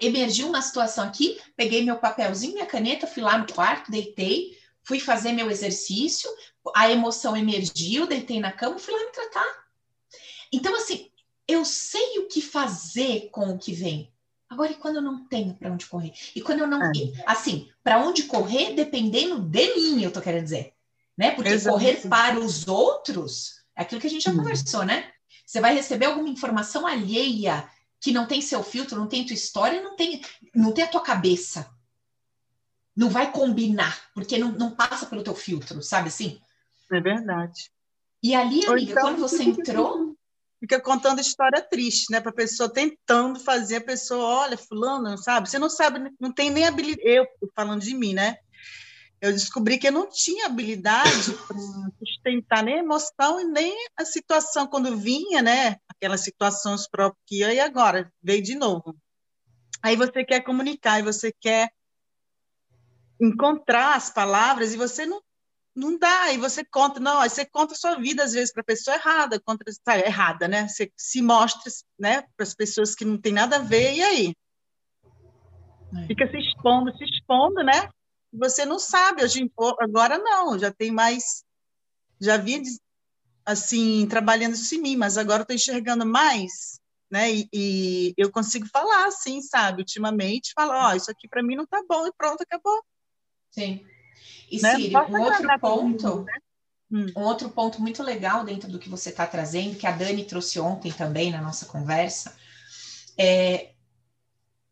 emergiu 0.00 0.48
uma 0.48 0.62
situação 0.62 1.04
aqui, 1.04 1.38
peguei 1.54 1.84
meu 1.84 1.98
papelzinho, 1.98 2.54
minha 2.54 2.64
caneta, 2.64 3.06
fui 3.06 3.22
lá 3.22 3.36
no 3.36 3.52
quarto, 3.52 3.90
deitei, 3.90 4.58
fui 4.82 4.98
fazer 4.98 5.32
meu 5.32 5.50
exercício, 5.50 6.30
a 6.74 6.90
emoção 6.90 7.36
emergiu, 7.36 8.06
deitei 8.06 8.40
na 8.40 8.52
cama, 8.52 8.78
fui 8.78 8.94
lá 8.94 9.04
me 9.04 9.12
tratar. 9.12 9.66
Então, 10.50 10.74
assim, 10.74 11.10
eu 11.46 11.62
sei 11.62 12.20
o 12.20 12.26
que 12.26 12.40
fazer 12.40 13.28
com 13.30 13.50
o 13.50 13.58
que 13.58 13.74
vem. 13.74 14.10
Agora, 14.52 14.70
e 14.70 14.74
quando 14.74 14.96
eu 14.96 15.02
não 15.02 15.24
tenho 15.24 15.54
para 15.54 15.72
onde 15.72 15.86
correr? 15.86 16.12
E 16.36 16.42
quando 16.42 16.60
eu 16.60 16.66
não. 16.66 16.82
É. 16.82 16.92
Assim, 17.24 17.70
para 17.82 17.98
onde 17.98 18.24
correr, 18.24 18.74
dependendo 18.74 19.40
de 19.40 19.74
mim, 19.74 20.02
eu 20.02 20.12
tô 20.12 20.20
querendo 20.20 20.44
dizer. 20.44 20.74
Né? 21.16 21.30
Porque 21.30 21.58
correr 21.60 22.06
para 22.06 22.38
os 22.38 22.68
outros 22.68 23.62
é 23.74 23.80
aquilo 23.80 24.00
que 24.00 24.06
a 24.06 24.10
gente 24.10 24.24
já 24.24 24.30
hum. 24.30 24.36
conversou, 24.36 24.84
né? 24.84 25.10
Você 25.46 25.58
vai 25.58 25.74
receber 25.74 26.06
alguma 26.06 26.28
informação 26.28 26.86
alheia 26.86 27.66
que 27.98 28.12
não 28.12 28.26
tem 28.26 28.42
seu 28.42 28.62
filtro, 28.62 28.98
não 28.98 29.06
tem 29.06 29.24
tua 29.24 29.34
história, 29.34 29.80
não 29.80 29.96
tem, 29.96 30.20
não 30.54 30.72
tem 30.72 30.84
a 30.84 30.88
tua 30.88 31.00
cabeça. 31.00 31.70
Não 32.94 33.08
vai 33.08 33.32
combinar, 33.32 34.10
porque 34.14 34.36
não, 34.36 34.52
não 34.52 34.72
passa 34.72 35.06
pelo 35.06 35.22
teu 35.22 35.34
filtro, 35.34 35.82
sabe 35.82 36.08
assim? 36.08 36.38
É 36.92 37.00
verdade. 37.00 37.70
E 38.22 38.34
ali, 38.34 38.66
amiga, 38.66 38.92
então, 38.92 39.02
quando 39.02 39.18
você 39.18 39.42
entrou. 39.44 40.01
Fica 40.62 40.80
contando 40.80 41.20
história 41.20 41.60
triste, 41.60 42.12
né? 42.12 42.20
Para 42.20 42.30
a 42.30 42.34
pessoa 42.34 42.72
tentando 42.72 43.40
fazer 43.40 43.76
a 43.76 43.84
pessoa, 43.84 44.24
olha, 44.24 44.56
fulano, 44.56 45.18
sabe? 45.18 45.50
Você 45.50 45.58
não 45.58 45.68
sabe, 45.68 46.14
não 46.20 46.32
tem 46.32 46.50
nem 46.50 46.64
habilidade. 46.64 47.02
Eu, 47.04 47.26
falando 47.52 47.82
de 47.82 47.92
mim, 47.92 48.14
né? 48.14 48.38
eu 49.22 49.32
descobri 49.32 49.78
que 49.78 49.86
eu 49.86 49.92
não 49.92 50.10
tinha 50.10 50.46
habilidade 50.46 51.32
para 51.46 51.56
sustentar 52.04 52.64
nem 52.64 52.74
a 52.74 52.78
emoção 52.78 53.40
e 53.40 53.44
nem 53.44 53.72
a 53.96 54.04
situação 54.04 54.66
quando 54.66 54.96
vinha, 54.96 55.40
né? 55.40 55.76
Aquelas 55.88 56.22
situações 56.22 56.88
próprias 56.88 57.22
que 57.24 57.38
ia 57.38 57.54
e 57.54 57.60
agora 57.60 58.12
veio 58.20 58.42
de 58.42 58.56
novo. 58.56 58.96
Aí 59.80 59.94
você 59.94 60.24
quer 60.24 60.40
comunicar 60.40 60.98
e 60.98 61.04
você 61.04 61.32
quer 61.40 61.70
encontrar 63.20 63.94
as 63.94 64.10
palavras 64.10 64.74
e 64.74 64.76
você 64.76 65.06
não 65.06 65.22
não 65.74 65.98
dá, 65.98 66.32
e 66.32 66.38
você 66.38 66.64
conta, 66.64 67.00
não, 67.00 67.20
aí 67.20 67.30
você 67.30 67.44
conta 67.44 67.74
a 67.74 67.76
sua 67.76 67.94
vida, 67.96 68.22
às 68.22 68.32
vezes, 68.32 68.52
para 68.52 68.60
a 68.62 68.66
pessoa 68.66 68.96
errada, 68.96 69.40
conta, 69.40 69.64
tá, 69.82 69.98
errada, 69.98 70.46
né? 70.46 70.68
Você 70.68 70.92
se 70.96 71.22
mostra, 71.22 71.70
né, 71.98 72.22
para 72.36 72.44
as 72.44 72.54
pessoas 72.54 72.94
que 72.94 73.04
não 73.04 73.18
tem 73.18 73.32
nada 73.32 73.56
a 73.56 73.60
ver, 73.60 73.94
e 73.94 74.02
aí? 74.02 74.34
É. 75.96 76.06
Fica 76.06 76.30
se 76.30 76.38
expondo, 76.38 76.96
se 76.96 77.04
expondo, 77.04 77.62
né? 77.62 77.88
você 78.32 78.64
não 78.64 78.78
sabe. 78.78 79.22
Hoje, 79.22 79.50
agora 79.80 80.18
não, 80.18 80.58
já 80.58 80.72
tem 80.72 80.90
mais. 80.90 81.44
Já 82.20 82.36
vinha 82.36 82.62
assim, 83.44 84.06
trabalhando 84.08 84.54
isso 84.54 84.74
em 84.74 84.80
mim, 84.80 84.96
mas 84.96 85.18
agora 85.18 85.42
estou 85.42 85.54
enxergando 85.54 86.06
mais, 86.06 86.80
né? 87.10 87.32
E, 87.32 87.48
e, 87.52 88.14
eu 88.16 88.30
consigo 88.30 88.66
falar 88.68 89.06
assim, 89.06 89.42
sabe? 89.42 89.82
Ultimamente, 89.82 90.52
falar: 90.54 90.88
Ó, 90.88 90.92
oh, 90.92 90.96
isso 90.96 91.10
aqui 91.10 91.28
para 91.28 91.42
mim 91.42 91.56
não 91.56 91.66
tá 91.66 91.82
bom, 91.88 92.06
e 92.06 92.12
pronto, 92.16 92.42
acabou. 92.42 92.82
Sim. 93.50 93.84
E, 94.52 94.60
né? 94.60 94.76
Siri, 94.76 94.94
um 94.94 95.20
outro 95.20 95.60
ponto. 95.60 96.24
né? 96.24 96.32
Hum. 96.90 97.06
Um 97.16 97.22
outro 97.22 97.48
ponto 97.48 97.80
muito 97.80 98.02
legal 98.02 98.44
dentro 98.44 98.70
do 98.70 98.78
que 98.78 98.90
você 98.90 99.08
está 99.08 99.26
trazendo, 99.26 99.76
que 99.76 99.86
a 99.86 99.92
Dani 99.92 100.24
trouxe 100.24 100.60
ontem 100.60 100.92
também 100.92 101.30
na 101.30 101.40
nossa 101.40 101.64
conversa, 101.64 102.36
é 103.16 103.70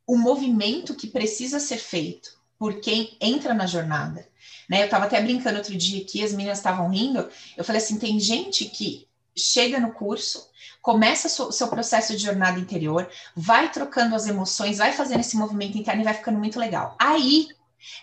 o 0.06 0.18
movimento 0.18 0.94
que 0.94 1.06
precisa 1.06 1.58
ser 1.58 1.78
feito 1.78 2.38
por 2.58 2.80
quem 2.80 3.16
entra 3.20 3.54
na 3.54 3.64
jornada. 3.64 4.28
Né? 4.68 4.82
Eu 4.82 4.84
estava 4.84 5.06
até 5.06 5.18
brincando 5.20 5.56
outro 5.56 5.74
dia 5.74 6.04
que 6.04 6.22
as 6.22 6.32
meninas 6.32 6.58
estavam 6.58 6.90
rindo. 6.90 7.26
Eu 7.56 7.64
falei 7.64 7.80
assim: 7.80 7.98
tem 7.98 8.20
gente 8.20 8.66
que 8.66 9.08
chega 9.34 9.80
no 9.80 9.92
curso, 9.92 10.46
começa 10.82 11.42
o 11.42 11.52
seu 11.52 11.68
processo 11.68 12.14
de 12.14 12.22
jornada 12.22 12.60
interior, 12.60 13.08
vai 13.34 13.72
trocando 13.72 14.14
as 14.14 14.26
emoções, 14.26 14.76
vai 14.76 14.92
fazendo 14.92 15.20
esse 15.20 15.36
movimento 15.36 15.78
interno 15.78 16.02
e 16.02 16.04
vai 16.04 16.14
ficando 16.14 16.38
muito 16.38 16.58
legal. 16.58 16.96
Aí, 16.98 17.48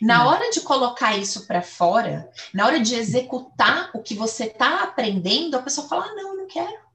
na 0.01 0.23
hum. 0.23 0.27
hora 0.27 0.49
de 0.51 0.61
colocar 0.61 1.17
isso 1.17 1.45
para 1.45 1.61
fora, 1.61 2.29
na 2.53 2.65
hora 2.65 2.79
de 2.79 2.95
executar 2.95 3.91
o 3.93 4.01
que 4.01 4.15
você 4.15 4.45
está 4.45 4.83
aprendendo, 4.83 5.55
a 5.55 5.61
pessoa 5.61 5.87
fala: 5.87 6.05
ah, 6.05 6.15
não, 6.15 6.29
eu 6.29 6.37
não 6.37 6.47
quero. 6.47 6.87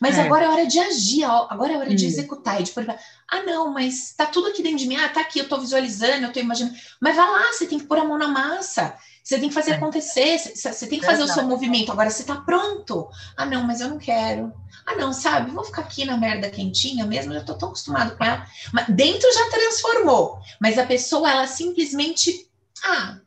Mas 0.00 0.16
é. 0.16 0.22
agora 0.22 0.46
é 0.46 0.48
hora 0.48 0.66
de 0.66 0.78
agir, 0.78 1.24
agora 1.24 1.72
é 1.72 1.76
hora 1.76 1.90
hum. 1.90 1.94
de 1.94 2.06
executar. 2.06 2.60
E 2.60 2.64
de 2.64 2.72
por... 2.72 2.86
Ah, 2.88 3.42
não, 3.42 3.70
mas 3.72 4.14
tá 4.16 4.26
tudo 4.26 4.48
aqui 4.48 4.62
dentro 4.62 4.78
de 4.78 4.86
mim. 4.86 4.96
Ah, 4.96 5.08
tá 5.08 5.20
aqui, 5.20 5.38
eu 5.38 5.48
tô 5.48 5.58
visualizando, 5.58 6.26
eu 6.26 6.32
tô 6.32 6.40
imaginando. 6.40 6.74
Mas 7.00 7.16
vai 7.16 7.30
lá, 7.30 7.52
você 7.52 7.66
tem 7.66 7.78
que 7.78 7.86
pôr 7.86 7.98
a 7.98 8.04
mão 8.04 8.18
na 8.18 8.28
massa. 8.28 8.96
Você 9.22 9.38
tem 9.38 9.48
que 9.48 9.54
fazer 9.54 9.72
é. 9.72 9.74
acontecer, 9.76 10.38
você 10.38 10.86
tem 10.86 11.00
que 11.00 11.06
fazer 11.06 11.22
o 11.22 11.28
seu 11.28 11.44
movimento. 11.44 11.90
Agora 11.90 12.10
você 12.10 12.24
tá 12.24 12.36
pronto. 12.36 13.08
Ah, 13.36 13.46
não, 13.46 13.62
mas 13.62 13.80
eu 13.80 13.88
não 13.88 13.98
quero. 13.98 14.52
Ah, 14.86 14.96
não, 14.96 15.12
sabe? 15.12 15.50
Vou 15.50 15.64
ficar 15.64 15.82
aqui 15.82 16.04
na 16.04 16.16
merda 16.16 16.50
quentinha 16.50 17.06
mesmo, 17.06 17.32
eu 17.32 17.44
tô 17.44 17.54
tão 17.54 17.68
acostumado 17.68 18.16
com 18.16 18.24
ela. 18.24 18.46
Mas 18.72 18.86
dentro 18.88 19.32
já 19.32 19.50
transformou. 19.50 20.38
Mas 20.60 20.78
a 20.78 20.86
pessoa, 20.86 21.30
ela 21.30 21.46
simplesmente. 21.46 22.48
Ah, 22.82 23.18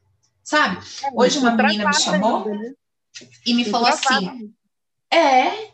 sabe? 0.43 0.77
É, 1.03 1.09
Hoje 1.13 1.39
uma 1.39 1.51
menina 1.51 1.87
me 1.87 1.95
chamou 1.95 2.45
ainda, 2.45 2.55
né? 2.55 2.73
e 3.45 3.53
me 3.53 3.65
falou 3.65 3.87
assim: 3.87 4.53
é, 5.11 5.71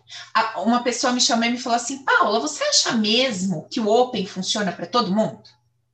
uma 0.58 0.84
pessoa 0.84 1.12
me 1.12 1.20
chamou 1.20 1.46
e 1.46 1.52
me 1.52 1.58
falou 1.58 1.76
assim, 1.76 2.04
Paula, 2.04 2.40
você 2.40 2.64
acha 2.64 2.94
mesmo 2.94 3.68
que 3.70 3.80
o 3.80 3.88
Open 3.88 4.26
funciona 4.26 4.72
para 4.72 4.86
todo 4.86 5.14
mundo? 5.14 5.44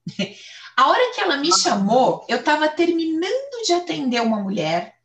A 0.75 0.87
hora 0.87 1.13
que 1.13 1.19
ela 1.19 1.35
me 1.35 1.53
chamou, 1.53 2.25
eu 2.29 2.37
estava 2.37 2.69
terminando 2.69 3.65
de 3.65 3.73
atender 3.73 4.21
uma 4.21 4.39
mulher. 4.39 4.95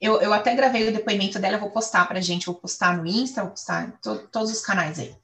Eu, 0.00 0.20
eu 0.20 0.32
até 0.32 0.54
gravei 0.54 0.88
o 0.88 0.92
depoimento 0.92 1.38
dela, 1.38 1.56
eu 1.56 1.60
vou 1.60 1.70
postar 1.70 2.06
para 2.06 2.20
gente, 2.20 2.46
vou 2.46 2.54
postar 2.54 2.96
no 2.96 3.06
Insta, 3.06 3.42
vou 3.42 3.50
postar 3.50 3.88
em 3.88 3.90
to, 4.02 4.28
todos 4.30 4.50
os 4.50 4.60
canais 4.60 4.98
aí. 4.98 5.14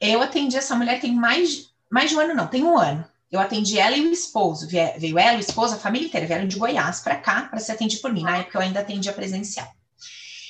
Eu 0.00 0.20
atendi 0.20 0.56
essa 0.56 0.74
mulher 0.74 1.00
tem 1.00 1.14
mais, 1.14 1.70
mais 1.90 2.10
de 2.10 2.16
um 2.16 2.20
ano, 2.20 2.34
não, 2.34 2.46
tem 2.46 2.64
um 2.64 2.76
ano. 2.76 3.04
Eu 3.30 3.40
atendi 3.40 3.78
ela 3.78 3.96
e 3.96 4.06
o 4.06 4.12
esposo, 4.12 4.68
veio 4.68 5.18
ela, 5.18 5.38
o 5.38 5.40
esposo, 5.40 5.74
a 5.74 5.78
família 5.78 6.06
inteira, 6.06 6.26
vieram 6.26 6.46
de 6.46 6.58
Goiás 6.58 7.00
para 7.00 7.16
cá 7.16 7.42
para 7.42 7.60
ser 7.60 7.72
atendido 7.72 8.02
por 8.02 8.12
mim. 8.12 8.22
Na 8.22 8.38
época 8.38 8.58
eu 8.58 8.62
ainda 8.62 8.80
atendia 8.80 9.12
presencial. 9.12 9.72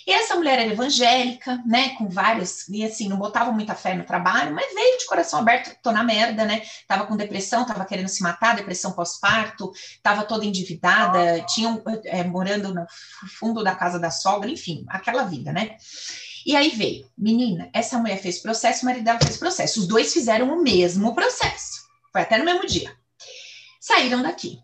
E 0.06 0.12
essa 0.12 0.34
mulher 0.34 0.58
era 0.58 0.72
evangélica, 0.72 1.62
né, 1.66 1.90
com 1.90 2.08
várias, 2.08 2.68
e 2.68 2.84
assim, 2.84 3.08
não 3.08 3.16
botava 3.16 3.52
muita 3.52 3.74
fé 3.74 3.94
no 3.94 4.04
trabalho, 4.04 4.54
mas 4.54 4.74
veio 4.74 4.98
de 4.98 5.06
coração 5.06 5.38
aberto, 5.38 5.76
tô 5.82 5.92
na 5.92 6.02
merda, 6.02 6.44
né, 6.44 6.62
tava 6.88 7.06
com 7.06 7.16
depressão, 7.16 7.64
tava 7.64 7.84
querendo 7.84 8.08
se 8.08 8.22
matar, 8.22 8.56
depressão 8.56 8.92
pós-parto, 8.92 9.72
tava 10.02 10.24
toda 10.24 10.44
endividada, 10.44 11.44
tinha, 11.46 11.80
é, 12.04 12.24
morando 12.24 12.74
no 12.74 12.86
fundo 13.38 13.62
da 13.62 13.74
casa 13.74 13.98
da 13.98 14.10
sogra, 14.10 14.50
enfim, 14.50 14.84
aquela 14.88 15.24
vida, 15.24 15.52
né. 15.52 15.76
E 16.44 16.56
aí 16.56 16.70
veio, 16.70 17.08
menina, 17.16 17.70
essa 17.72 17.98
mulher 17.98 18.18
fez 18.18 18.40
processo, 18.40 18.82
o 18.82 18.86
marido 18.86 19.04
dela 19.04 19.20
fez 19.22 19.36
processo, 19.36 19.80
os 19.80 19.86
dois 19.86 20.12
fizeram 20.12 20.52
o 20.52 20.62
mesmo 20.62 21.14
processo, 21.14 21.82
foi 22.10 22.22
até 22.22 22.38
no 22.38 22.44
mesmo 22.44 22.66
dia. 22.66 22.92
Saíram 23.80 24.22
daqui. 24.22 24.60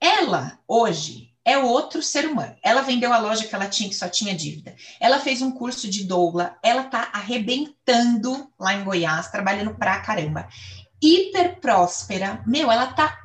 Ela, 0.00 0.58
hoje, 0.66 1.29
é 1.44 1.58
outro 1.58 2.02
ser 2.02 2.26
humano. 2.26 2.54
Ela 2.62 2.82
vendeu 2.82 3.12
a 3.12 3.18
loja 3.18 3.46
que 3.46 3.54
ela 3.54 3.68
tinha, 3.68 3.88
que 3.88 3.94
só 3.94 4.08
tinha 4.08 4.34
dívida. 4.34 4.74
Ela 5.00 5.18
fez 5.18 5.40
um 5.40 5.50
curso 5.50 5.88
de 5.88 6.04
doula. 6.04 6.56
Ela 6.62 6.84
tá 6.84 7.08
arrebentando 7.12 8.50
lá 8.58 8.74
em 8.74 8.84
Goiás, 8.84 9.28
trabalhando 9.28 9.74
pra 9.74 10.00
caramba. 10.00 10.48
Hiper 11.02 11.58
próspera. 11.60 12.42
Meu, 12.46 12.70
ela 12.70 12.88
tá. 12.88 13.18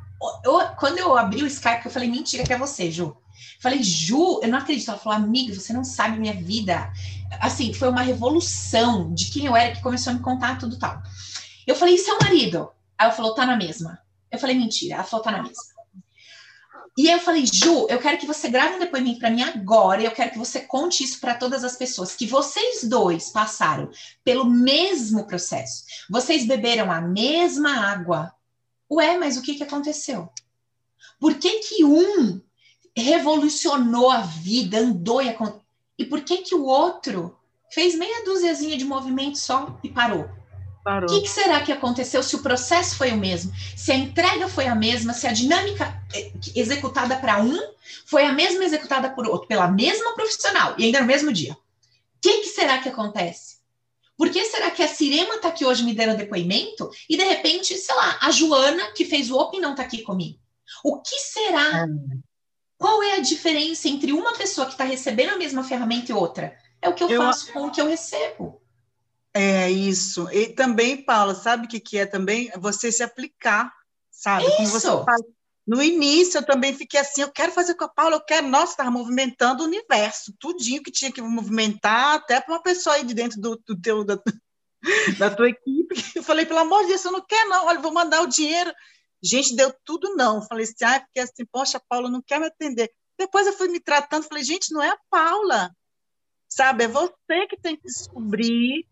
Eu, 0.44 0.60
quando 0.78 0.98
eu 0.98 1.18
abri 1.18 1.44
o 1.44 1.48
Skype, 1.48 1.86
eu 1.86 1.92
falei, 1.92 2.10
mentira 2.10 2.44
que 2.44 2.54
é 2.54 2.58
você, 2.58 2.90
Ju. 2.90 3.16
Falei, 3.62 3.84
Ju, 3.84 4.40
eu 4.42 4.48
não 4.48 4.60
acredito. 4.60 4.90
Ela 4.90 5.00
falou, 5.00 5.18
amiga, 5.18 5.54
você 5.54 5.74
não 5.74 5.84
sabe 5.84 6.18
minha 6.18 6.34
vida. 6.34 6.92
Assim, 7.42 7.74
foi 7.74 7.90
uma 7.90 8.02
revolução 8.02 9.14
de 9.14 9.26
quem 9.26 9.46
eu 9.46 9.56
era 9.56 9.76
que 9.76 9.82
começou 9.82 10.12
a 10.12 10.14
me 10.14 10.22
contar 10.22 10.58
tudo 10.58 10.80
tal. 10.80 11.02
Eu 11.68 11.76
falei, 11.76 11.96
e 11.96 12.00
seu 12.00 12.18
marido? 12.20 12.72
Aí 12.98 13.08
ela 13.08 13.16
falou, 13.16 13.36
tá 13.36 13.46
na 13.46 13.58
mesma. 13.58 14.00
Eu 14.32 14.40
falei, 14.40 14.56
mentira, 14.56 15.00
a 15.00 15.04
foto 15.04 15.24
tá 15.24 15.32
na 15.32 15.44
mesa. 15.44 15.75
E 16.98 17.08
eu 17.10 17.20
falei, 17.20 17.46
Ju, 17.46 17.88
eu 17.90 18.00
quero 18.00 18.18
que 18.18 18.26
você 18.26 18.48
grave 18.48 18.76
um 18.76 18.80
depoimento 18.80 19.20
para 19.20 19.30
mim 19.30 19.42
agora, 19.42 20.02
e 20.02 20.06
eu 20.06 20.12
quero 20.12 20.32
que 20.32 20.38
você 20.38 20.62
conte 20.62 21.04
isso 21.04 21.20
para 21.20 21.36
todas 21.36 21.64
as 21.64 21.76
pessoas, 21.76 22.16
que 22.16 22.26
vocês 22.26 22.86
dois 22.86 23.30
passaram 23.30 23.92
pelo 24.24 24.46
mesmo 24.46 25.28
processo. 25.28 25.84
Vocês 26.10 26.46
beberam 26.46 26.90
a 26.90 27.02
mesma 27.02 27.72
água. 27.72 28.34
Ué, 28.90 29.18
mas 29.18 29.36
o 29.36 29.42
que, 29.42 29.56
que 29.56 29.64
aconteceu? 29.64 30.30
Por 31.20 31.36
que, 31.36 31.60
que 31.60 31.84
um 31.84 32.42
revolucionou 32.96 34.10
a 34.10 34.22
vida, 34.22 34.80
andou 34.80 35.22
e? 35.22 35.36
E 35.98 36.06
por 36.06 36.22
que, 36.22 36.38
que 36.40 36.56
o 36.56 36.64
outro 36.64 37.38
fez 37.72 37.96
meia 37.96 38.24
dúziazinha 38.24 38.78
de 38.78 38.86
movimento 38.86 39.38
só 39.38 39.78
e 39.84 39.90
parou? 39.90 40.30
O 40.86 41.08
que, 41.08 41.22
que, 41.22 41.30
será 41.30 41.62
que 41.62 41.72
aconteceu 41.72 42.22
se 42.22 42.36
o 42.36 42.44
processo 42.44 42.96
foi 42.96 43.12
o 43.12 43.18
mesmo? 43.18 43.52
Se 43.76 43.92
a 43.92 43.96
entrega 43.96 44.48
foi 44.48 44.68
a 44.68 44.76
mesma, 44.76 45.14
se 45.14 45.26
a 45.26 45.34
dinâmica 45.34 46.00
eh, 46.14 46.32
executada 46.56 47.16
para 47.16 47.42
um 47.42 47.60
foi 48.06 48.24
a 48.24 48.32
mesma 48.32 48.64
executada 48.64 49.10
por 49.10 49.28
outro, 49.28 49.48
pela 49.48 49.68
mesma 49.68 50.14
profissional, 50.14 50.76
e 50.78 50.86
ainda 50.86 51.02
no 51.02 51.08
mesmo 51.08 51.34
dia. 51.34 51.54
O 51.54 51.58
que, 52.22 52.42
que 52.42 52.50
será 52.50 52.78
que 52.78 52.90
acontece? 52.90 53.56
Por 54.16 54.30
que 54.30 54.46
será 54.46 54.70
que 54.70 54.84
a 54.84 54.88
Cirema 54.88 55.36
está 55.36 55.48
aqui 55.48 55.66
hoje 55.66 55.84
me 55.84 55.94
dando 55.94 56.18
depoimento 56.18 56.90
e 57.10 57.18
de 57.18 57.24
repente, 57.24 57.76
sei 57.76 57.96
lá, 57.96 58.20
a 58.22 58.30
Joana, 58.30 58.92
que 58.92 59.06
fez 59.06 59.32
o 59.32 59.38
Open, 59.38 59.60
não 59.60 59.72
está 59.72 59.84
aqui 59.84 60.04
comigo? 60.04 60.40
O 60.84 61.02
que 61.02 61.18
será? 61.18 61.84
É. 61.84 61.86
Qual 62.78 63.02
é 63.02 63.16
a 63.16 63.22
diferença 63.22 63.88
entre 63.88 64.14
uma 64.14 64.34
pessoa 64.34 64.68
que 64.68 64.74
está 64.74 64.84
recebendo 64.84 65.32
a 65.32 65.38
mesma 65.38 65.64
ferramenta 65.64 66.12
e 66.12 66.16
outra? 66.16 66.56
É 66.82 66.88
o 66.88 66.94
que 66.94 67.04
eu, 67.04 67.10
eu 67.10 67.22
faço 67.22 67.52
com 67.52 67.66
o 67.66 67.72
que 67.72 67.82
eu 67.82 67.88
recebo. 67.88 68.62
É 69.38 69.70
isso. 69.70 70.30
E 70.32 70.48
também, 70.48 71.04
Paula, 71.04 71.36
sabe 71.36 71.66
o 71.66 71.68
que, 71.68 71.78
que 71.78 71.98
é 71.98 72.06
também? 72.06 72.50
Você 72.58 72.90
se 72.90 73.04
aplicar, 73.04 73.70
sabe? 74.10 74.46
Isso. 74.46 74.56
Como 74.56 74.70
você 74.70 74.88
faz. 75.04 75.22
No 75.68 75.84
início, 75.84 76.38
eu 76.38 76.46
também 76.46 76.74
fiquei 76.74 77.02
assim, 77.02 77.22
eu 77.22 77.32
quero 77.32 77.52
fazer 77.52 77.74
com 77.74 77.84
a 77.84 77.90
Paula, 77.90 78.16
eu 78.16 78.22
quero, 78.22 78.48
nossa, 78.48 78.72
estar 78.72 78.90
movimentando 78.90 79.62
o 79.62 79.66
universo, 79.66 80.34
tudinho 80.40 80.82
que 80.82 80.92
tinha 80.92 81.12
que 81.12 81.22
movimentar, 81.22 82.16
até 82.16 82.40
para 82.40 82.54
uma 82.54 82.62
pessoa 82.62 82.96
aí 82.96 83.04
de 83.04 83.14
dentro 83.14 83.42
do, 83.42 83.62
do 83.66 83.76
teu, 83.82 84.06
da, 84.06 84.18
da 85.20 85.30
tua 85.30 85.50
equipe. 85.50 85.96
Eu 86.16 86.24
falei, 86.24 86.46
pelo 86.46 86.60
amor 86.60 86.84
de 86.84 86.90
Deus, 86.90 87.04
eu 87.04 87.12
não 87.12 87.22
quero 87.22 87.50
não, 87.50 87.66
olha, 87.66 87.82
vou 87.82 87.92
mandar 87.92 88.22
o 88.22 88.28
dinheiro. 88.28 88.72
Gente, 89.22 89.56
deu 89.56 89.74
tudo 89.84 90.16
não. 90.16 90.36
Eu 90.36 90.44
falei 90.44 90.64
assim, 90.64 90.86
ah, 90.86 91.02
porque 91.02 91.20
assim, 91.20 91.46
poxa, 91.52 91.78
a 91.78 91.82
Paula 91.90 92.10
não 92.10 92.22
quer 92.22 92.40
me 92.40 92.46
atender. 92.46 92.90
Depois 93.18 93.48
eu 93.48 93.54
fui 93.54 93.68
me 93.68 93.82
tratando, 93.82 94.28
falei, 94.28 94.46
gente, 94.46 94.72
não 94.72 94.82
é 94.82 94.90
a 94.92 95.00
Paula, 95.10 95.76
sabe? 96.48 96.86
É 96.86 96.88
você 96.88 97.48
que 97.50 97.58
tem 97.58 97.76
que 97.76 97.84
descobrir 97.84 98.86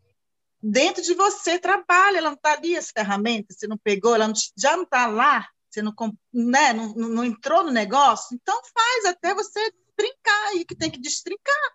dentro 0.64 1.04
de 1.04 1.14
você 1.14 1.60
trabalha, 1.60 2.18
ela 2.18 2.30
não 2.30 2.38
está 2.38 2.54
ali 2.54 2.78
as 2.78 2.90
ferramentas, 2.90 3.58
você 3.60 3.68
não 3.68 3.78
pegou, 3.78 4.16
ela 4.16 4.28
não, 4.28 4.34
já 4.58 4.78
não 4.78 4.84
está 4.84 5.06
lá, 5.08 5.46
você 5.70 5.82
não, 5.82 5.94
né, 6.34 6.72
não, 6.72 6.94
não 6.94 7.26
entrou 7.26 7.64
no 7.64 7.72
negócio, 7.72 8.34
então 8.34 8.62
faz 8.74 9.06
até 9.06 9.34
você 9.36 9.60
trincar 9.96 10.48
aí 10.48 10.64
que 10.64 10.74
tem 10.74 10.90
que 10.90 11.00
destrincar. 11.00 11.72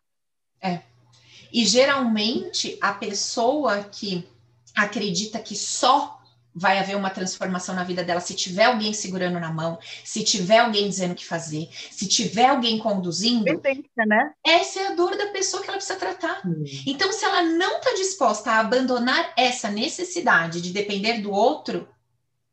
É. 0.61 0.82
E 1.53 1.66
geralmente 1.66 2.78
a 2.80 2.95
pessoa 2.95 3.84
que 3.84 4.26
acredita 4.74 5.39
que 5.39 5.55
só 5.55 6.18
vai 6.59 6.79
haver 6.79 6.97
uma 6.97 7.11
transformação 7.11 7.75
na 7.75 7.85
vida 7.85 8.03
dela 8.03 8.21
se 8.21 8.35
tiver 8.35 8.65
alguém 8.65 8.93
segurando 8.93 9.39
na 9.39 9.53
mão, 9.53 9.79
se 10.05 10.25
tiver 10.25 10.59
alguém 10.59 10.89
dizendo 10.89 11.13
o 11.13 11.15
que 11.15 11.25
fazer, 11.25 11.69
se 11.91 12.09
tiver 12.09 12.47
alguém 12.47 12.79
conduzindo. 12.79 13.45
Dependência, 13.45 14.05
né? 14.07 14.33
Essa 14.45 14.81
é 14.81 14.87
a 14.89 14.95
dor 14.95 15.17
da 15.17 15.27
pessoa 15.29 15.63
que 15.63 15.69
ela 15.69 15.79
precisa 15.79 15.99
tratar. 15.99 16.47
Hum. 16.47 16.65
Então, 16.87 17.13
se 17.13 17.25
ela 17.25 17.43
não 17.43 17.79
está 17.79 17.95
disposta 17.95 18.51
a 18.51 18.61
abandonar 18.61 19.33
essa 19.37 19.71
necessidade 19.71 20.61
de 20.61 20.73
depender 20.73 21.21
do 21.21 21.31
outro, 21.31 21.89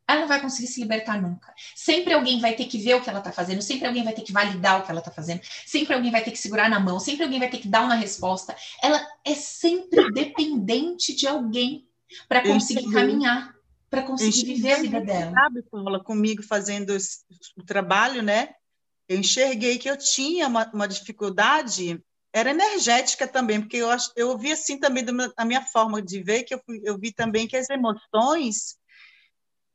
ela 0.08 0.20
não 0.20 0.28
vai 0.28 0.40
conseguir 0.40 0.68
se 0.68 0.80
libertar 0.80 1.20
nunca. 1.20 1.52
Sempre 1.74 2.12
alguém 2.12 2.40
vai 2.40 2.54
ter 2.54 2.66
que 2.66 2.78
ver 2.78 2.94
o 2.94 3.00
que 3.00 3.10
ela 3.10 3.18
está 3.18 3.32
fazendo, 3.32 3.60
sempre 3.60 3.88
alguém 3.88 4.04
vai 4.04 4.12
ter 4.12 4.22
que 4.22 4.32
validar 4.32 4.80
o 4.80 4.84
que 4.84 4.90
ela 4.90 5.00
está 5.00 5.10
fazendo, 5.10 5.40
sempre 5.66 5.94
alguém 5.94 6.12
vai 6.12 6.22
ter 6.22 6.30
que 6.30 6.38
segurar 6.38 6.70
na 6.70 6.78
mão, 6.78 7.00
sempre 7.00 7.24
alguém 7.24 7.40
vai 7.40 7.50
ter 7.50 7.58
que 7.58 7.68
dar 7.68 7.82
uma 7.82 7.96
resposta. 7.96 8.54
Ela 8.80 9.04
é 9.24 9.34
sempre 9.34 10.12
dependente 10.12 11.14
de 11.14 11.26
alguém 11.26 11.88
para 12.28 12.42
conseguir 12.42 12.90
caminhar 12.92 13.55
para 13.90 14.02
conseguir 14.02 14.54
viver 14.54 14.72
a 14.72 14.82
vida 14.82 15.00
dela. 15.00 15.32
Sabe, 15.32 15.62
Paula, 15.62 16.02
comigo 16.02 16.42
fazendo 16.42 16.96
o 17.56 17.64
trabalho, 17.64 18.22
né? 18.22 18.54
Eu 19.08 19.18
enxerguei 19.18 19.78
que 19.78 19.88
eu 19.88 19.96
tinha 19.96 20.48
uma, 20.48 20.68
uma 20.72 20.88
dificuldade, 20.88 22.02
era 22.32 22.50
energética 22.50 23.26
também, 23.26 23.60
porque 23.60 23.76
eu, 23.76 23.88
eu 24.16 24.36
vi 24.36 24.52
assim 24.52 24.78
também 24.78 25.04
da 25.04 25.44
minha 25.44 25.62
forma 25.62 26.02
de 26.02 26.22
ver, 26.22 26.42
que 26.42 26.54
eu, 26.54 26.60
eu 26.82 26.98
vi 26.98 27.12
também 27.12 27.46
que 27.46 27.56
as 27.56 27.70
emoções 27.70 28.76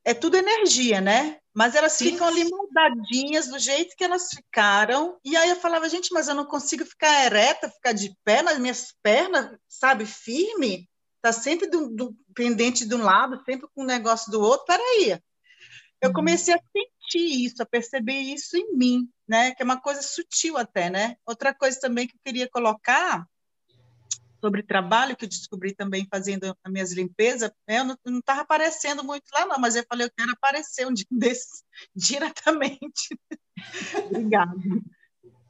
é 0.04 0.14
tudo 0.14 0.36
energia, 0.36 1.00
né? 1.00 1.38
Mas 1.54 1.76
elas 1.76 1.94
Sim. 1.94 2.12
ficam 2.12 2.28
ali 2.28 2.44
moldadinhas 2.50 3.48
do 3.48 3.60
jeito 3.60 3.96
que 3.96 4.04
elas 4.04 4.30
ficaram. 4.30 5.18
E 5.24 5.36
aí 5.36 5.50
eu 5.50 5.58
falava, 5.58 5.88
gente, 5.88 6.14
mas 6.14 6.28
eu 6.28 6.36
não 6.36 6.46
consigo 6.46 6.86
ficar 6.86 7.26
ereta, 7.26 7.70
ficar 7.70 7.94
de 7.94 8.14
pé 8.24 8.42
nas 8.42 8.58
minhas 8.58 8.94
pernas, 9.04 9.58
sabe, 9.68 10.06
firme 10.06 10.90
está 11.24 11.32
sempre 11.32 11.70
do, 11.70 11.90
do, 11.90 12.16
pendente 12.34 12.86
de 12.86 12.96
um 12.96 13.04
lado, 13.04 13.42
sempre 13.46 13.68
com 13.74 13.84
um 13.84 13.86
negócio 13.86 14.32
do 14.32 14.42
outro. 14.42 14.66
Peraí. 14.66 15.20
Eu 16.02 16.10
uhum. 16.10 16.14
comecei 16.14 16.54
a 16.54 16.60
sentir 16.74 17.46
isso, 17.46 17.62
a 17.62 17.66
perceber 17.66 18.20
isso 18.20 18.58
em 18.58 18.76
mim, 18.76 19.10
né? 19.28 19.54
Que 19.54 19.62
é 19.62 19.66
uma 19.66 19.80
coisa 19.80 20.02
sutil 20.02 20.58
até, 20.58 20.90
né? 20.90 21.16
Outra 21.26 21.54
coisa 21.54 21.80
também 21.80 22.08
que 22.08 22.16
eu 22.16 22.20
queria 22.26 22.50
colocar 22.50 23.26
sobre 24.42 24.64
trabalho, 24.64 25.16
que 25.16 25.26
eu 25.26 25.30
descobri 25.30 25.76
também 25.76 26.08
fazendo 26.10 26.58
as 26.64 26.72
minhas 26.72 26.92
limpezas, 26.92 27.52
né? 27.68 27.78
eu 27.78 28.12
não 28.12 28.18
estava 28.18 28.42
aparecendo 28.42 29.04
muito 29.04 29.26
lá, 29.32 29.46
não, 29.46 29.60
mas 29.60 29.76
eu 29.76 29.86
falei, 29.88 30.08
eu 30.08 30.12
quero 30.18 30.32
aparecer 30.32 30.88
um 30.88 30.94
dia 30.94 31.06
desses 31.12 31.64
diretamente. 31.96 33.16
Obrigada. 34.10 34.56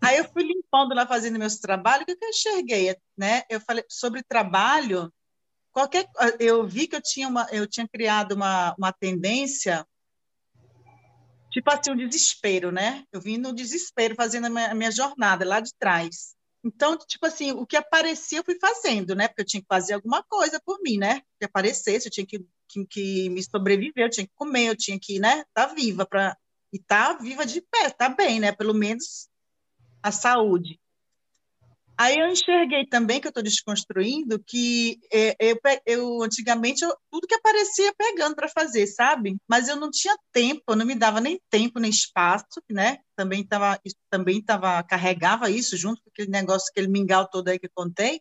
Aí 0.02 0.18
eu 0.18 0.26
fui 0.26 0.44
limpando 0.44 0.94
lá, 0.94 1.08
fazendo 1.08 1.40
meus 1.40 1.58
trabalhos, 1.58 2.04
o 2.04 2.06
que 2.06 2.18
eu 2.26 2.30
enxerguei, 2.30 2.98
né? 3.16 3.44
Eu 3.50 3.62
falei 3.62 3.86
sobre 3.88 4.24
trabalho, 4.24 5.14
qualquer 5.72 6.08
eu 6.40 6.68
vi 6.68 6.88
que 6.88 6.96
eu 6.96 7.02
tinha 7.02 7.28
uma 7.28 7.48
eu 7.52 7.68
tinha 7.68 7.88
criado 7.88 8.34
uma, 8.34 8.76
uma 8.78 8.92
tendência 8.92 9.86
tipo 11.52 11.70
assim 11.70 11.92
um 11.92 11.98
desespero 11.98 12.72
né? 12.72 13.04
Eu 13.12 13.22
vim 13.22 13.38
no 13.38 13.54
desespero 13.54 14.16
fazendo 14.16 14.46
a 14.46 14.50
minha, 14.50 14.72
a 14.72 14.76
minha, 14.76 14.92
jornada 14.92 15.46
lá 15.46 15.60
de 15.60 15.72
trás. 15.78 16.36
Então 16.64 16.98
tipo 16.98 17.26
assim 17.26 17.52
o 17.52 17.66
que 17.66 17.76
aparecia 17.76 18.40
eu 18.40 18.44
fui 18.44 18.58
fazendo 18.60 19.16
né? 19.16 19.28
Porque 19.28 19.42
eu 19.42 19.46
tinha 19.46 19.62
que 19.62 19.68
fazer 19.68 19.94
alguma 19.94 20.24
coisa 20.24 20.62
por 20.64 20.80
mim 20.82 20.98
né? 20.98 21.22
Que 21.40 21.46
aparecesse 21.46 22.08
eu 22.08 22.12
tinha 22.12 22.26
que, 22.26 22.46
que, 22.68 22.86
que 22.86 23.30
me 23.30 23.44
sobreviver 23.44 24.06
eu 24.06 24.10
tinha 24.10 24.28
que 24.28 24.34
comer 24.36 24.68
eu 24.68 24.76
tinha 24.76 25.00
que 25.00 25.20
né? 25.20 25.44
Tá 25.54 25.68
viva 25.68 26.06
para 26.06 26.38
e 26.74 26.80
tá 26.80 27.14
viva 27.14 27.46
de 27.46 27.62
pé 27.62 27.90
tá 27.90 28.10
bem 28.10 28.40
né? 28.40 28.52
Pelo 28.52 28.74
menos 28.74 29.30
a 30.04 30.12
saúde 30.12 30.80
Aí 31.98 32.18
eu 32.18 32.28
enxerguei 32.28 32.86
também, 32.88 33.22
que 33.22 33.28
eu 33.28 33.30
estou 33.30 33.44
desconstruindo, 33.44 34.40
que 34.44 35.00
é, 35.14 35.36
eu, 35.40 35.58
eu 35.86 36.24
antigamente 36.24 36.84
eu, 36.84 36.96
tudo 37.12 37.28
que 37.28 37.36
aparecia 37.36 37.94
pegando 37.96 38.36
para 38.36 38.50
fazer, 38.50 38.88
sabe? 38.88 39.38
Mas 39.48 39.68
eu 39.68 39.76
não 39.76 39.92
tinha 39.92 40.18
tempo, 40.32 40.64
eu 40.68 40.76
não 40.76 40.86
me 40.86 40.96
dava 40.96 41.22
nem 41.22 41.40
tempo, 41.50 41.80
nem 41.80 41.92
espaço, 41.92 42.46
né? 42.70 43.00
Também 43.16 43.42
estava 43.42 43.80
também 44.10 44.42
tava, 44.42 44.82
carregava 44.84 45.50
isso 45.50 45.78
junto 45.78 46.02
com 46.02 46.10
aquele 46.10 46.32
negócio, 46.32 46.68
aquele 46.72 46.88
mingau 46.88 47.28
todo 47.28 47.50
aí 47.50 47.60
que 47.60 47.68
eu 47.68 47.72
contei. 47.74 48.20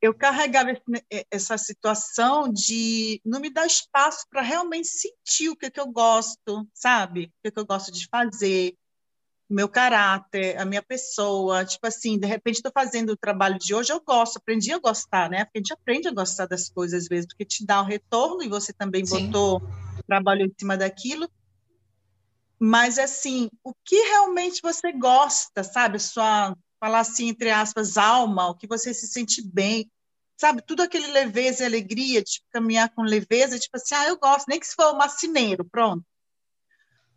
Eu 0.00 0.14
carregava 0.14 0.72
esse, 0.72 1.26
essa 1.30 1.56
situação 1.58 2.50
de 2.52 3.20
não 3.24 3.38
me 3.38 3.50
dar 3.50 3.66
espaço 3.66 4.26
para 4.30 4.42
realmente 4.42 4.88
sentir 4.88 5.48
o 5.48 5.56
que, 5.56 5.70
que 5.70 5.78
eu 5.78 5.86
gosto, 5.86 6.66
sabe? 6.74 7.26
O 7.26 7.30
que, 7.44 7.50
que 7.52 7.60
eu 7.60 7.66
gosto 7.66 7.92
de 7.92 8.08
fazer, 8.10 8.74
meu 9.52 9.68
caráter, 9.68 10.58
a 10.58 10.64
minha 10.64 10.82
pessoa, 10.82 11.64
tipo 11.64 11.86
assim, 11.86 12.18
de 12.18 12.26
repente 12.26 12.56
estou 12.56 12.72
fazendo 12.72 13.10
o 13.10 13.16
trabalho 13.16 13.58
de 13.58 13.74
hoje, 13.74 13.92
eu 13.92 14.02
gosto, 14.02 14.38
aprendi 14.38 14.72
a 14.72 14.78
gostar, 14.78 15.28
né? 15.30 15.44
Porque 15.44 15.58
a 15.58 15.60
gente 15.60 15.72
aprende 15.72 16.08
a 16.08 16.12
gostar 16.12 16.46
das 16.46 16.70
coisas 16.70 17.02
às 17.04 17.08
vezes, 17.08 17.26
porque 17.26 17.44
te 17.44 17.64
dá 17.64 17.82
um 17.82 17.86
retorno 17.86 18.42
e 18.42 18.48
você 18.48 18.72
também 18.72 19.04
Sim. 19.04 19.30
botou 19.30 19.62
trabalho 20.06 20.46
em 20.46 20.52
cima 20.58 20.76
daquilo. 20.76 21.28
Mas 22.58 22.98
assim, 22.98 23.50
o 23.64 23.74
que 23.84 23.96
realmente 23.96 24.60
você 24.62 24.92
gosta, 24.92 25.62
sabe? 25.64 25.98
Sua 25.98 26.56
falar 26.80 27.00
assim 27.00 27.28
entre 27.28 27.50
aspas 27.50 27.96
alma, 27.96 28.48
o 28.48 28.56
que 28.56 28.66
você 28.66 28.92
se 28.92 29.06
sente 29.06 29.42
bem, 29.42 29.90
sabe? 30.40 30.62
Tudo 30.62 30.82
aquele 30.82 31.08
leveza 31.08 31.62
e 31.62 31.66
alegria, 31.66 32.22
tipo 32.22 32.46
caminhar 32.50 32.92
com 32.94 33.02
leveza, 33.02 33.58
tipo 33.58 33.76
assim, 33.76 33.94
ah, 33.94 34.08
eu 34.08 34.18
gosto, 34.18 34.48
nem 34.48 34.58
que 34.58 34.66
se 34.66 34.74
for 34.74 34.94
um 34.94 34.98
macineiro, 34.98 35.64
pronto 35.64 36.04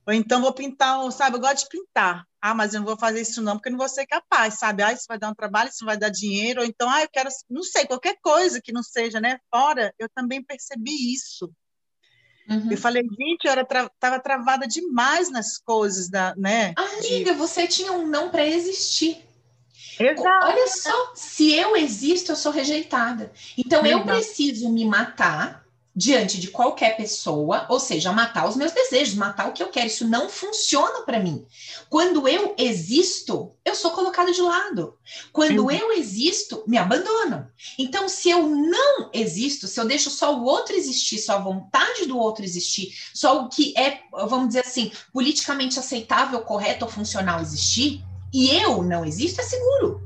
ou 0.07 0.13
então 0.13 0.41
vou 0.41 0.53
pintar, 0.53 1.11
sabe? 1.11 1.35
Eu 1.35 1.41
gosto 1.41 1.63
de 1.63 1.69
pintar. 1.69 2.25
Ah, 2.39 2.53
mas 2.53 2.73
eu 2.73 2.79
não 2.79 2.85
vou 2.85 2.97
fazer 2.97 3.21
isso 3.21 3.41
não, 3.41 3.53
porque 3.53 3.69
eu 3.69 3.71
não 3.71 3.79
vou 3.79 3.89
ser 3.89 4.05
capaz, 4.05 4.59
sabe? 4.59 4.83
Ah, 4.83 4.93
isso 4.93 5.05
vai 5.07 5.17
dar 5.17 5.29
um 5.29 5.35
trabalho, 5.35 5.69
isso 5.69 5.83
vai 5.83 5.97
dar 5.97 6.09
dinheiro. 6.09 6.61
Ou 6.61 6.67
então, 6.67 6.87
ah, 6.87 7.01
eu 7.01 7.09
quero, 7.11 7.29
não 7.49 7.63
sei, 7.63 7.87
qualquer 7.87 8.15
coisa 8.21 8.61
que 8.61 8.71
não 8.71 8.83
seja, 8.83 9.19
né? 9.19 9.39
Fora, 9.49 9.91
eu 9.97 10.07
também 10.13 10.43
percebi 10.43 11.13
isso. 11.13 11.51
Uhum. 12.47 12.71
Eu 12.71 12.77
falei, 12.77 13.01
gente, 13.01 13.45
eu 13.45 13.53
estava 13.59 13.89
tra 13.99 14.19
travada 14.19 14.67
demais 14.67 15.31
nas 15.31 15.57
coisas, 15.57 16.07
da, 16.07 16.35
né? 16.35 16.75
Amiga, 16.77 17.31
de... 17.31 17.37
você 17.37 17.65
tinha 17.65 17.91
um 17.91 18.07
não 18.07 18.29
para 18.29 18.45
existir. 18.45 19.25
Exato. 19.99 20.45
Olha 20.45 20.67
só, 20.67 21.13
se 21.15 21.51
eu 21.51 21.75
existo, 21.75 22.31
eu 22.31 22.35
sou 22.35 22.51
rejeitada. 22.51 23.31
Então, 23.57 23.83
eu 23.83 24.03
preciso 24.03 24.71
me 24.71 24.85
matar 24.85 25.64
diante 25.95 26.41
de 26.41 26.49
qualquer 26.49 26.97
pessoa, 26.97 27.65
ou 27.69 27.79
seja, 27.79 28.11
matar 28.11 28.49
os 28.49 28.57
meus 28.57 28.73
desejos, 28.73 29.15
matar 29.15 29.47
o 29.47 29.53
que 29.53 29.63
eu 29.63 29.69
quero. 29.69 29.87
Isso 29.87 30.05
não 30.05 30.29
funciona 30.29 31.03
para 31.03 31.19
mim. 31.19 31.45
Quando 31.89 32.27
eu 32.27 32.53
existo, 32.57 33.53
eu 33.63 33.73
sou 33.73 33.91
colocado 33.91 34.33
de 34.33 34.41
lado. 34.41 34.97
Quando 35.31 35.71
eu 35.71 35.93
existo, 35.93 36.63
me 36.67 36.77
abandonam. 36.77 37.47
Então, 37.79 38.09
se 38.09 38.29
eu 38.29 38.45
não 38.45 39.09
existo, 39.13 39.67
se 39.67 39.79
eu 39.79 39.85
deixo 39.85 40.09
só 40.09 40.37
o 40.37 40.43
outro 40.43 40.75
existir, 40.75 41.17
só 41.19 41.35
a 41.37 41.39
vontade 41.39 42.05
do 42.05 42.17
outro 42.17 42.43
existir, 42.43 42.93
só 43.13 43.43
o 43.43 43.49
que 43.49 43.73
é, 43.77 44.01
vamos 44.11 44.47
dizer 44.49 44.61
assim, 44.61 44.91
politicamente 45.13 45.79
aceitável, 45.79 46.41
correto 46.41 46.83
ou 46.83 46.91
funcional 46.91 47.39
existir, 47.39 48.03
e 48.33 48.49
eu 48.49 48.83
não 48.83 49.05
existo, 49.05 49.39
é 49.39 49.43
seguro. 49.45 50.05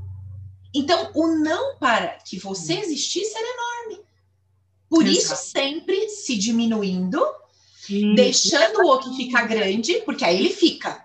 Então, 0.72 1.10
o 1.16 1.28
não 1.28 1.78
para 1.78 2.20
que 2.24 2.38
você 2.38 2.74
existisse 2.74 3.36
era 3.36 3.48
enorme. 3.48 4.09
Por 4.90 5.06
Exato. 5.06 5.18
isso, 5.18 5.52
sempre 5.52 6.10
se 6.10 6.36
diminuindo, 6.36 7.24
hum. 7.90 8.16
deixando 8.16 8.82
o 8.82 8.88
outro 8.88 9.14
ficar 9.14 9.44
grande, 9.48 10.02
porque 10.06 10.26
aí 10.26 10.38
ele 10.40 10.50
fica. 10.50 11.04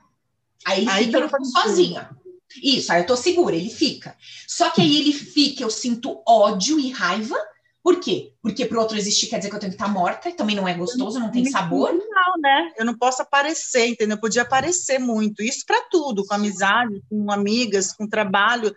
Aí 0.65 0.81
ele 0.81 0.91
aí 0.91 1.05
fica 1.05 1.45
sozinho. 1.45 2.07
Isso, 2.63 2.93
aí 2.93 3.03
eu 3.03 3.07
tô 3.07 3.17
segura, 3.17 3.55
ele 3.55 3.69
fica. 3.69 4.17
Só 4.47 4.71
que 4.71 4.81
aí 4.81 4.97
ele 4.97 5.13
fica, 5.13 5.63
eu 5.63 5.71
sinto 5.71 6.23
ódio 6.27 6.79
e 6.79 6.91
raiva. 6.91 7.37
Por 7.83 8.01
quê? 8.01 8.33
Porque 8.41 8.65
pro 8.65 8.81
outro 8.81 8.97
existir 8.97 9.27
quer 9.27 9.37
dizer 9.37 9.51
que 9.51 9.57
eu 9.57 9.61
tenho 9.61 9.73
que 9.73 9.77
estar 9.77 9.87
tá 9.87 9.93
morta, 9.93 10.31
e 10.31 10.33
também 10.33 10.57
não 10.57 10.67
é 10.67 10.73
gostoso, 10.73 11.21
não 11.21 11.31
tem 11.31 11.45
sabor. 11.45 11.93
Não, 11.93 12.41
né? 12.41 12.73
Eu 12.79 12.85
não 12.87 12.97
posso 12.97 13.21
aparecer, 13.21 13.89
entendeu? 13.89 14.17
Eu 14.17 14.21
podia 14.21 14.43
aparecer 14.43 14.99
muito. 14.99 15.43
Isso 15.43 15.67
para 15.67 15.83
tudo, 15.91 16.25
com 16.25 16.33
amizade, 16.33 17.03
com 17.11 17.31
amigas, 17.31 17.93
com 17.93 18.09
trabalho. 18.09 18.75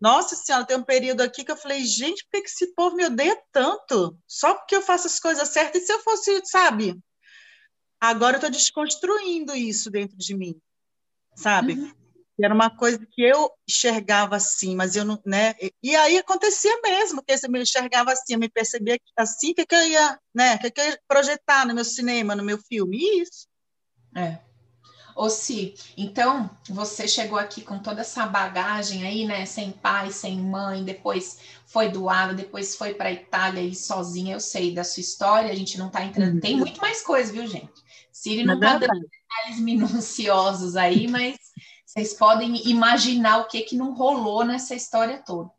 Nossa 0.00 0.36
Senhora, 0.36 0.66
tem 0.66 0.76
um 0.76 0.82
período 0.82 1.22
aqui 1.22 1.44
que 1.44 1.50
eu 1.50 1.56
falei, 1.56 1.84
gente, 1.84 2.24
por 2.24 2.40
que, 2.40 2.48
esse 2.48 2.74
povo 2.74 2.96
me 2.96 3.06
odeia 3.06 3.40
tanto? 3.50 4.18
Só 4.26 4.54
porque 4.54 4.76
eu 4.76 4.82
faço 4.82 5.06
as 5.06 5.18
coisas 5.18 5.48
certas. 5.48 5.82
E 5.82 5.86
se 5.86 5.92
eu 5.92 6.00
fosse, 6.00 6.42
sabe? 6.44 6.98
Agora 8.00 8.34
eu 8.34 8.38
estou 8.38 8.50
desconstruindo 8.50 9.56
isso 9.56 9.90
dentro 9.90 10.16
de 10.16 10.36
mim, 10.36 10.60
sabe? 11.34 11.74
Uhum. 11.74 11.92
Era 12.38 12.54
uma 12.54 12.68
coisa 12.68 12.98
que 13.10 13.22
eu 13.22 13.50
enxergava 13.66 14.36
assim, 14.36 14.76
mas 14.76 14.94
eu 14.94 15.06
não, 15.06 15.18
né? 15.24 15.54
E 15.82 15.96
aí 15.96 16.18
acontecia 16.18 16.78
mesmo, 16.82 17.22
que 17.24 17.32
eu 17.32 17.50
me 17.50 17.62
enxergava 17.62 18.12
assim, 18.12 18.34
eu 18.34 18.38
me 18.38 18.50
percebia 18.50 18.98
assim, 19.16 19.54
que, 19.54 19.64
que 19.64 19.74
eu 19.74 19.88
ia, 19.88 20.20
né? 20.34 20.58
Que, 20.58 20.70
que 20.70 20.78
eu 20.78 20.84
ia 20.84 21.00
projetar 21.08 21.66
no 21.66 21.74
meu 21.74 21.84
cinema, 21.84 22.36
no 22.36 22.44
meu 22.44 22.58
filme, 22.58 22.98
isso. 23.22 23.48
É. 24.14 24.45
Ô, 25.16 25.30
Si, 25.30 25.74
então 25.96 26.50
você 26.68 27.08
chegou 27.08 27.38
aqui 27.38 27.62
com 27.62 27.78
toda 27.78 28.02
essa 28.02 28.26
bagagem 28.26 29.06
aí, 29.06 29.24
né? 29.24 29.46
Sem 29.46 29.70
pai, 29.70 30.12
sem 30.12 30.38
mãe, 30.38 30.84
depois 30.84 31.38
foi 31.64 31.88
doada, 31.88 32.34
depois 32.34 32.76
foi 32.76 32.92
para 32.92 33.08
a 33.08 33.12
Itália 33.12 33.62
aí 33.62 33.74
sozinha. 33.74 34.34
Eu 34.34 34.40
sei 34.40 34.74
da 34.74 34.84
sua 34.84 35.00
história, 35.00 35.50
a 35.50 35.54
gente 35.54 35.78
não 35.78 35.86
está 35.86 36.04
entrando. 36.04 36.34
Uhum. 36.34 36.40
Tem 36.40 36.54
muito 36.54 36.82
mais 36.82 37.00
coisa, 37.02 37.32
viu, 37.32 37.46
gente? 37.46 37.72
Siri 38.12 38.44
não 38.44 38.56
está 38.56 38.76
dando 38.76 39.00
detalhes 39.00 39.58
minuciosos 39.58 40.76
aí, 40.76 41.08
mas 41.08 41.38
vocês 41.86 42.12
podem 42.12 42.68
imaginar 42.68 43.38
o 43.38 43.48
que 43.48 43.62
que 43.62 43.74
não 43.74 43.94
rolou 43.94 44.44
nessa 44.44 44.74
história 44.74 45.22
toda. 45.24 45.50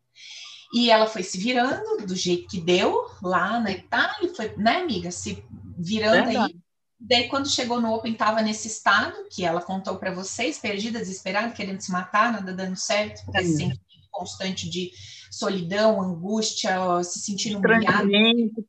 E 0.72 0.88
ela 0.88 1.08
foi 1.08 1.24
se 1.24 1.36
virando 1.36 2.06
do 2.06 2.14
jeito 2.14 2.46
que 2.46 2.60
deu 2.60 3.06
lá 3.20 3.58
na 3.58 3.72
Itália, 3.72 4.32
foi, 4.36 4.54
né, 4.56 4.76
amiga? 4.76 5.10
Se 5.10 5.42
virando 5.76 6.26
Verdade. 6.26 6.52
aí 6.54 6.67
Daí, 7.00 7.28
quando 7.28 7.48
chegou 7.48 7.80
no 7.80 7.94
Open, 7.94 8.12
estava 8.12 8.42
nesse 8.42 8.66
estado 8.66 9.28
que 9.30 9.44
ela 9.44 9.62
contou 9.62 9.96
para 9.96 10.12
vocês, 10.12 10.58
perdida, 10.58 10.98
desesperada, 10.98 11.52
querendo 11.52 11.80
se 11.80 11.92
matar, 11.92 12.32
nada 12.32 12.52
dando 12.52 12.76
certo, 12.76 13.24
porque 13.24 13.38
esse 13.40 13.56
sentimento 13.56 13.88
constante 14.10 14.68
de 14.68 14.90
solidão, 15.30 16.02
angústia, 16.02 17.02
se 17.04 17.20
sentindo 17.20 17.58
humilhada. 17.58 18.04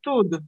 tudo. 0.02 0.44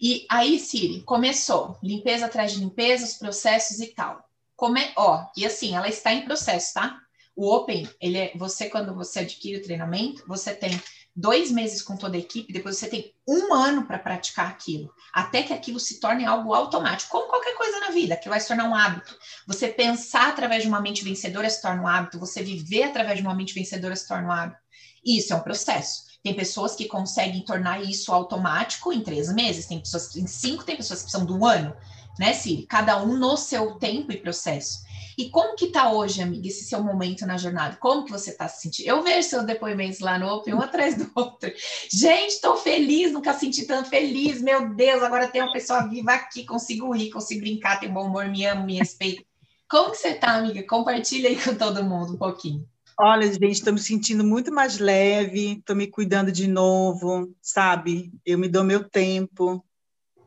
E 0.00 0.26
aí, 0.28 0.58
Siri, 0.58 1.02
começou 1.02 1.78
limpeza 1.82 2.26
atrás 2.26 2.52
de 2.52 2.58
limpeza, 2.58 3.04
os 3.04 3.14
processos 3.14 3.78
e 3.78 3.94
tal. 3.94 4.28
Como 4.56 4.76
é, 4.76 4.92
ó, 4.96 5.26
e 5.36 5.46
assim, 5.46 5.74
ela 5.74 5.88
está 5.88 6.12
em 6.12 6.24
processo, 6.24 6.74
tá? 6.74 6.98
O 7.36 7.52
Open, 7.52 7.88
ele 8.00 8.18
é, 8.18 8.32
você, 8.36 8.68
quando 8.68 8.94
você 8.94 9.20
adquire 9.20 9.58
o 9.58 9.62
treinamento, 9.62 10.24
você 10.26 10.54
tem 10.54 10.70
dois 11.14 11.50
meses 11.50 11.80
com 11.80 11.96
toda 11.96 12.16
a 12.16 12.20
equipe, 12.20 12.52
depois 12.52 12.76
você 12.76 12.88
tem 12.88 13.14
um 13.26 13.54
ano 13.54 13.84
para 13.84 13.98
praticar 13.98 14.48
aquilo, 14.48 14.92
até 15.12 15.42
que 15.42 15.52
aquilo 15.52 15.78
se 15.78 16.00
torne 16.00 16.24
algo 16.24 16.52
automático, 16.52 17.10
como 17.10 17.28
qualquer 17.28 17.54
coisa 17.56 17.80
na 17.80 17.90
vida, 17.90 18.16
que 18.16 18.28
vai 18.28 18.40
se 18.40 18.48
tornar 18.48 18.68
um 18.68 18.74
hábito. 18.74 19.16
Você 19.46 19.68
pensar 19.68 20.28
através 20.28 20.62
de 20.62 20.68
uma 20.68 20.80
mente 20.80 21.04
vencedora 21.04 21.48
se 21.48 21.62
torna 21.62 21.82
um 21.82 21.86
hábito, 21.86 22.18
você 22.18 22.42
viver 22.42 22.84
através 22.84 23.18
de 23.18 23.24
uma 23.24 23.34
mente 23.34 23.54
vencedora 23.54 23.94
se 23.94 24.08
torna 24.08 24.28
um 24.28 24.32
hábito. 24.32 24.60
Isso 25.04 25.32
é 25.32 25.36
um 25.36 25.40
processo. 25.40 26.04
Tem 26.22 26.34
pessoas 26.34 26.74
que 26.74 26.86
conseguem 26.86 27.44
tornar 27.44 27.82
isso 27.82 28.10
automático 28.10 28.92
em 28.92 29.02
três 29.02 29.32
meses, 29.32 29.66
tem 29.66 29.78
pessoas 29.78 30.16
em 30.16 30.26
cinco, 30.26 30.64
tem 30.64 30.76
pessoas 30.76 31.00
que 31.00 31.10
precisam 31.10 31.26
de 31.26 31.32
um 31.32 31.44
ano, 31.44 31.76
né, 32.18 32.32
Siri? 32.32 32.66
Cada 32.66 33.02
um 33.02 33.16
no 33.16 33.36
seu 33.36 33.74
tempo 33.76 34.10
e 34.10 34.16
processo. 34.16 34.84
E 35.16 35.30
como 35.30 35.56
que 35.56 35.68
tá 35.68 35.92
hoje, 35.92 36.20
amiga, 36.22 36.48
esse 36.48 36.64
seu 36.64 36.82
momento 36.82 37.26
na 37.26 37.36
jornada? 37.36 37.76
Como 37.76 38.04
que 38.04 38.10
você 38.10 38.32
tá 38.32 38.48
se 38.48 38.62
sentindo? 38.62 38.88
Eu 38.88 39.02
vejo 39.02 39.28
seus 39.28 39.44
depoimentos 39.44 40.00
lá 40.00 40.18
no 40.18 40.26
Open, 40.26 40.54
um 40.54 40.60
atrás 40.60 40.96
do 40.96 41.10
outro. 41.14 41.52
Gente, 41.90 42.32
estou 42.32 42.56
feliz, 42.56 43.12
nunca 43.12 43.32
senti 43.32 43.66
tão 43.66 43.84
feliz. 43.84 44.42
Meu 44.42 44.74
Deus, 44.74 45.02
agora 45.02 45.28
tem 45.28 45.42
uma 45.42 45.52
pessoa 45.52 45.86
viva 45.88 46.12
aqui, 46.12 46.44
consigo 46.44 46.92
rir, 46.92 47.10
consigo 47.10 47.40
brincar, 47.40 47.80
tem 47.80 47.92
bom 47.92 48.06
humor, 48.06 48.26
me 48.28 48.44
amo, 48.44 48.64
me 48.64 48.78
respeito. 48.78 49.24
Como 49.68 49.90
que 49.90 49.96
você 49.96 50.14
tá, 50.14 50.36
amiga? 50.36 50.62
Compartilha 50.66 51.28
aí 51.28 51.36
com 51.42 51.54
todo 51.54 51.84
mundo 51.84 52.14
um 52.14 52.18
pouquinho. 52.18 52.66
Olha, 52.98 53.26
gente, 53.26 53.50
estou 53.50 53.72
me 53.72 53.80
sentindo 53.80 54.22
muito 54.22 54.52
mais 54.52 54.78
leve, 54.78 55.54
estou 55.58 55.74
me 55.74 55.88
cuidando 55.88 56.30
de 56.30 56.46
novo, 56.46 57.34
sabe? 57.42 58.12
Eu 58.24 58.38
me 58.38 58.48
dou 58.48 58.62
meu 58.62 58.88
tempo, 58.88 59.64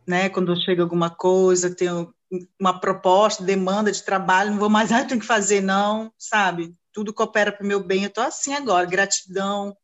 né? 0.06 0.28
Quando 0.28 0.60
chega 0.62 0.84
alguma 0.84 1.10
coisa, 1.10 1.74
tenho 1.74 2.14
uma 2.60 2.80
proposta, 2.80 3.44
demanda 3.44 3.92
de 3.92 4.04
trabalho, 4.04 4.52
não 4.52 4.60
vou 4.60 4.70
mais, 4.70 4.92
ah, 4.92 5.06
tenho 5.06 5.20
que 5.20 5.26
fazer, 5.26 5.62
não, 5.62 6.12
sabe? 6.18 6.76
Tudo 6.92 7.14
coopera 7.14 7.52
para 7.52 7.64
o 7.64 7.68
meu 7.68 7.84
bem. 7.84 8.04
Eu 8.04 8.10
estou 8.10 8.24
assim 8.24 8.54
agora, 8.54 8.86
gratidão, 8.86 9.76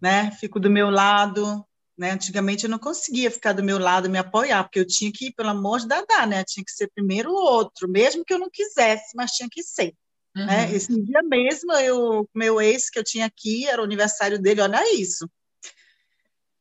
né? 0.00 0.30
Fico 0.32 0.58
do 0.58 0.70
meu 0.70 0.90
lado, 0.90 1.64
né? 1.96 2.10
Antigamente 2.10 2.64
eu 2.64 2.70
não 2.70 2.78
conseguia 2.78 3.30
ficar 3.30 3.52
do 3.52 3.62
meu 3.62 3.78
lado, 3.78 4.10
me 4.10 4.18
apoiar, 4.18 4.64
porque 4.64 4.80
eu 4.80 4.86
tinha 4.86 5.12
que 5.12 5.26
ir, 5.26 5.32
pelo 5.32 5.50
amor 5.50 5.80
de 5.80 5.88
Dadá, 5.88 6.26
né? 6.26 6.44
Tinha 6.44 6.64
que 6.64 6.72
ser 6.72 6.90
primeiro 6.94 7.30
o 7.30 7.34
outro, 7.34 7.88
mesmo 7.88 8.24
que 8.24 8.34
eu 8.34 8.38
não 8.38 8.50
quisesse, 8.50 9.16
mas 9.16 9.32
tinha 9.32 9.48
que 9.50 9.62
ser. 9.62 9.94
Né? 10.34 10.42
Uhum. 10.42 10.46
Né? 10.46 10.74
Esse 10.74 11.02
dia 11.02 11.22
mesmo, 11.22 11.72
eu, 11.74 12.28
meu 12.34 12.60
ex 12.60 12.90
que 12.90 12.98
eu 12.98 13.04
tinha 13.04 13.26
aqui, 13.26 13.66
era 13.66 13.80
o 13.80 13.84
aniversário 13.84 14.38
dele, 14.38 14.60
olha 14.60 14.94
isso. 14.94 15.28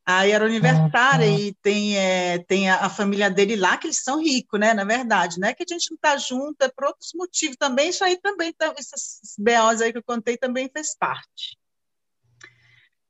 Aí 0.07 0.31
era 0.31 0.45
aniversário 0.45 1.25
e 1.25 1.53
tem, 1.63 1.97
é, 1.97 2.37
tem 2.37 2.69
a, 2.69 2.85
a, 2.85 2.89
família 2.91 3.27
dele 3.27 3.55
lá, 3.55 3.75
que 3.75 3.87
eles 3.87 4.03
são 4.03 4.21
ricos, 4.21 4.59
né? 4.59 4.71
Na 4.71 4.83
verdade, 4.83 5.39
né? 5.39 5.51
Que 5.51 5.63
a 5.63 5.65
gente 5.67 5.89
não 5.89 5.95
está 5.95 6.15
junto, 6.15 6.61
é 6.61 6.69
por 6.69 6.85
outros 6.85 7.11
motivos 7.15 7.57
também. 7.57 7.89
Isso 7.89 8.03
aí 8.03 8.15
também, 8.21 8.53
tá, 8.53 8.71
esses 8.77 9.35
BOs 9.39 9.81
aí 9.81 9.91
que 9.91 9.97
eu 9.97 10.03
contei 10.03 10.37
também 10.37 10.69
fez 10.71 10.95
parte. 10.95 11.57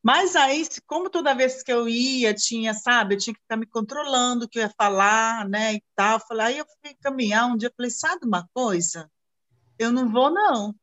Mas 0.01 0.37
aí, 0.37 0.65
como 0.85 1.09
toda 1.09 1.33
vez 1.33 1.63
que 1.63 1.73
eu 1.73 1.89
ia, 1.89 2.33
tinha, 2.33 2.73
sabe, 2.73 3.15
eu 3.15 3.19
tinha 3.19 3.33
que 3.33 3.41
ficar 3.41 3.57
me 3.57 3.65
controlando 3.65 4.45
o 4.45 4.47
que 4.47 4.59
eu 4.59 4.63
ia 4.63 4.73
falar, 4.77 5.49
né, 5.49 5.73
e 5.73 5.83
tal. 5.95 6.19
Falei, 6.25 6.45
aí 6.45 6.57
eu 6.59 6.65
fui 6.65 6.95
caminhar 7.01 7.47
um 7.47 7.57
dia, 7.57 7.73
falei, 7.75 7.89
sabe 7.91 8.25
uma 8.25 8.47
coisa? 8.53 9.11
Eu 9.77 9.91
não 9.91 10.09
vou, 10.09 10.29
não. 10.31 10.73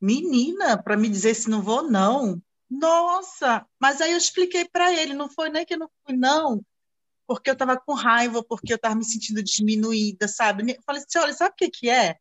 Menina, 0.00 0.82
para 0.82 0.96
me 0.98 1.08
dizer 1.08 1.34
se 1.34 1.48
não 1.48 1.62
vou, 1.62 1.82
não. 1.88 2.42
Nossa, 2.72 3.66
mas 3.78 4.00
aí 4.00 4.12
eu 4.12 4.18
expliquei 4.18 4.66
para 4.66 4.92
ele, 4.92 5.12
não 5.12 5.28
foi 5.28 5.50
nem 5.50 5.64
que 5.64 5.74
eu 5.74 5.78
não 5.78 5.90
fui, 6.06 6.16
não, 6.16 6.64
porque 7.26 7.50
eu 7.50 7.52
estava 7.52 7.78
com 7.78 7.92
raiva, 7.92 8.42
porque 8.42 8.72
eu 8.72 8.76
estava 8.76 8.94
me 8.94 9.04
sentindo 9.04 9.42
diminuída, 9.42 10.26
sabe? 10.26 10.72
Eu 10.72 10.82
falei 10.86 11.02
assim, 11.02 11.18
olha, 11.18 11.34
sabe 11.34 11.52
o 11.52 11.56
que 11.56 11.70
que 11.70 11.90
é? 11.90 12.16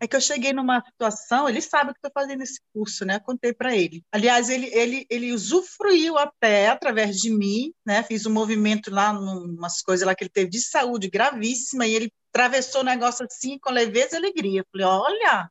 É 0.00 0.06
que 0.06 0.14
eu 0.14 0.20
cheguei 0.20 0.52
numa 0.52 0.84
situação, 0.84 1.48
ele 1.48 1.60
sabe 1.60 1.92
que 1.92 1.98
estou 1.98 2.10
fazendo 2.14 2.42
esse 2.42 2.60
curso, 2.72 3.04
né? 3.04 3.18
Contei 3.18 3.52
para 3.52 3.74
ele. 3.74 4.04
Aliás, 4.12 4.48
ele, 4.50 4.66
ele, 4.66 5.06
ele 5.10 5.32
usufruiu 5.32 6.18
até 6.18 6.68
através 6.68 7.16
de 7.16 7.30
mim, 7.30 7.72
né? 7.84 8.02
Fiz 8.02 8.26
um 8.26 8.32
movimento 8.32 8.90
lá, 8.90 9.10
umas 9.10 9.80
coisas 9.80 10.06
lá 10.06 10.14
que 10.14 10.22
ele 10.24 10.30
teve 10.30 10.50
de 10.50 10.60
saúde 10.60 11.08
gravíssima, 11.08 11.86
e 11.86 11.94
ele 11.94 12.12
atravessou 12.32 12.82
o 12.82 12.84
negócio 12.84 13.26
assim 13.26 13.58
com 13.58 13.72
leveza 13.72 14.14
e 14.14 14.18
alegria. 14.18 14.60
Eu 14.60 14.66
falei, 14.70 14.86
olha, 14.86 15.50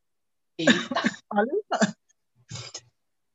Eita. 0.58 0.70
olha 1.34 1.98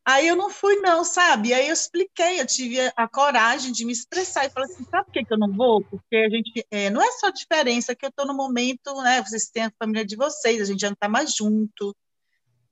Aí 0.05 0.26
eu 0.26 0.34
não 0.34 0.50
fui, 0.50 0.76
não, 0.76 1.05
sabe? 1.05 1.55
Aí 1.55 1.68
eu 1.68 1.72
expliquei, 1.72 2.40
eu 2.40 2.46
tive 2.46 2.76
a 2.96 3.07
coragem 3.07 3.70
de 3.70 3.84
me 3.84 3.92
expressar 3.92 4.44
e 4.44 4.50
falei 4.50 4.68
assim: 4.68 4.84
sabe 4.84 5.05
por 5.07 5.12
que, 5.12 5.24
que 5.24 5.32
eu 5.32 5.38
não 5.38 5.53
vou? 5.53 5.82
Porque 5.82 6.16
a 6.16 6.28
gente. 6.28 6.66
É, 6.70 6.90
não 6.90 7.00
é 7.00 7.11
só 7.12 7.30
diferença 7.30 7.94
que 7.94 8.05
eu 8.05 8.09
estou 8.09 8.26
no 8.26 8.34
momento, 8.34 8.94
né? 9.03 9.22
Vocês 9.22 9.48
têm 9.48 9.64
a 9.64 9.72
família 9.78 10.05
de 10.05 10.16
vocês, 10.16 10.61
a 10.61 10.64
gente 10.64 10.80
já 10.80 10.88
não 10.88 10.94
está 10.94 11.09
mais 11.09 11.32
junto, 11.34 11.94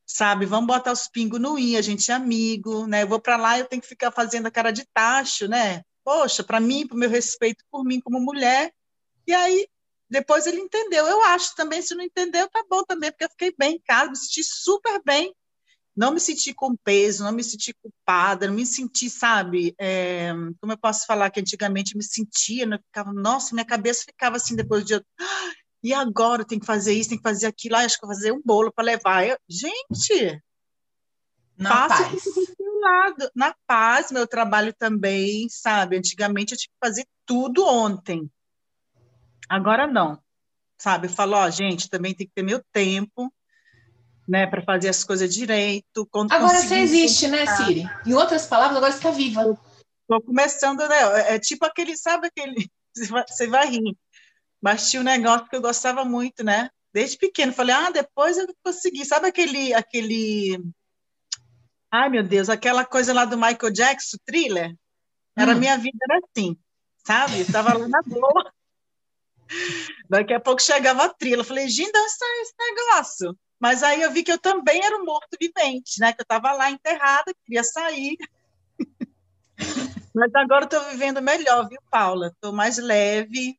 sabe? 0.05 0.45
Vamos 0.45 0.67
botar 0.67 0.91
os 0.93 1.07
pingos 1.07 1.41
no 1.41 1.57
i, 1.57 1.77
a 1.77 1.83
gente 1.83 2.11
é 2.11 2.15
amigo, 2.15 2.87
né? 2.89 3.05
Eu 3.05 3.09
vou 3.09 3.21
para 3.21 3.37
lá 3.37 3.59
eu 3.59 3.67
tenho 3.67 3.83
que 3.83 3.89
ficar 3.89 4.11
fazendo 4.11 4.47
a 4.47 4.51
cara 4.51 4.73
de 4.73 4.85
tacho, 4.93 5.47
né? 5.47 5.83
Poxa, 6.05 6.43
para 6.43 6.59
mim, 6.59 6.87
para 6.87 6.97
o 6.97 6.99
meu 6.99 7.11
respeito 7.11 7.65
por 7.71 7.85
mim 7.85 8.01
como 8.01 8.19
mulher. 8.19 8.73
E 9.27 9.33
aí, 9.33 9.69
depois 10.09 10.47
ele 10.47 10.59
entendeu. 10.59 11.07
Eu 11.07 11.23
acho 11.25 11.55
também, 11.55 11.81
se 11.81 11.95
não 11.95 12.03
entendeu, 12.03 12.49
tá 12.49 12.65
bom 12.69 12.83
também, 12.83 13.13
porque 13.13 13.25
eu 13.25 13.31
fiquei 13.31 13.55
bem 13.57 13.77
em 13.77 13.81
casa, 13.81 14.11
me 14.11 14.17
senti 14.17 14.43
super 14.43 15.01
bem 15.05 15.33
não 16.01 16.15
me 16.15 16.19
senti 16.19 16.55
com 16.55 16.75
peso, 16.75 17.23
não 17.23 17.31
me 17.31 17.45
senti 17.45 17.75
culpada, 17.75 18.47
não 18.47 18.55
me 18.55 18.65
senti, 18.65 19.11
sabe, 19.11 19.75
é, 19.79 20.33
como 20.59 20.73
eu 20.73 20.79
posso 20.79 21.05
falar 21.05 21.29
que 21.29 21.39
antigamente 21.39 21.93
eu 21.93 21.99
me 21.99 22.03
sentia, 22.03 22.65
eu 22.65 22.79
ficava, 22.79 23.13
nossa, 23.13 23.55
minha 23.55 23.67
cabeça 23.67 24.05
ficava 24.07 24.37
assim 24.37 24.57
depois 24.57 24.83
dia, 24.83 25.05
ah, 25.21 25.53
e 25.83 25.93
agora 25.93 26.43
tem 26.43 26.59
que 26.59 26.65
fazer 26.65 26.95
isso, 26.95 27.11
tem 27.11 27.19
que 27.19 27.29
fazer 27.29 27.47
aquilo, 27.47 27.77
ah, 27.77 27.81
acho 27.81 28.01
que 28.01 28.07
vou 28.07 28.15
fazer 28.15 28.33
um 28.33 28.41
bolo 28.43 28.73
para 28.73 28.83
levar. 28.83 29.27
Eu, 29.27 29.37
gente, 29.47 30.43
na 31.59 31.87
paz. 31.87 32.25
lado, 32.81 33.31
na 33.35 33.55
paz, 33.67 34.11
meu 34.11 34.27
trabalho 34.27 34.73
também, 34.73 35.51
sabe? 35.51 35.99
Antigamente 35.99 36.53
eu 36.53 36.59
tinha 36.59 36.73
que 36.73 36.87
fazer 36.89 37.07
tudo 37.27 37.67
ontem. 37.67 38.27
Agora 39.47 39.87
não, 39.87 40.19
sabe? 40.79 41.09
Eu 41.09 41.13
falo, 41.13 41.37
ó, 41.37 41.51
gente, 41.51 41.91
também 41.91 42.15
tem 42.15 42.27
que 42.27 42.33
ter 42.33 42.43
meu 42.43 42.65
tempo, 42.73 43.31
né, 44.29 44.47
para 44.47 44.63
fazer 44.63 44.89
as 44.89 45.05
coisas 45.05 45.33
direito. 45.33 46.09
Agora 46.31 46.59
você 46.59 46.79
existe, 46.79 47.29
né, 47.29 47.47
Siri? 47.47 47.85
Em 48.07 48.15
outras 48.15 48.47
palavras, 48.47 48.77
agora 48.77 48.93
você 48.93 48.99
está 48.99 49.11
viva. 49.11 49.59
Estou 50.03 50.23
começando, 50.23 50.89
né? 50.89 51.35
É 51.35 51.39
tipo 51.39 51.65
aquele, 51.65 51.97
sabe 51.97 52.27
aquele. 52.27 52.69
Você 52.93 53.47
vai 53.47 53.69
rir. 53.69 53.97
Mas 54.61 54.91
tinha 54.91 55.01
um 55.01 55.05
negócio 55.05 55.49
que 55.49 55.55
eu 55.55 55.61
gostava 55.61 56.05
muito, 56.05 56.43
né? 56.43 56.69
Desde 56.93 57.17
pequeno. 57.17 57.53
Falei, 57.53 57.73
ah, 57.73 57.91
depois 57.91 58.37
eu 58.37 58.49
consegui. 58.65 59.05
Sabe 59.05 59.29
aquele. 59.29 59.73
aquele... 59.73 60.61
Ai, 61.93 62.09
meu 62.09 62.25
Deus, 62.25 62.49
aquela 62.49 62.85
coisa 62.85 63.15
lá 63.15 63.25
do 63.25 63.37
Michael 63.37 63.73
Jackson, 63.73 64.17
thriller? 64.27 64.75
Era 65.37 65.53
hum. 65.53 65.59
minha 65.59 65.79
vida, 65.79 65.97
era 66.03 66.21
assim, 66.25 66.57
sabe? 67.07 67.41
Estava 67.41 67.79
lá 67.79 67.87
na 67.87 68.03
boa. 68.03 68.53
Daqui 70.11 70.35
a 70.35 70.41
pouco 70.41 70.61
chegava 70.61 71.05
a 71.05 71.09
trilha. 71.15 71.45
Falei, 71.45 71.69
gente, 71.69 71.97
onde 71.97 72.07
está 72.07 72.27
esse 72.43 72.55
negócio? 72.59 73.39
Mas 73.61 73.83
aí 73.83 74.01
eu 74.01 74.11
vi 74.11 74.23
que 74.23 74.33
eu 74.33 74.39
também 74.39 74.83
era 74.83 74.97
um 74.97 75.05
morto-vivente, 75.05 76.01
né? 76.01 76.15
Que 76.15 76.23
eu 76.23 76.25
estava 76.25 76.53
lá 76.53 76.71
enterrada, 76.71 77.35
queria 77.45 77.63
sair. 77.63 78.17
Mas 80.15 80.35
agora 80.35 80.65
estou 80.65 80.83
vivendo 80.85 81.21
melhor, 81.21 81.69
viu, 81.69 81.81
Paula? 81.91 82.29
Estou 82.29 82.53
mais 82.53 82.79
leve. 82.79 83.59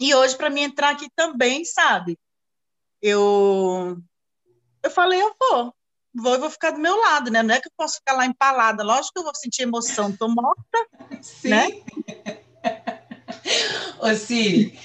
E 0.00 0.14
hoje, 0.14 0.36
para 0.36 0.48
mim 0.48 0.62
entrar 0.62 0.90
aqui 0.90 1.08
também, 1.14 1.64
sabe? 1.64 2.18
Eu, 3.02 3.98
eu 4.82 4.90
falei, 4.90 5.20
eu 5.20 5.34
vou. 5.38 5.74
Vou 6.14 6.34
e 6.34 6.38
vou 6.38 6.50
ficar 6.50 6.70
do 6.70 6.78
meu 6.78 6.98
lado, 6.98 7.30
né? 7.30 7.42
Não 7.42 7.54
é 7.54 7.60
que 7.60 7.68
eu 7.68 7.72
posso 7.76 7.96
ficar 7.96 8.14
lá 8.14 8.26
empalada. 8.26 8.82
Lógico 8.82 9.14
que 9.14 9.20
eu 9.20 9.24
vou 9.24 9.34
sentir 9.34 9.62
emoção, 9.62 10.10
estou 10.10 10.28
morta, 10.28 10.88
Sim. 11.20 11.50
né? 11.50 11.68
Ô, 14.00 14.14
Siri, 14.14 14.78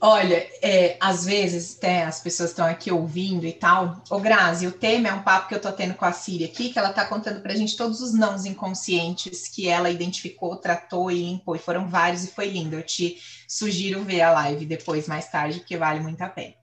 olha, 0.00 0.46
é, 0.62 0.96
às 1.00 1.24
vezes 1.24 1.76
até 1.76 2.04
as 2.04 2.20
pessoas 2.20 2.50
estão 2.50 2.66
aqui 2.66 2.90
ouvindo 2.90 3.46
e 3.46 3.52
tal. 3.52 4.02
Ô, 4.10 4.18
Grazi, 4.18 4.66
o 4.66 4.72
tema 4.72 5.08
é 5.08 5.12
um 5.12 5.22
papo 5.22 5.48
que 5.48 5.54
eu 5.54 5.60
tô 5.60 5.72
tendo 5.72 5.94
com 5.94 6.04
a 6.04 6.12
Siri 6.12 6.44
aqui, 6.44 6.70
que 6.70 6.78
ela 6.78 6.92
tá 6.92 7.04
contando 7.04 7.40
pra 7.40 7.54
gente 7.54 7.76
todos 7.76 8.00
os 8.00 8.12
nãos 8.12 8.44
inconscientes 8.44 9.48
que 9.48 9.68
ela 9.68 9.90
identificou, 9.90 10.56
tratou 10.56 11.10
e 11.10 11.22
limpou, 11.22 11.56
e 11.56 11.60
foram 11.60 11.88
vários 11.88 12.24
e 12.24 12.28
foi 12.28 12.48
lindo. 12.48 12.76
Eu 12.76 12.82
te 12.82 13.18
sugiro 13.48 14.04
ver 14.04 14.22
a 14.22 14.32
live 14.32 14.66
depois, 14.66 15.06
mais 15.06 15.28
tarde, 15.30 15.60
porque 15.60 15.76
vale 15.76 16.00
muito 16.00 16.20
a 16.22 16.28
pena. 16.28 16.54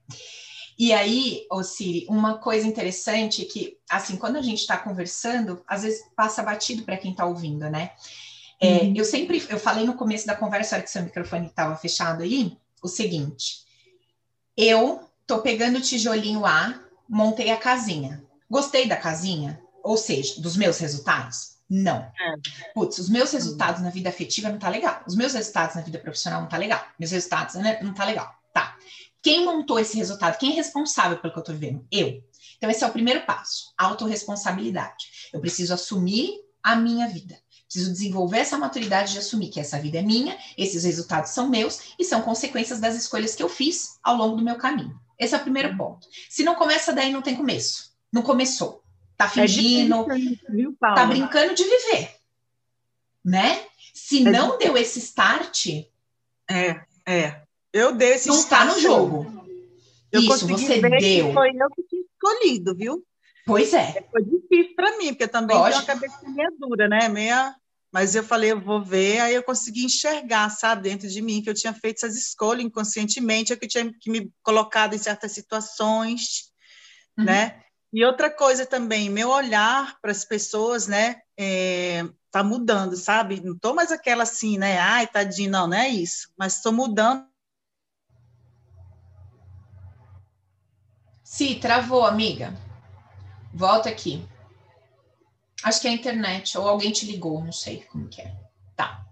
E 0.78 0.92
aí, 0.92 1.46
ô 1.50 1.62
Siri, 1.62 2.06
uma 2.08 2.38
coisa 2.38 2.66
interessante 2.66 3.42
é 3.42 3.44
que, 3.44 3.76
assim, 3.88 4.16
quando 4.16 4.36
a 4.36 4.42
gente 4.42 4.60
está 4.60 4.76
conversando, 4.76 5.62
às 5.68 5.82
vezes 5.82 6.02
passa 6.16 6.42
batido 6.42 6.82
para 6.82 6.96
quem 6.96 7.12
está 7.12 7.24
ouvindo, 7.24 7.70
né? 7.70 7.92
É, 8.60 8.78
uhum. 8.78 8.94
Eu 8.96 9.04
sempre, 9.04 9.44
eu 9.48 9.58
falei 9.58 9.84
no 9.84 9.94
começo 9.94 10.26
da 10.26 10.34
conversa, 10.34 10.76
hora 10.76 10.84
que 10.84 10.90
seu 10.90 11.02
microfone 11.02 11.46
estava 11.46 11.76
fechado 11.76 12.22
aí, 12.22 12.56
o 12.84 12.88
seguinte: 12.88 13.64
eu 14.56 15.08
tô 15.26 15.40
pegando 15.40 15.78
o 15.78 15.80
tijolinho 15.80 16.44
A, 16.44 16.78
montei 17.08 17.50
a 17.50 17.56
casinha. 17.56 18.22
Gostei 18.48 18.86
da 18.86 18.96
casinha? 18.96 19.60
Ou 19.82 19.96
seja, 19.96 20.40
dos 20.40 20.56
meus 20.56 20.78
resultados? 20.78 21.54
Não. 21.68 21.96
É. 21.96 22.36
Putz, 22.74 22.98
os 22.98 23.08
meus 23.08 23.32
resultados 23.32 23.80
na 23.80 23.90
vida 23.90 24.10
afetiva 24.10 24.50
não 24.50 24.58
tá 24.58 24.68
legal. 24.68 25.02
Os 25.06 25.16
meus 25.16 25.32
resultados 25.32 25.74
na 25.74 25.80
vida 25.80 25.98
profissional 25.98 26.42
não 26.42 26.48
tá 26.48 26.58
legal. 26.58 26.86
Meus 26.98 27.10
resultados 27.10 27.54
né, 27.56 27.80
não 27.82 27.94
tá 27.94 28.04
legal. 28.04 28.32
Tá. 28.52 28.76
Quem 29.22 29.44
montou 29.44 29.78
esse 29.78 29.96
resultado? 29.96 30.38
Quem 30.38 30.52
é 30.52 30.54
responsável 30.54 31.18
pelo 31.18 31.32
que 31.32 31.38
eu 31.38 31.44
tô 31.44 31.52
vivendo? 31.52 31.86
Eu. 31.90 32.22
Então, 32.58 32.70
esse 32.70 32.84
é 32.84 32.86
o 32.86 32.92
primeiro 32.92 33.24
passo, 33.26 33.72
autorresponsabilidade. 33.76 35.30
Eu 35.32 35.40
preciso 35.40 35.72
assumir 35.74 36.34
a 36.62 36.76
minha 36.76 37.08
vida. 37.08 37.36
Preciso 37.74 37.92
desenvolver 37.92 38.38
essa 38.38 38.56
maturidade 38.56 39.10
de 39.10 39.18
assumir 39.18 39.48
que 39.48 39.58
essa 39.58 39.80
vida 39.80 39.98
é 39.98 40.02
minha, 40.02 40.38
esses 40.56 40.84
resultados 40.84 41.32
são 41.32 41.48
meus 41.48 41.92
e 41.98 42.04
são 42.04 42.22
consequências 42.22 42.78
das 42.78 42.94
escolhas 42.94 43.34
que 43.34 43.42
eu 43.42 43.48
fiz 43.48 43.98
ao 44.00 44.14
longo 44.14 44.36
do 44.36 44.44
meu 44.44 44.54
caminho. 44.54 44.96
Esse 45.18 45.34
é 45.34 45.38
o 45.38 45.40
primeiro 45.40 45.76
ponto. 45.76 46.06
Se 46.30 46.44
não 46.44 46.54
começa 46.54 46.92
daí, 46.92 47.10
não 47.10 47.20
tem 47.20 47.34
começo. 47.34 47.92
Não 48.12 48.22
começou. 48.22 48.84
Tá 49.16 49.28
fingindo, 49.28 50.08
é 50.08 50.14
difícil, 50.16 50.76
tá 50.78 51.04
brincando 51.04 51.52
de 51.52 51.64
viver. 51.64 52.14
Né? 53.24 53.60
Se 53.92 54.24
é 54.24 54.30
não 54.30 54.52
difícil. 54.52 54.58
deu 54.58 54.76
esse 54.76 54.98
start. 55.00 55.66
É, 56.48 56.80
é. 57.04 57.42
Eu 57.72 57.96
dei 57.96 58.10
esse 58.10 58.28
não 58.28 58.36
start. 58.36 58.66
Não 58.66 58.68
tá 58.68 58.76
no 58.76 58.80
jogo. 58.80 59.48
Eu 60.12 60.20
Isso, 60.20 60.46
você 60.46 60.80
deu. 60.80 61.32
foi 61.32 61.50
eu 61.50 61.70
que 61.74 61.82
tinha 61.88 62.02
escolhido, 62.02 62.72
viu? 62.76 63.04
Pois 63.44 63.74
é. 63.74 64.06
Foi 64.12 64.22
difícil 64.22 64.76
para 64.76 64.96
mim, 64.96 65.08
porque 65.08 65.26
também 65.26 65.56
Lógico. 65.56 65.84
tenho 65.84 65.98
uma 65.98 66.08
cabeça 66.08 66.30
meia 66.30 66.52
dura, 66.56 66.88
né? 66.88 67.08
Meia 67.08 67.56
mas 67.94 68.16
eu 68.16 68.24
falei, 68.24 68.50
eu 68.50 68.60
vou 68.60 68.82
ver, 68.82 69.20
aí 69.20 69.36
eu 69.36 69.42
consegui 69.44 69.84
enxergar, 69.84 70.50
sabe, 70.50 70.82
dentro 70.82 71.08
de 71.08 71.22
mim, 71.22 71.40
que 71.40 71.48
eu 71.48 71.54
tinha 71.54 71.72
feito 71.72 71.98
essas 71.98 72.16
escolhas 72.16 72.64
inconscientemente, 72.64 73.52
eu 73.52 73.56
que 73.56 73.68
tinha 73.68 73.88
que 74.00 74.10
me 74.10 74.32
colocado 74.42 74.94
em 74.94 74.98
certas 74.98 75.30
situações, 75.30 76.50
uhum. 77.16 77.24
né? 77.24 77.62
E 77.92 78.04
outra 78.04 78.28
coisa 78.28 78.66
também, 78.66 79.08
meu 79.08 79.30
olhar 79.30 79.96
para 80.02 80.10
as 80.10 80.24
pessoas, 80.24 80.88
né, 80.88 81.20
é, 81.38 82.04
tá 82.32 82.42
mudando, 82.42 82.96
sabe? 82.96 83.40
Não 83.40 83.56
tô 83.56 83.72
mais 83.72 83.92
aquela 83.92 84.24
assim, 84.24 84.58
né, 84.58 84.76
ai, 84.76 85.06
tadinho, 85.06 85.52
não, 85.52 85.68
não 85.68 85.76
é 85.76 85.88
isso, 85.88 86.28
mas 86.36 86.56
estou 86.56 86.72
mudando. 86.72 87.24
Sim, 91.22 91.60
travou, 91.60 92.04
amiga. 92.04 92.52
Volta 93.52 93.88
aqui. 93.88 94.26
Acho 95.64 95.80
que 95.80 95.88
é 95.88 95.90
a 95.92 95.94
internet, 95.94 96.58
ou 96.58 96.68
alguém 96.68 96.92
te 96.92 97.06
ligou, 97.06 97.42
não 97.42 97.50
sei 97.50 97.84
como 97.84 98.06
que 98.06 98.20
é. 98.20 98.36
Tá. 98.76 99.02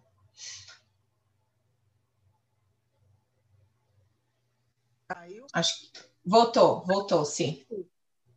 Caiu? 5.08 5.46
Acho 5.50 5.80
que 5.80 5.90
voltou, 6.22 6.84
voltou, 6.84 7.24
sim. 7.24 7.64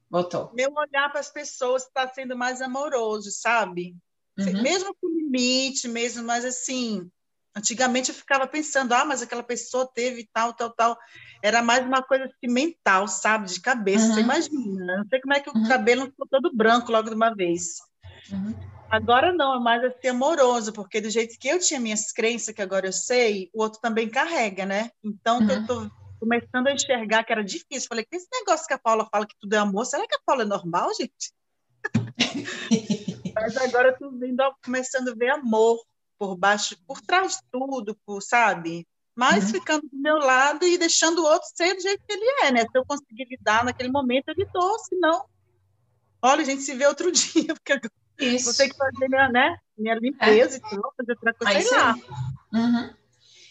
Voltou. 0.09 0.49
Meu 0.53 0.73
olhar 0.73 1.11
para 1.11 1.19
as 1.19 1.29
pessoas 1.29 1.83
está 1.83 2.07
sendo 2.07 2.37
mais 2.37 2.61
amoroso, 2.61 3.29
sabe? 3.31 3.97
Uhum. 4.37 4.61
Mesmo 4.61 4.95
com 4.95 5.09
limite, 5.09 5.89
mesmo, 5.89 6.23
mas 6.23 6.45
assim, 6.45 7.11
antigamente 7.53 8.11
eu 8.11 8.15
ficava 8.15 8.47
pensando, 8.47 8.93
ah, 8.93 9.03
mas 9.03 9.21
aquela 9.21 9.43
pessoa 9.43 9.91
teve 9.93 10.29
tal, 10.31 10.53
tal, 10.53 10.69
tal. 10.71 10.97
Era 11.43 11.61
mais 11.61 11.85
uma 11.85 12.01
coisa 12.01 12.23
assim, 12.23 12.47
mental, 12.47 13.09
sabe? 13.09 13.49
De 13.49 13.59
cabeça, 13.59 14.05
uhum. 14.05 14.13
você 14.13 14.21
imagina. 14.21 14.97
Não 14.99 15.07
sei 15.09 15.19
como 15.19 15.33
é 15.33 15.41
que 15.41 15.49
o 15.49 15.53
uhum. 15.53 15.67
cabelo 15.67 16.05
ficou 16.05 16.25
todo 16.27 16.55
branco 16.55 16.93
logo 16.93 17.09
de 17.09 17.15
uma 17.15 17.35
vez. 17.35 17.75
Uhum. 18.31 18.55
Agora 18.89 19.33
não, 19.33 19.55
é 19.55 19.59
mais 19.59 19.83
assim 19.83 20.07
amoroso, 20.07 20.71
porque 20.71 21.01
do 21.01 21.09
jeito 21.09 21.37
que 21.39 21.47
eu 21.47 21.59
tinha 21.59 21.79
minhas 21.79 22.11
crenças, 22.11 22.53
que 22.53 22.61
agora 22.61 22.87
eu 22.87 22.93
sei, 22.93 23.49
o 23.53 23.61
outro 23.61 23.81
também 23.81 24.09
carrega, 24.09 24.65
né? 24.65 24.91
Então, 25.03 25.39
uhum. 25.39 25.49
eu 25.49 25.67
tô 25.67 25.91
começando 26.19 26.67
a 26.67 26.73
enxergar 26.73 27.23
que 27.23 27.31
era 27.31 27.43
difícil. 27.43 27.87
Falei, 27.87 28.05
que 28.05 28.15
esse 28.15 28.27
negócio 28.31 28.67
que 28.67 28.73
a 28.73 28.79
Paula 28.79 29.07
fala 29.11 29.27
que 29.27 29.35
tudo 29.39 29.53
é 29.53 29.57
amor, 29.57 29.85
será 29.85 30.07
que 30.07 30.15
a 30.15 30.21
Paula 30.25 30.43
é 30.43 30.45
normal, 30.45 30.89
gente? 30.93 31.33
Mas 33.35 33.57
agora 33.57 33.89
eu 33.89 33.97
tô 33.97 34.11
vendo, 34.17 34.41
começando 34.63 35.09
a 35.09 35.15
ver 35.15 35.29
amor 35.29 35.77
por 36.17 36.37
baixo, 36.37 36.77
por 36.87 37.01
trás 37.01 37.33
de 37.33 37.39
tudo, 37.51 37.97
por, 38.05 38.21
sabe? 38.21 38.87
Mas 39.15 39.45
uhum. 39.45 39.51
ficando 39.51 39.81
do 39.81 39.97
meu 39.97 40.17
lado 40.17 40.65
e 40.65 40.77
deixando 40.77 41.19
o 41.19 41.25
outro 41.25 41.47
ser 41.53 41.73
do 41.73 41.81
jeito 41.81 42.03
que 42.07 42.13
ele 42.13 42.25
é, 42.43 42.51
né? 42.51 42.61
Se 42.61 42.77
eu 42.77 42.85
conseguir 42.85 43.25
lidar 43.29 43.65
naquele 43.65 43.91
momento, 43.91 44.29
eu 44.29 44.35
lidou, 44.37 44.79
senão... 44.79 45.25
Olha, 46.21 46.41
a 46.41 46.45
gente 46.45 46.61
se 46.61 46.73
vê 46.73 46.87
outro 46.87 47.11
dia, 47.11 47.53
porque 47.53 47.73
agora 47.73 47.91
isso. 48.19 48.45
Vou 48.45 48.53
ter 48.53 48.69
que 48.69 48.77
fazer 48.77 49.07
minha, 49.07 49.29
né, 49.29 49.57
minha 49.77 49.95
limpeza 49.95 50.55
é. 50.55 50.57
e 50.57 50.61
tal, 50.61 50.93
fazer 50.97 51.11
outra 51.11 51.33
coisa, 51.33 51.61
sei 51.61 51.77
lá. 51.77 51.95
Uhum. 52.53 52.89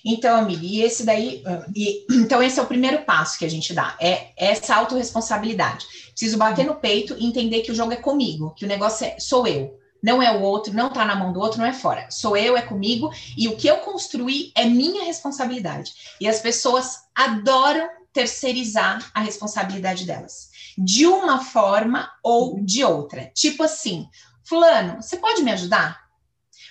Então, 0.05 0.37
amiga, 0.37 0.65
e 0.65 0.83
esse 0.83 1.05
daí, 1.05 1.43
e, 1.75 2.05
então 2.11 2.43
esse 2.43 2.61
é 2.61 2.63
o 2.63 2.67
primeiro 2.67 3.05
passo 3.05 3.39
que 3.39 3.45
a 3.45 3.51
gente 3.51 3.73
dá, 3.73 3.97
é 3.99 4.33
essa 4.37 4.75
autorresponsabilidade. 4.77 5.87
Preciso 6.11 6.37
bater 6.37 6.67
no 6.67 6.75
peito 6.75 7.17
e 7.19 7.27
entender 7.27 7.63
que 7.63 7.73
o 7.73 7.75
jogo 7.75 7.93
é 7.93 7.97
comigo, 7.97 8.55
que 8.55 8.67
o 8.67 8.69
negócio 8.69 9.07
é, 9.07 9.19
sou 9.19 9.47
eu, 9.47 9.79
não 10.03 10.23
é 10.23 10.31
o 10.37 10.43
outro, 10.43 10.75
não 10.75 10.91
tá 10.91 11.03
na 11.07 11.17
mão 11.17 11.33
do 11.33 11.41
outro, 11.41 11.59
não 11.59 11.65
é 11.65 11.73
fora. 11.73 12.07
Sou 12.11 12.37
eu, 12.37 12.59
é 12.59 12.61
comigo, 12.61 13.11
e 13.39 13.49
o 13.49 13.57
que 13.57 13.67
eu 13.67 13.79
construí 13.79 14.53
é 14.55 14.67
minha 14.67 15.05
responsabilidade. 15.05 15.93
E 16.21 16.29
as 16.29 16.41
pessoas 16.41 16.99
adoram 17.15 17.89
terceirizar 18.13 19.11
a 19.15 19.21
responsabilidade 19.21 20.05
delas, 20.05 20.51
de 20.77 21.07
uma 21.07 21.43
forma 21.43 22.13
ou 22.23 22.61
de 22.63 22.85
outra. 22.85 23.33
Tipo 23.35 23.63
assim, 23.63 24.07
Fulano, 24.45 25.03
você 25.03 25.17
pode 25.17 25.43
me 25.43 25.53
ajudar 25.53 26.09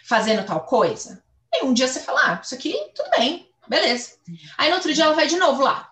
fazendo 0.05 0.45
tal 0.45 0.61
coisa? 0.61 1.23
E 1.53 1.65
um 1.65 1.73
dia 1.73 1.87
você 1.87 1.99
fala, 1.99 2.33
ah, 2.33 2.41
isso 2.41 2.55
aqui, 2.55 2.73
tudo 2.95 3.09
bem, 3.11 3.51
beleza. 3.67 4.17
Aí 4.57 4.69
no 4.69 4.75
outro 4.75 4.93
dia 4.93 5.05
ela 5.05 5.15
vai 5.15 5.27
de 5.27 5.35
novo 5.35 5.61
lá. 5.61 5.91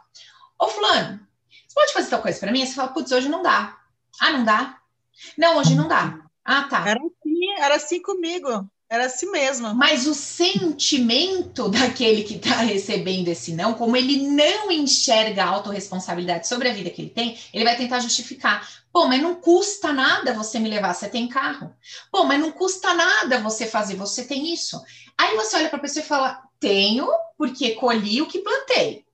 Ô, 0.60 0.68
Fulano, 0.68 1.20
você 1.68 1.74
pode 1.74 1.94
fazer 1.94 2.10
tal 2.10 2.22
coisa 2.22 2.40
para 2.40 2.52
mim? 2.52 2.66
Você 2.66 2.74
fala, 2.74 2.90
putz, 2.90 3.12
hoje 3.12 3.30
não 3.30 3.42
dá. 3.42 3.78
Ah, 4.20 4.32
não 4.32 4.44
dá? 4.44 4.80
Não, 5.38 5.58
hoje 5.58 5.76
não 5.76 5.88
dá. 5.88 6.20
Ah, 6.44 6.64
tá. 6.64 6.88
Era 6.88 7.00
assim, 7.00 7.52
era 7.60 7.76
assim 7.76 8.02
comigo. 8.02 8.70
Era 8.92 9.06
assim 9.06 9.32
mesmo. 9.32 9.74
Mas 9.74 10.06
o 10.06 10.14
sentimento 10.14 11.70
daquele 11.70 12.24
que 12.24 12.36
está 12.36 12.58
recebendo 12.58 13.30
esse 13.30 13.54
não, 13.54 13.74
como 13.74 13.96
ele 13.96 14.28
não 14.28 14.70
enxerga 14.70 15.46
a 15.46 15.48
autorresponsabilidade 15.48 16.46
sobre 16.46 16.68
a 16.68 16.74
vida 16.74 16.90
que 16.90 17.02
ele 17.02 17.10
tem, 17.10 17.38
ele 17.54 17.64
vai 17.64 17.78
tentar 17.78 18.02
justificar. 18.02 18.70
Pô, 18.92 19.08
mas 19.08 19.22
não 19.22 19.36
custa 19.36 19.94
nada 19.94 20.34
você 20.34 20.60
me 20.60 20.68
levar, 20.68 20.94
você 20.94 21.08
tem 21.08 21.30
carro. 21.30 21.74
Pô, 22.12 22.26
mas 22.26 22.42
não 22.42 22.52
custa 22.52 22.94
nada 22.94 23.40
você 23.40 23.66
fazer, 23.66 23.96
você 23.96 24.26
tem 24.26 24.54
isso. 24.54 24.78
Aí 25.18 25.38
você 25.38 25.56
olha 25.56 25.70
para 25.70 25.78
a 25.80 25.82
pessoa 25.82 26.04
e 26.04 26.08
fala: 26.08 26.44
tenho, 26.60 27.08
porque 27.38 27.72
colhi 27.76 28.22
o 28.22 28.28
que 28.28 28.40
plantei. 28.40 29.06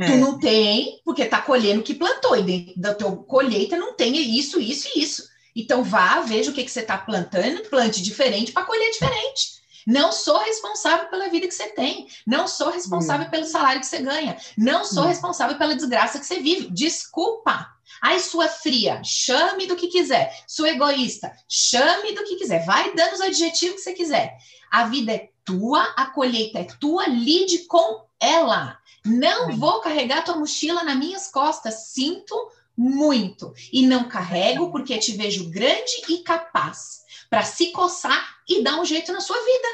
É. 0.00 0.06
Tu 0.06 0.16
não 0.16 0.40
tem, 0.40 1.00
porque 1.04 1.24
tá 1.24 1.40
colhendo 1.40 1.82
o 1.82 1.84
que 1.84 1.94
plantou. 1.94 2.36
E 2.36 2.42
dentro 2.42 2.80
da 2.80 2.94
tua 2.94 3.16
colheita 3.16 3.76
não 3.76 3.94
tem 3.94 4.16
isso, 4.16 4.60
isso 4.60 4.88
e 4.92 5.02
isso. 5.02 5.29
Então 5.54 5.82
vá, 5.82 6.20
veja 6.20 6.50
o 6.50 6.54
que, 6.54 6.64
que 6.64 6.70
você 6.70 6.80
está 6.80 6.96
plantando, 6.96 7.68
plante 7.68 8.02
diferente 8.02 8.52
para 8.52 8.64
colher 8.64 8.90
diferente. 8.90 9.60
Não 9.86 10.12
sou 10.12 10.38
responsável 10.38 11.08
pela 11.08 11.28
vida 11.28 11.46
que 11.46 11.54
você 11.54 11.68
tem. 11.68 12.06
Não 12.26 12.46
sou 12.46 12.70
responsável 12.70 13.26
hum. 13.26 13.30
pelo 13.30 13.44
salário 13.44 13.80
que 13.80 13.86
você 13.86 13.98
ganha. 13.98 14.36
Não 14.56 14.84
sou 14.84 15.04
hum. 15.04 15.08
responsável 15.08 15.56
pela 15.56 15.74
desgraça 15.74 16.18
que 16.18 16.26
você 16.26 16.40
vive. 16.40 16.70
Desculpa. 16.70 17.66
Ai, 18.02 18.18
sua 18.20 18.48
fria, 18.48 19.02
chame 19.04 19.66
do 19.66 19.76
que 19.76 19.88
quiser. 19.88 20.32
Sua 20.46 20.70
egoísta, 20.70 21.32
chame 21.48 22.12
do 22.14 22.24
que 22.24 22.36
quiser. 22.36 22.64
Vai 22.64 22.94
dando 22.94 23.14
os 23.14 23.20
adjetivos 23.20 23.76
que 23.76 23.82
você 23.82 23.92
quiser. 23.92 24.36
A 24.70 24.84
vida 24.84 25.12
é 25.12 25.30
tua, 25.44 25.82
a 25.96 26.06
colheita 26.06 26.60
é 26.60 26.64
tua, 26.78 27.06
lide 27.08 27.66
com 27.66 28.06
ela. 28.18 28.78
Não 29.04 29.56
vou 29.56 29.80
carregar 29.80 30.24
tua 30.24 30.36
mochila 30.36 30.84
nas 30.84 30.96
minhas 30.96 31.30
costas. 31.30 31.88
Sinto 31.88 32.34
muito. 32.80 33.52
E 33.70 33.86
não 33.86 34.08
carrego 34.08 34.70
porque 34.72 34.96
te 34.96 35.12
vejo 35.12 35.50
grande 35.50 35.92
e 36.08 36.22
capaz 36.22 37.00
para 37.28 37.42
se 37.42 37.72
coçar 37.72 38.38
e 38.48 38.62
dar 38.62 38.80
um 38.80 38.84
jeito 38.86 39.12
na 39.12 39.20
sua 39.20 39.36
vida. 39.36 39.68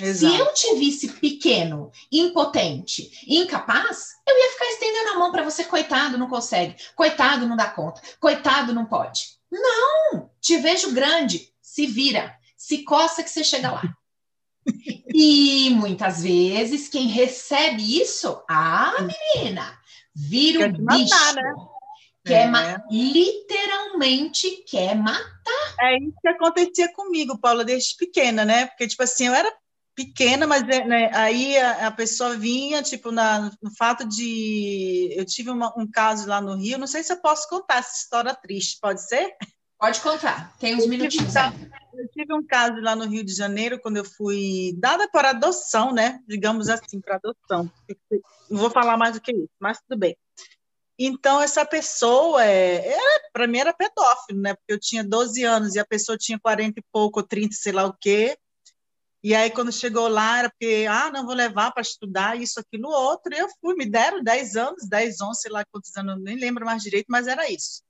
Exato. 0.00 0.34
Se 0.34 0.40
eu 0.40 0.54
te 0.54 0.78
visse 0.78 1.08
pequeno, 1.12 1.90
impotente, 2.10 3.10
incapaz, 3.26 4.14
eu 4.26 4.36
ia 4.36 4.52
ficar 4.52 4.66
estendendo 4.66 5.10
a 5.10 5.18
mão 5.18 5.30
para 5.30 5.44
você, 5.44 5.64
coitado, 5.64 6.18
não 6.18 6.28
consegue, 6.28 6.74
coitado, 6.94 7.46
não 7.46 7.56
dá 7.56 7.68
conta, 7.68 8.00
coitado, 8.18 8.74
não 8.74 8.86
pode. 8.86 9.36
Não! 9.52 10.30
Te 10.40 10.56
vejo 10.56 10.92
grande, 10.92 11.52
se 11.62 11.86
vira, 11.86 12.34
se 12.56 12.82
coça 12.82 13.22
que 13.22 13.30
você 13.30 13.44
chega 13.44 13.72
lá. 13.72 13.82
E 15.18 15.70
muitas 15.70 16.24
vezes 16.24 16.88
quem 16.88 17.06
recebe 17.06 18.02
isso, 18.02 18.42
ah, 18.50 18.92
menina, 19.00 19.78
vira 20.14 20.68
o 20.68 20.72
bicho. 20.72 21.08
Matar, 21.08 21.34
né? 21.36 21.54
Quer 22.26 22.52
é. 22.52 22.82
literalmente 22.90 24.64
quer 24.68 24.96
matar. 24.96 25.74
É 25.80 25.98
isso 25.98 26.16
que 26.20 26.28
acontecia 26.28 26.92
comigo, 26.92 27.38
Paula, 27.38 27.64
desde 27.64 27.96
pequena, 27.96 28.44
né? 28.44 28.66
Porque, 28.66 28.88
tipo 28.88 29.02
assim, 29.02 29.26
eu 29.26 29.34
era 29.34 29.52
pequena, 29.94 30.46
mas 30.46 30.62
é, 30.68 30.84
né, 30.84 31.10
aí 31.14 31.56
a, 31.56 31.86
a, 31.86 31.90
pessoa 31.90 32.36
vinha, 32.36 32.82
tipo, 32.82 33.10
na, 33.10 33.50
no 33.62 33.74
fato 33.76 34.06
de. 34.06 35.10
Eu 35.16 35.24
tive 35.24 35.50
uma, 35.50 35.72
um 35.78 35.90
caso 35.90 36.28
lá 36.28 36.40
no 36.40 36.56
Rio, 36.56 36.78
não 36.78 36.86
sei 36.86 37.02
se 37.02 37.12
eu 37.12 37.20
posso 37.20 37.48
contar 37.48 37.78
essa 37.78 37.96
história 37.96 38.34
triste, 38.34 38.78
pode 38.80 39.02
ser? 39.02 39.34
Pode 39.78 40.00
contar, 40.00 40.56
tem 40.58 40.74
uns 40.74 40.86
minutinhos. 40.86 41.34
Eu 41.34 42.08
tive 42.08 42.34
um 42.34 42.46
caso 42.46 42.78
lá 42.80 42.94
no 42.94 43.06
Rio 43.06 43.24
de 43.24 43.34
Janeiro, 43.34 43.80
quando 43.80 43.96
eu 43.96 44.04
fui 44.04 44.74
dada 44.78 45.08
para 45.08 45.30
adoção, 45.30 45.92
né? 45.92 46.20
Digamos 46.28 46.68
assim, 46.68 47.00
para 47.00 47.16
adoção. 47.16 47.70
Não 48.50 48.58
vou 48.58 48.70
falar 48.70 48.96
mais 48.96 49.14
do 49.14 49.20
que 49.20 49.32
isso, 49.32 49.50
mas 49.58 49.78
tudo 49.80 49.98
bem. 49.98 50.16
Então, 50.98 51.40
essa 51.42 51.64
pessoa, 51.64 52.42
é, 52.44 52.96
para 53.32 53.46
mim, 53.46 53.58
era 53.58 53.72
pedófilo, 53.72 54.40
né? 54.40 54.54
Porque 54.54 54.72
eu 54.72 54.80
tinha 54.80 55.04
12 55.04 55.42
anos 55.44 55.74
e 55.74 55.78
a 55.78 55.84
pessoa 55.84 56.16
tinha 56.16 56.38
40 56.38 56.80
e 56.80 56.84
pouco, 56.90 57.22
30, 57.22 57.54
sei 57.54 57.72
lá 57.72 57.84
o 57.84 57.92
quê. 57.92 58.38
E 59.22 59.34
aí, 59.34 59.50
quando 59.50 59.72
chegou 59.72 60.08
lá, 60.08 60.38
era 60.38 60.50
porque, 60.50 60.86
ah, 60.88 61.10
não 61.10 61.26
vou 61.26 61.34
levar 61.34 61.72
para 61.72 61.82
estudar 61.82 62.40
isso, 62.40 62.60
aquilo, 62.60 62.88
outro. 62.88 63.34
E 63.34 63.38
eu 63.38 63.48
fui, 63.60 63.74
me 63.74 63.84
deram 63.84 64.22
10 64.22 64.56
anos, 64.56 64.88
10, 64.88 65.20
11, 65.20 65.40
sei 65.40 65.50
lá 65.50 65.64
quantos 65.70 65.94
anos, 65.96 66.22
nem 66.22 66.36
lembro 66.38 66.64
mais 66.64 66.82
direito, 66.82 67.06
mas 67.08 67.26
era 67.26 67.50
isso. 67.50 67.82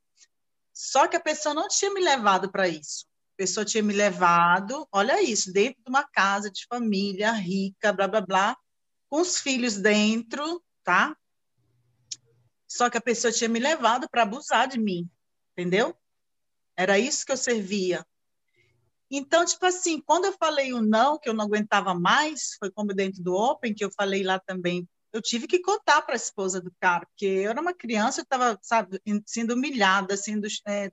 Só 0.72 1.06
que 1.06 1.16
a 1.16 1.20
pessoa 1.20 1.54
não 1.54 1.68
tinha 1.68 1.92
me 1.92 2.00
levado 2.00 2.50
para 2.50 2.68
isso. 2.68 3.06
A 3.34 3.36
pessoa 3.36 3.64
tinha 3.64 3.82
me 3.82 3.92
levado, 3.92 4.88
olha 4.90 5.22
isso, 5.22 5.52
dentro 5.52 5.82
de 5.82 5.90
uma 5.90 6.04
casa 6.04 6.50
de 6.50 6.66
família 6.68 7.32
rica, 7.32 7.92
blá, 7.92 8.08
blá, 8.08 8.20
blá, 8.20 8.56
com 9.08 9.20
os 9.20 9.38
filhos 9.38 9.76
dentro, 9.76 10.62
tá? 10.82 11.14
Só 12.76 12.90
que 12.90 12.98
a 12.98 13.00
pessoa 13.00 13.32
tinha 13.32 13.48
me 13.48 13.58
levado 13.58 14.06
para 14.08 14.22
abusar 14.22 14.68
de 14.68 14.78
mim, 14.78 15.08
entendeu? 15.52 15.96
Era 16.76 16.98
isso 16.98 17.24
que 17.24 17.32
eu 17.32 17.36
servia. 17.36 18.06
Então, 19.10 19.46
tipo 19.46 19.64
assim, 19.64 19.98
quando 20.00 20.26
eu 20.26 20.32
falei 20.32 20.74
o 20.74 20.82
não, 20.82 21.18
que 21.18 21.26
eu 21.26 21.32
não 21.32 21.46
aguentava 21.46 21.94
mais, 21.94 22.54
foi 22.58 22.70
como 22.70 22.92
dentro 22.92 23.22
do 23.22 23.34
Open, 23.34 23.72
que 23.72 23.82
eu 23.82 23.90
falei 23.90 24.22
lá 24.22 24.38
também, 24.38 24.86
eu 25.10 25.22
tive 25.22 25.46
que 25.46 25.60
contar 25.60 26.02
para 26.02 26.14
a 26.14 26.16
esposa 26.16 26.60
do 26.60 26.70
cara, 26.78 27.06
porque 27.06 27.24
eu 27.24 27.50
era 27.50 27.60
uma 27.60 27.72
criança, 27.72 28.20
eu 28.20 28.24
estava, 28.24 28.60
sendo 29.24 29.54
humilhada, 29.54 30.14
sendo 30.14 30.46
é, 30.66 30.92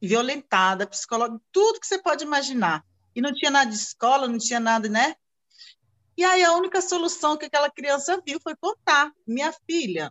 violentada, 0.00 0.86
psicológica, 0.86 1.38
tudo 1.52 1.80
que 1.80 1.86
você 1.86 2.00
pode 2.00 2.24
imaginar. 2.24 2.82
E 3.14 3.20
não 3.20 3.34
tinha 3.34 3.50
nada 3.50 3.70
de 3.70 3.76
escola, 3.76 4.26
não 4.26 4.38
tinha 4.38 4.60
nada, 4.60 4.88
né? 4.88 5.16
E 6.16 6.24
aí 6.24 6.42
a 6.42 6.54
única 6.54 6.80
solução 6.80 7.36
que 7.36 7.44
aquela 7.44 7.70
criança 7.70 8.22
viu 8.26 8.40
foi 8.40 8.56
contar. 8.56 9.12
Minha 9.26 9.52
filha, 9.68 10.10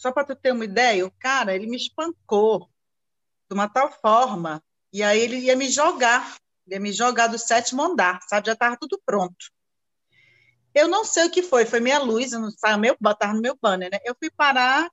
só 0.00 0.10
para 0.10 0.24
tu 0.24 0.34
ter 0.34 0.50
uma 0.50 0.64
ideia, 0.64 1.06
o 1.06 1.10
cara, 1.10 1.54
ele 1.54 1.66
me 1.66 1.76
espancou 1.76 2.70
de 3.50 3.54
uma 3.54 3.68
tal 3.68 3.92
forma, 3.92 4.64
e 4.90 5.02
aí 5.02 5.20
ele 5.20 5.36
ia 5.36 5.54
me 5.54 5.68
jogar, 5.68 6.38
ia 6.66 6.80
me 6.80 6.90
jogar 6.90 7.26
do 7.26 7.38
sétimo 7.38 7.82
andar, 7.82 8.18
sabe? 8.22 8.46
Já 8.46 8.54
estava 8.54 8.78
tudo 8.78 8.98
pronto. 9.04 9.52
Eu 10.74 10.88
não 10.88 11.04
sei 11.04 11.26
o 11.26 11.30
que 11.30 11.42
foi, 11.42 11.66
foi 11.66 11.80
minha 11.80 11.98
luz, 11.98 12.30
não 12.30 12.50
sabe, 12.50 12.80
meu, 12.80 12.96
botar 12.98 13.34
no 13.34 13.42
meu 13.42 13.54
banner, 13.60 13.90
né? 13.92 13.98
Eu 14.02 14.16
fui 14.18 14.30
parar 14.30 14.90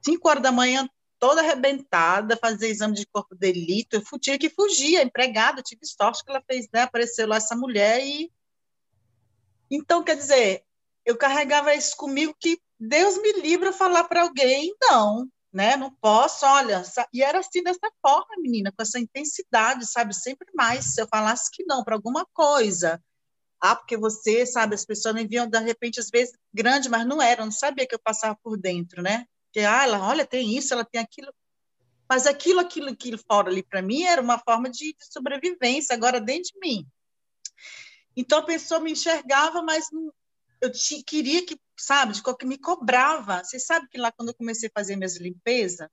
5 0.00 0.28
horas 0.28 0.42
da 0.44 0.52
manhã, 0.52 0.88
toda 1.18 1.40
arrebentada, 1.40 2.36
fazer 2.36 2.68
exame 2.68 2.94
de 2.94 3.06
corpo 3.06 3.34
de 3.34 3.40
delito, 3.40 3.96
eu 3.96 4.18
tinha 4.20 4.38
que 4.38 4.48
fugir, 4.48 4.96
a 4.96 5.02
empregada, 5.02 5.60
tive 5.60 5.84
sorte 5.84 6.24
que 6.24 6.30
ela 6.30 6.44
fez, 6.48 6.68
né? 6.72 6.82
Apareceu 6.82 7.26
lá 7.26 7.36
essa 7.36 7.56
mulher 7.56 8.00
e... 8.06 8.32
Então, 9.68 10.04
quer 10.04 10.14
dizer, 10.14 10.62
eu 11.04 11.16
carregava 11.16 11.74
isso 11.74 11.96
comigo 11.96 12.32
que 12.38 12.60
Deus 12.84 13.16
me 13.18 13.32
livre 13.34 13.68
a 13.68 13.72
falar 13.72 14.04
para 14.04 14.22
alguém, 14.22 14.74
não, 14.80 15.28
né? 15.52 15.76
Não 15.76 15.94
posso, 16.00 16.44
olha. 16.44 16.82
E 17.12 17.22
era 17.22 17.38
assim 17.38 17.62
dessa 17.62 17.88
forma, 18.00 18.34
menina, 18.38 18.72
com 18.72 18.82
essa 18.82 18.98
intensidade, 18.98 19.86
sabe? 19.86 20.12
Sempre 20.12 20.48
mais. 20.52 20.86
Se 20.86 21.00
eu 21.00 21.06
falasse 21.06 21.48
que 21.52 21.64
não 21.64 21.84
para 21.84 21.94
alguma 21.94 22.26
coisa, 22.32 23.00
ah, 23.60 23.76
porque 23.76 23.96
você, 23.96 24.44
sabe, 24.44 24.74
as 24.74 24.84
pessoas 24.84 25.14
me 25.14 25.24
viam 25.24 25.46
de 25.46 25.58
repente 25.60 26.00
às 26.00 26.10
vezes 26.10 26.36
grande, 26.52 26.88
mas 26.88 27.06
não 27.06 27.22
eram, 27.22 27.44
não 27.44 27.52
sabia 27.52 27.86
que 27.86 27.94
eu 27.94 28.00
passava 28.00 28.36
por 28.42 28.58
dentro, 28.58 29.00
né? 29.00 29.26
Que 29.52 29.60
ah, 29.60 29.84
ela, 29.84 30.04
olha, 30.04 30.26
tem 30.26 30.56
isso, 30.56 30.74
ela 30.74 30.84
tem 30.84 31.00
aquilo. 31.00 31.32
Mas 32.08 32.26
aquilo, 32.26 32.58
aquilo, 32.58 32.88
aquilo 32.88 33.18
fora 33.18 33.48
ali 33.48 33.62
para 33.62 33.80
mim 33.80 34.02
era 34.02 34.20
uma 34.20 34.40
forma 34.40 34.68
de, 34.68 34.92
de 34.92 35.12
sobrevivência 35.12 35.94
agora 35.94 36.20
dentro 36.20 36.50
de 36.52 36.58
mim. 36.58 36.86
Então 38.16 38.40
a 38.40 38.44
pessoa 38.44 38.80
me 38.80 38.90
enxergava, 38.90 39.62
mas 39.62 39.86
não, 39.92 40.12
eu 40.62 40.70
te, 40.70 41.02
queria 41.02 41.44
que, 41.44 41.56
sabe, 41.82 42.12
de 42.14 42.22
qualquer 42.22 42.46
me 42.46 42.58
cobrava. 42.58 43.42
Você 43.42 43.58
sabe 43.58 43.88
que 43.88 43.98
lá 43.98 44.12
quando 44.12 44.28
eu 44.28 44.34
comecei 44.34 44.68
a 44.68 44.78
fazer 44.78 44.96
minhas 44.96 45.16
limpezas, 45.18 45.88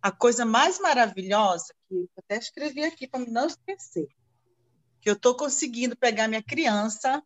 a 0.00 0.10
coisa 0.10 0.44
mais 0.44 0.78
maravilhosa 0.78 1.74
que 1.88 1.94
eu 1.94 2.08
até 2.18 2.36
escrevi 2.36 2.84
aqui 2.84 3.08
para 3.08 3.24
não 3.26 3.46
esquecer, 3.46 4.08
que 5.00 5.08
eu 5.08 5.14
estou 5.14 5.36
conseguindo 5.36 5.96
pegar 5.96 6.28
minha 6.28 6.42
criança, 6.42 7.22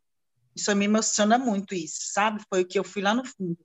isso 0.54 0.74
me 0.74 0.86
emociona 0.86 1.38
muito 1.38 1.74
isso, 1.74 2.12
sabe? 2.12 2.42
Foi 2.48 2.62
o 2.62 2.66
que 2.66 2.78
eu 2.78 2.84
fui 2.84 3.02
lá 3.02 3.14
no 3.14 3.24
fundo. 3.24 3.58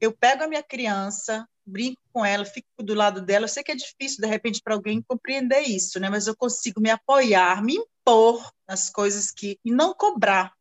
Eu 0.00 0.12
pego 0.12 0.44
a 0.44 0.48
minha 0.48 0.62
criança, 0.62 1.46
brinco 1.64 2.00
com 2.12 2.24
ela, 2.24 2.44
fico 2.44 2.66
do 2.82 2.94
lado 2.94 3.20
dela. 3.20 3.44
Eu 3.44 3.48
sei 3.48 3.62
que 3.62 3.72
é 3.72 3.76
difícil, 3.76 4.20
de 4.20 4.26
repente, 4.26 4.60
para 4.62 4.74
alguém 4.74 5.02
compreender 5.02 5.60
isso, 5.60 6.00
né? 6.00 6.08
Mas 6.08 6.26
eu 6.26 6.36
consigo 6.36 6.80
me 6.80 6.90
apoiar, 6.90 7.62
me 7.62 7.76
impor 7.76 8.50
nas 8.66 8.90
coisas 8.90 9.30
que. 9.30 9.58
e 9.64 9.70
não 9.70 9.94
cobrar. 9.94 10.52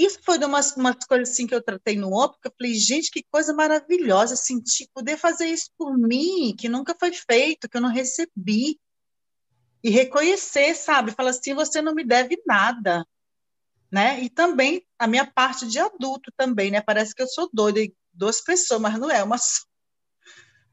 Isso 0.00 0.18
foi 0.24 0.38
de 0.38 0.46
umas, 0.46 0.72
coisas 1.06 1.30
assim 1.30 1.46
que 1.46 1.54
eu 1.54 1.62
tratei 1.62 1.94
no 1.94 2.10
OP, 2.10 2.38
que 2.40 2.48
eu 2.48 2.54
falei, 2.56 2.74
gente, 2.74 3.10
que 3.10 3.22
coisa 3.30 3.52
maravilhosa, 3.52 4.34
sentir, 4.34 4.88
poder 4.94 5.18
fazer 5.18 5.44
isso 5.44 5.70
por 5.76 5.98
mim, 5.98 6.56
que 6.58 6.70
nunca 6.70 6.96
foi 6.98 7.12
feito, 7.12 7.68
que 7.68 7.76
eu 7.76 7.82
não 7.82 7.90
recebi. 7.90 8.80
E 9.84 9.90
reconhecer, 9.90 10.74
sabe? 10.74 11.12
Falar 11.12 11.30
assim, 11.30 11.52
você 11.52 11.82
não 11.82 11.94
me 11.94 12.02
deve 12.02 12.42
nada. 12.46 13.06
Né? 13.92 14.22
E 14.22 14.30
também 14.30 14.86
a 14.98 15.06
minha 15.06 15.30
parte 15.30 15.66
de 15.66 15.78
adulto 15.78 16.32
também, 16.34 16.70
né? 16.70 16.80
Parece 16.80 17.14
que 17.14 17.20
eu 17.20 17.28
sou 17.28 17.50
doida, 17.52 17.80
duas 18.10 18.40
pessoas, 18.40 18.80
mas 18.80 18.98
não 18.98 19.10
é 19.10 19.22
uma 19.22 19.36
só. 19.38 19.66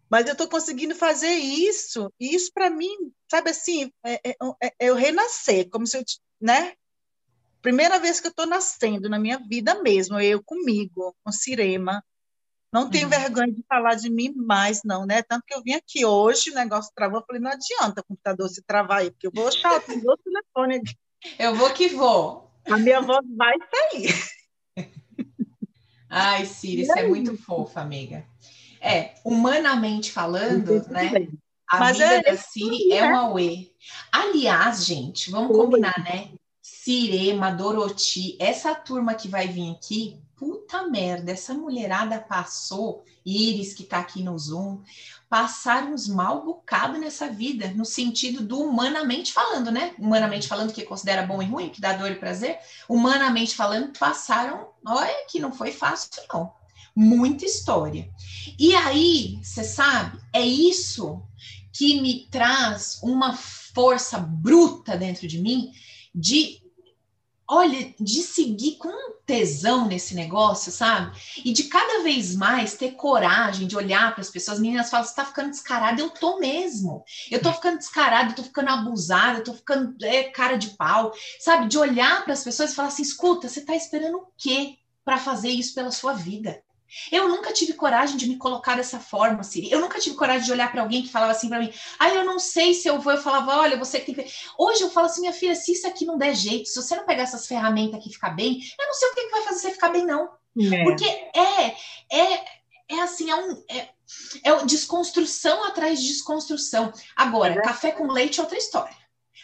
Mas 0.09 0.25
eu 0.25 0.31
estou 0.31 0.47
conseguindo 0.47 0.95
fazer 0.95 1.33
isso, 1.33 2.09
e 2.17 2.33
isso 2.33 2.49
para 2.53 2.69
mim, 2.69 3.11
sabe 3.29 3.49
assim, 3.49 3.91
é, 4.05 4.29
é, 4.29 4.37
é, 4.63 4.73
eu 4.79 4.95
renascer, 4.95 5.69
como 5.69 5.85
se 5.85 5.97
eu, 5.97 6.03
né? 6.39 6.73
Primeira 7.61 7.99
vez 7.99 8.19
que 8.19 8.27
eu 8.27 8.31
estou 8.31 8.45
nascendo 8.45 9.09
na 9.09 9.19
minha 9.19 9.39
vida 9.39 9.81
mesmo, 9.81 10.19
eu 10.19 10.41
comigo, 10.43 11.15
com 11.23 11.31
Cirema. 11.31 12.03
Não 12.71 12.89
tenho 12.89 13.05
uhum. 13.05 13.09
vergonha 13.09 13.51
de 13.51 13.63
falar 13.67 13.95
de 13.95 14.09
mim 14.09 14.33
mais, 14.35 14.81
não, 14.83 15.05
né? 15.05 15.21
Tanto 15.23 15.43
que 15.45 15.53
eu 15.53 15.63
vim 15.63 15.73
aqui 15.73 16.05
hoje, 16.05 16.51
o 16.51 16.55
negócio 16.55 16.91
travou, 16.95 17.19
eu 17.19 17.25
falei, 17.25 17.41
não 17.41 17.51
adianta 17.51 18.01
o 18.01 18.03
computador 18.03 18.49
se 18.49 18.61
travar 18.63 18.99
aí, 18.99 19.11
porque 19.11 19.27
eu 19.27 19.31
vou 19.33 19.47
achar 19.47 19.77
o 19.77 19.81
telefone 19.81 20.75
aqui. 20.75 20.95
Eu 21.39 21.55
vou 21.55 21.73
que 21.73 21.87
vou. 21.89 22.51
A 22.69 22.77
minha 22.77 23.01
voz 23.01 23.25
vai 23.35 23.55
sair. 23.73 24.13
Ai, 26.09 26.45
Ciri, 26.45 26.85
você 26.85 26.99
é 26.99 27.07
muito 27.07 27.37
fofa, 27.37 27.81
amiga. 27.81 28.25
É, 28.79 29.15
humanamente 29.25 30.11
falando, 30.11 30.87
né? 30.89 31.09
Bem. 31.09 31.29
A 31.69 31.79
Mas 31.79 31.97
vida 31.97 32.13
é, 32.13 32.21
da 32.21 32.37
Siri 32.37 32.93
é, 32.93 32.97
é 32.97 33.03
uma 33.03 33.33
UE. 33.33 33.71
Aliás, 34.11 34.85
gente, 34.85 35.29
vamos 35.29 35.55
combinar, 35.55 35.95
né? 35.99 36.31
Cirema, 36.87 37.51
Doroti, 37.51 38.37
essa 38.39 38.73
turma 38.73 39.13
que 39.13 39.27
vai 39.27 39.45
vir 39.45 39.71
aqui, 39.71 40.21
puta 40.37 40.87
merda, 40.87 41.33
essa 41.33 41.53
mulherada 41.53 42.17
passou, 42.17 43.03
Iris 43.25 43.73
que 43.73 43.83
tá 43.83 43.99
aqui 43.99 44.23
no 44.23 44.39
Zoom, 44.39 44.81
passaram 45.27 45.93
uns 45.93 46.07
mal 46.07 46.45
bocado 46.45 46.97
nessa 46.97 47.29
vida, 47.29 47.73
no 47.75 47.83
sentido 47.83 48.41
do 48.41 48.61
humanamente 48.61 49.33
falando, 49.33 49.69
né? 49.69 49.95
Humanamente 49.99 50.47
falando, 50.47 50.71
que 50.71 50.85
considera 50.85 51.27
bom 51.27 51.41
e 51.41 51.45
ruim, 51.45 51.67
que 51.67 51.81
dá 51.81 51.91
dor 51.91 52.09
e 52.09 52.15
prazer, 52.15 52.57
humanamente 52.87 53.53
falando, 53.53 53.91
passaram, 53.99 54.69
olha 54.85 55.27
que 55.29 55.41
não 55.41 55.51
foi 55.51 55.73
fácil, 55.73 56.09
não. 56.33 56.53
Muita 56.95 57.43
história. 57.43 58.09
E 58.57 58.73
aí, 58.73 59.41
você 59.43 59.65
sabe, 59.65 60.17
é 60.31 60.41
isso 60.41 61.21
que 61.73 61.99
me 61.99 62.29
traz 62.31 63.01
uma 63.03 63.35
força 63.35 64.17
bruta 64.17 64.95
dentro 64.95 65.27
de 65.27 65.41
mim 65.41 65.73
de 66.15 66.65
olha, 67.49 67.93
de 67.99 68.21
seguir 68.21 68.75
com 68.77 68.91
tesão 69.25 69.87
nesse 69.87 70.13
negócio, 70.15 70.71
sabe? 70.71 71.17
E 71.43 71.53
de 71.53 71.65
cada 71.65 72.03
vez 72.03 72.35
mais 72.35 72.75
ter 72.75 72.91
coragem 72.91 73.67
de 73.67 73.75
olhar 73.75 74.13
para 74.13 74.21
as 74.21 74.29
pessoas. 74.29 74.57
As 74.57 74.61
meninas 74.61 74.89
falam, 74.89 75.05
você 75.05 75.15
tá 75.15 75.25
ficando 75.25 75.51
descarada, 75.51 76.01
eu 76.01 76.09
tô 76.09 76.39
mesmo. 76.39 77.03
Eu 77.31 77.41
tô 77.41 77.51
ficando 77.53 77.77
descarada, 77.77 78.31
eu 78.31 78.35
tô 78.35 78.43
ficando 78.43 78.69
abusada, 78.69 79.39
eu 79.39 79.43
tô 79.43 79.53
ficando 79.53 79.95
é, 80.03 80.23
cara 80.23 80.57
de 80.57 80.71
pau, 80.71 81.11
sabe? 81.39 81.67
De 81.67 81.77
olhar 81.77 82.23
para 82.23 82.33
as 82.33 82.43
pessoas 82.43 82.71
e 82.71 82.75
falar 82.75 82.89
assim: 82.89 83.03
escuta, 83.03 83.47
você 83.47 83.61
tá 83.61 83.75
esperando 83.75 84.17
o 84.17 84.27
quê 84.37 84.77
para 85.05 85.17
fazer 85.17 85.49
isso 85.49 85.73
pela 85.73 85.91
sua 85.91 86.13
vida? 86.13 86.61
Eu 87.11 87.27
nunca 87.27 87.51
tive 87.51 87.73
coragem 87.73 88.17
de 88.17 88.27
me 88.27 88.37
colocar 88.37 88.75
dessa 88.75 88.99
forma, 88.99 89.43
Siri. 89.43 89.71
Eu 89.71 89.81
nunca 89.81 89.99
tive 89.99 90.15
coragem 90.15 90.45
de 90.45 90.51
olhar 90.51 90.71
para 90.71 90.81
alguém 90.81 91.03
que 91.03 91.11
falava 91.11 91.31
assim 91.31 91.49
para 91.49 91.59
mim: 91.59 91.71
"Ah, 91.99 92.09
eu 92.09 92.25
não 92.25 92.39
sei 92.39 92.73
se 92.73 92.87
eu 92.87 92.99
vou". 92.99 93.13
Eu 93.13 93.21
falava: 93.21 93.57
"Olha, 93.57 93.77
você 93.77 93.99
que 93.99 94.13
tem 94.13 94.25
que". 94.25 94.31
Hoje 94.57 94.83
eu 94.83 94.89
falo 94.89 95.07
assim: 95.07 95.21
"Minha 95.21 95.33
filha, 95.33 95.55
se 95.55 95.71
isso 95.71 95.87
aqui 95.87 96.05
não 96.05 96.17
der 96.17 96.35
jeito, 96.35 96.69
se 96.69 96.81
você 96.81 96.95
não 96.95 97.05
pegar 97.05 97.23
essas 97.23 97.47
ferramentas 97.47 97.99
aqui 97.99 98.09
e 98.09 98.13
ficar 98.13 98.29
bem, 98.29 98.59
eu 98.79 98.85
não 98.85 98.93
sei 98.93 99.09
o 99.09 99.15
que, 99.15 99.23
que 99.23 99.31
vai 99.31 99.41
fazer 99.43 99.59
você 99.59 99.71
ficar 99.71 99.89
bem 99.89 100.05
não". 100.05 100.29
É. 100.59 100.83
Porque 100.83 101.05
é 101.05 101.75
é 102.11 102.45
é 102.89 103.01
assim, 103.01 103.29
é 103.29 103.35
um 103.35 103.63
é, 103.69 103.89
é 104.43 104.65
desconstrução 104.65 105.63
atrás 105.65 106.01
de 106.01 106.07
desconstrução. 106.07 106.93
Agora, 107.15 107.53
é. 107.53 107.61
café 107.61 107.91
com 107.91 108.07
leite 108.07 108.39
é 108.39 108.43
outra 108.43 108.57
história. 108.57 108.95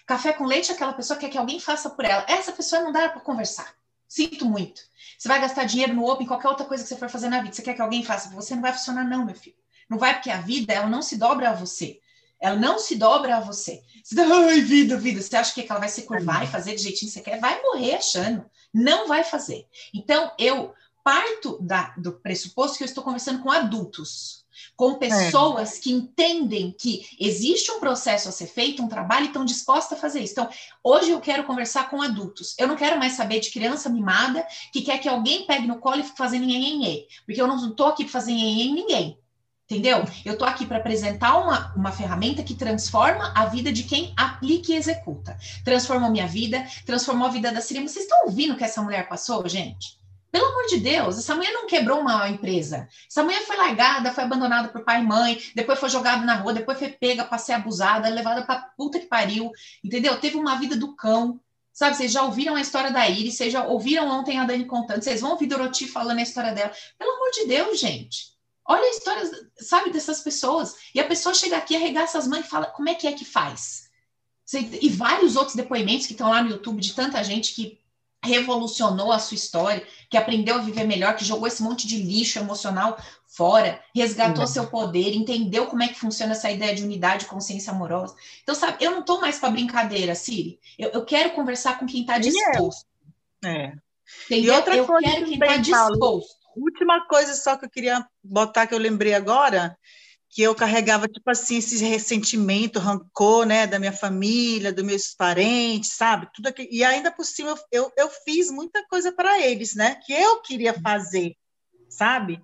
Café 0.05 0.33
com 0.33 0.45
leite 0.45 0.71
é 0.71 0.75
aquela 0.75 0.93
pessoa 0.93 1.17
que 1.17 1.25
quer 1.25 1.31
que 1.31 1.37
alguém 1.37 1.59
faça 1.59 1.89
por 1.89 2.03
ela. 2.05 2.25
Essa 2.27 2.51
pessoa 2.51 2.81
não 2.81 2.91
dá 2.91 3.09
para 3.09 3.21
conversar. 3.21 3.73
Sinto 4.07 4.45
muito. 4.45 4.81
Você 5.23 5.29
vai 5.29 5.39
gastar 5.39 5.63
dinheiro 5.63 5.93
no 5.93 6.05
Open, 6.05 6.27
qualquer 6.27 6.49
outra 6.49 6.65
coisa 6.65 6.83
que 6.83 6.89
você 6.89 6.97
for 6.97 7.09
fazer 7.09 7.29
na 7.29 7.41
vida. 7.41 7.55
Você 7.55 7.61
quer 7.61 7.73
que 7.75 7.81
alguém 7.81 8.03
faça 8.03 8.29
você? 8.29 8.55
Não 8.55 8.61
vai 8.61 8.73
funcionar, 8.73 9.05
não, 9.05 9.25
meu 9.25 9.33
filho. 9.33 9.55
Não 9.89 9.97
vai, 9.97 10.15
porque 10.15 10.29
a 10.29 10.41
vida, 10.41 10.73
ela 10.73 10.89
não 10.89 11.01
se 11.01 11.15
dobra 11.15 11.49
a 11.49 11.53
você. 11.53 12.01
Ela 12.41 12.57
não 12.57 12.77
se 12.77 12.97
dobra 12.97 13.37
a 13.37 13.39
você. 13.39 13.81
Você 14.03 14.15
dá, 14.15 14.25
ai, 14.25 14.59
vida, 14.59 14.97
vida. 14.97 15.21
Você 15.21 15.33
acha 15.37 15.53
que 15.53 15.65
ela 15.69 15.79
vai 15.79 15.87
se 15.87 16.01
curvar 16.01 16.43
e 16.43 16.47
fazer 16.47 16.73
do 16.73 16.81
jeitinho 16.81 17.09
que 17.09 17.17
você 17.17 17.21
quer? 17.21 17.39
Vai 17.39 17.61
morrer 17.61 17.95
achando. 17.95 18.43
Não 18.73 19.07
vai 19.07 19.23
fazer. 19.23 19.65
Então, 19.93 20.29
eu 20.37 20.73
parto 21.05 21.57
da, 21.61 21.93
do 21.97 22.11
pressuposto 22.11 22.77
que 22.77 22.83
eu 22.83 22.87
estou 22.87 23.01
conversando 23.01 23.41
com 23.41 23.49
adultos 23.49 24.42
com 24.75 24.95
pessoas 24.95 25.77
é. 25.77 25.81
que 25.81 25.91
entendem 25.91 26.75
que 26.77 27.05
existe 27.19 27.71
um 27.71 27.79
processo 27.79 28.29
a 28.29 28.31
ser 28.31 28.47
feito, 28.47 28.81
um 28.81 28.87
trabalho 28.87 29.25
e 29.25 29.27
estão 29.27 29.45
dispostas 29.45 29.97
a 29.97 30.01
fazer 30.01 30.21
isso. 30.21 30.33
Então, 30.33 30.49
hoje 30.83 31.11
eu 31.11 31.21
quero 31.21 31.43
conversar 31.43 31.89
com 31.89 32.01
adultos. 32.01 32.55
Eu 32.57 32.67
não 32.67 32.75
quero 32.75 32.97
mais 32.97 33.13
saber 33.13 33.39
de 33.39 33.51
criança 33.51 33.89
mimada 33.89 34.45
que 34.71 34.81
quer 34.81 34.97
que 34.97 35.07
alguém 35.07 35.45
pegue 35.45 35.67
no 35.67 35.79
colo 35.79 35.99
e 35.99 36.03
fique 36.03 36.17
fazendo 36.17 36.45
nhenhenhê, 36.45 37.07
porque 37.25 37.41
eu 37.41 37.47
não 37.47 37.69
estou 37.69 37.87
aqui 37.87 38.03
para 38.03 38.13
fazer 38.13 38.31
nhenhenhê 38.31 38.63
em 38.63 38.73
ninguém. 38.73 39.19
Entendeu? 39.65 40.03
Eu 40.25 40.33
estou 40.33 40.47
aqui 40.47 40.65
para 40.65 40.77
apresentar 40.77 41.37
uma, 41.37 41.73
uma 41.73 41.91
ferramenta 41.91 42.43
que 42.43 42.53
transforma 42.53 43.31
a 43.33 43.45
vida 43.45 43.71
de 43.71 43.83
quem 43.83 44.13
aplica 44.17 44.71
e 44.71 44.75
executa. 44.75 45.37
Transformou 45.63 46.11
minha 46.11 46.27
vida, 46.27 46.67
transformou 46.85 47.27
a 47.27 47.31
vida 47.31 47.51
da 47.51 47.61
Siri. 47.61 47.81
Vocês 47.81 48.05
estão 48.05 48.25
ouvindo 48.25 48.53
o 48.53 48.57
que 48.57 48.63
essa 48.63 48.81
mulher 48.81 49.07
passou, 49.07 49.47
gente? 49.47 50.02
Pelo 50.33 50.47
amor 50.47 50.65
de 50.65 50.77
Deus, 50.77 51.19
essa 51.19 51.35
mulher 51.35 51.53
não 51.53 51.67
quebrou 51.67 51.99
uma 51.99 52.27
empresa. 52.27 52.89
Essa 53.07 53.21
mulher 53.21 53.43
foi 53.43 53.55
largada, 53.55 54.11
foi 54.11 54.23
abandonada 54.23 54.69
por 54.69 54.83
pai 54.83 54.99
e 54.99 55.05
mãe, 55.05 55.39
depois 55.53 55.79
foi 55.79 55.89
jogada 55.89 56.25
na 56.25 56.33
rua, 56.33 56.51
depois 56.51 56.79
foi 56.79 56.89
pega 56.89 57.23
para 57.23 57.37
ser 57.37 57.53
abusada, 57.53 58.09
levada 58.09 58.43
para 58.43 58.63
puta 58.75 58.99
que 58.99 59.05
pariu, 59.05 59.51
entendeu? 59.83 60.19
Teve 60.19 60.35
uma 60.35 60.55
vida 60.55 60.75
do 60.75 60.95
cão. 60.95 61.39
Sabe, 61.71 61.95
vocês 61.95 62.11
já 62.11 62.23
ouviram 62.23 62.55
a 62.55 62.61
história 62.61 62.89
da 62.89 63.07
Iris, 63.07 63.35
vocês 63.35 63.53
já 63.53 63.63
ouviram 63.63 64.09
ontem 64.09 64.39
a 64.39 64.43
Dani 64.43 64.65
contando, 64.65 65.03
vocês 65.03 65.21
vão 65.21 65.31
ouvir 65.33 65.45
Doroti 65.45 65.87
falando 65.87 66.17
a 66.17 66.23
história 66.23 66.51
dela. 66.51 66.73
Pelo 66.97 67.11
amor 67.11 67.29
de 67.29 67.45
Deus, 67.45 67.79
gente. 67.79 68.33
Olha 68.65 68.85
a 68.85 68.89
história, 68.89 69.29
sabe, 69.59 69.91
dessas 69.91 70.21
pessoas. 70.21 70.77
E 70.95 70.99
a 70.99 71.05
pessoa 71.05 71.35
chega 71.35 71.57
aqui, 71.57 71.75
arregaça 71.75 72.17
as 72.17 72.27
mãos 72.27 72.43
e 72.43 72.49
fala, 72.49 72.65
como 72.65 72.89
é 72.89 72.95
que 72.95 73.05
é 73.05 73.11
que 73.11 73.23
faz? 73.23 73.83
E 74.81 74.89
vários 74.89 75.35
outros 75.35 75.55
depoimentos 75.55 76.07
que 76.07 76.13
estão 76.13 76.31
lá 76.31 76.41
no 76.41 76.49
YouTube 76.49 76.81
de 76.81 76.93
tanta 76.93 77.23
gente 77.23 77.53
que 77.53 77.82
revolucionou 78.23 79.11
a 79.11 79.19
sua 79.19 79.35
história, 79.35 79.85
que 80.09 80.17
aprendeu 80.17 80.55
a 80.55 80.59
viver 80.59 80.85
melhor, 80.85 81.15
que 81.15 81.25
jogou 81.25 81.47
esse 81.47 81.61
monte 81.61 81.85
de 81.85 81.97
lixo 81.97 82.39
emocional 82.39 82.97
fora, 83.27 83.81
resgatou 83.95 84.45
seu 84.45 84.67
poder, 84.67 85.13
entendeu 85.15 85.65
como 85.65 85.81
é 85.81 85.87
que 85.87 85.99
funciona 85.99 86.33
essa 86.33 86.51
ideia 86.51 86.75
de 86.75 86.83
unidade, 86.83 87.25
consciência 87.25 87.73
amorosa. 87.73 88.15
Então, 88.43 88.53
sabe, 88.53 88.77
eu 88.83 88.91
não 88.91 88.99
estou 88.99 89.19
mais 89.19 89.39
para 89.39 89.49
brincadeira, 89.49 90.13
Siri. 90.13 90.59
Eu, 90.77 90.89
eu, 90.89 91.03
quero 91.03 91.31
conversar 91.31 91.79
com 91.79 91.85
quem 91.87 92.01
está 92.01 92.19
disposto. 92.19 92.85
É. 93.43 93.73
E 94.29 94.49
outra 94.51 94.75
eu 94.75 94.85
coisa 94.85 95.09
quero 95.09 95.25
quem 95.25 95.33
está 95.33 95.57
disposto. 95.57 96.43
Última 96.55 97.07
coisa 97.07 97.33
só 97.33 97.57
que 97.57 97.65
eu 97.65 97.69
queria 97.69 98.05
botar 98.23 98.67
que 98.67 98.73
eu 98.75 98.77
lembrei 98.77 99.15
agora, 99.15 99.75
que 100.33 100.41
eu 100.41 100.55
carregava, 100.55 101.07
tipo 101.07 101.29
assim, 101.29 101.57
esse 101.57 101.77
ressentimento, 101.85 102.79
rancor, 102.79 103.45
né, 103.45 103.67
da 103.67 103.77
minha 103.77 103.93
família, 103.93 104.73
dos 104.73 104.83
meus 104.83 105.13
parentes, 105.13 105.91
sabe? 105.91 106.27
Tudo 106.33 106.47
aqui. 106.47 106.67
E 106.71 106.83
ainda 106.83 107.11
por 107.11 107.23
cima, 107.23 107.55
eu, 107.71 107.91
eu 107.95 108.09
fiz 108.09 108.49
muita 108.49 108.83
coisa 108.87 109.11
para 109.11 109.39
eles, 109.39 109.75
né, 109.75 109.99
que 110.03 110.11
eu 110.11 110.41
queria 110.41 110.73
fazer, 110.81 111.35
sabe? 111.87 112.43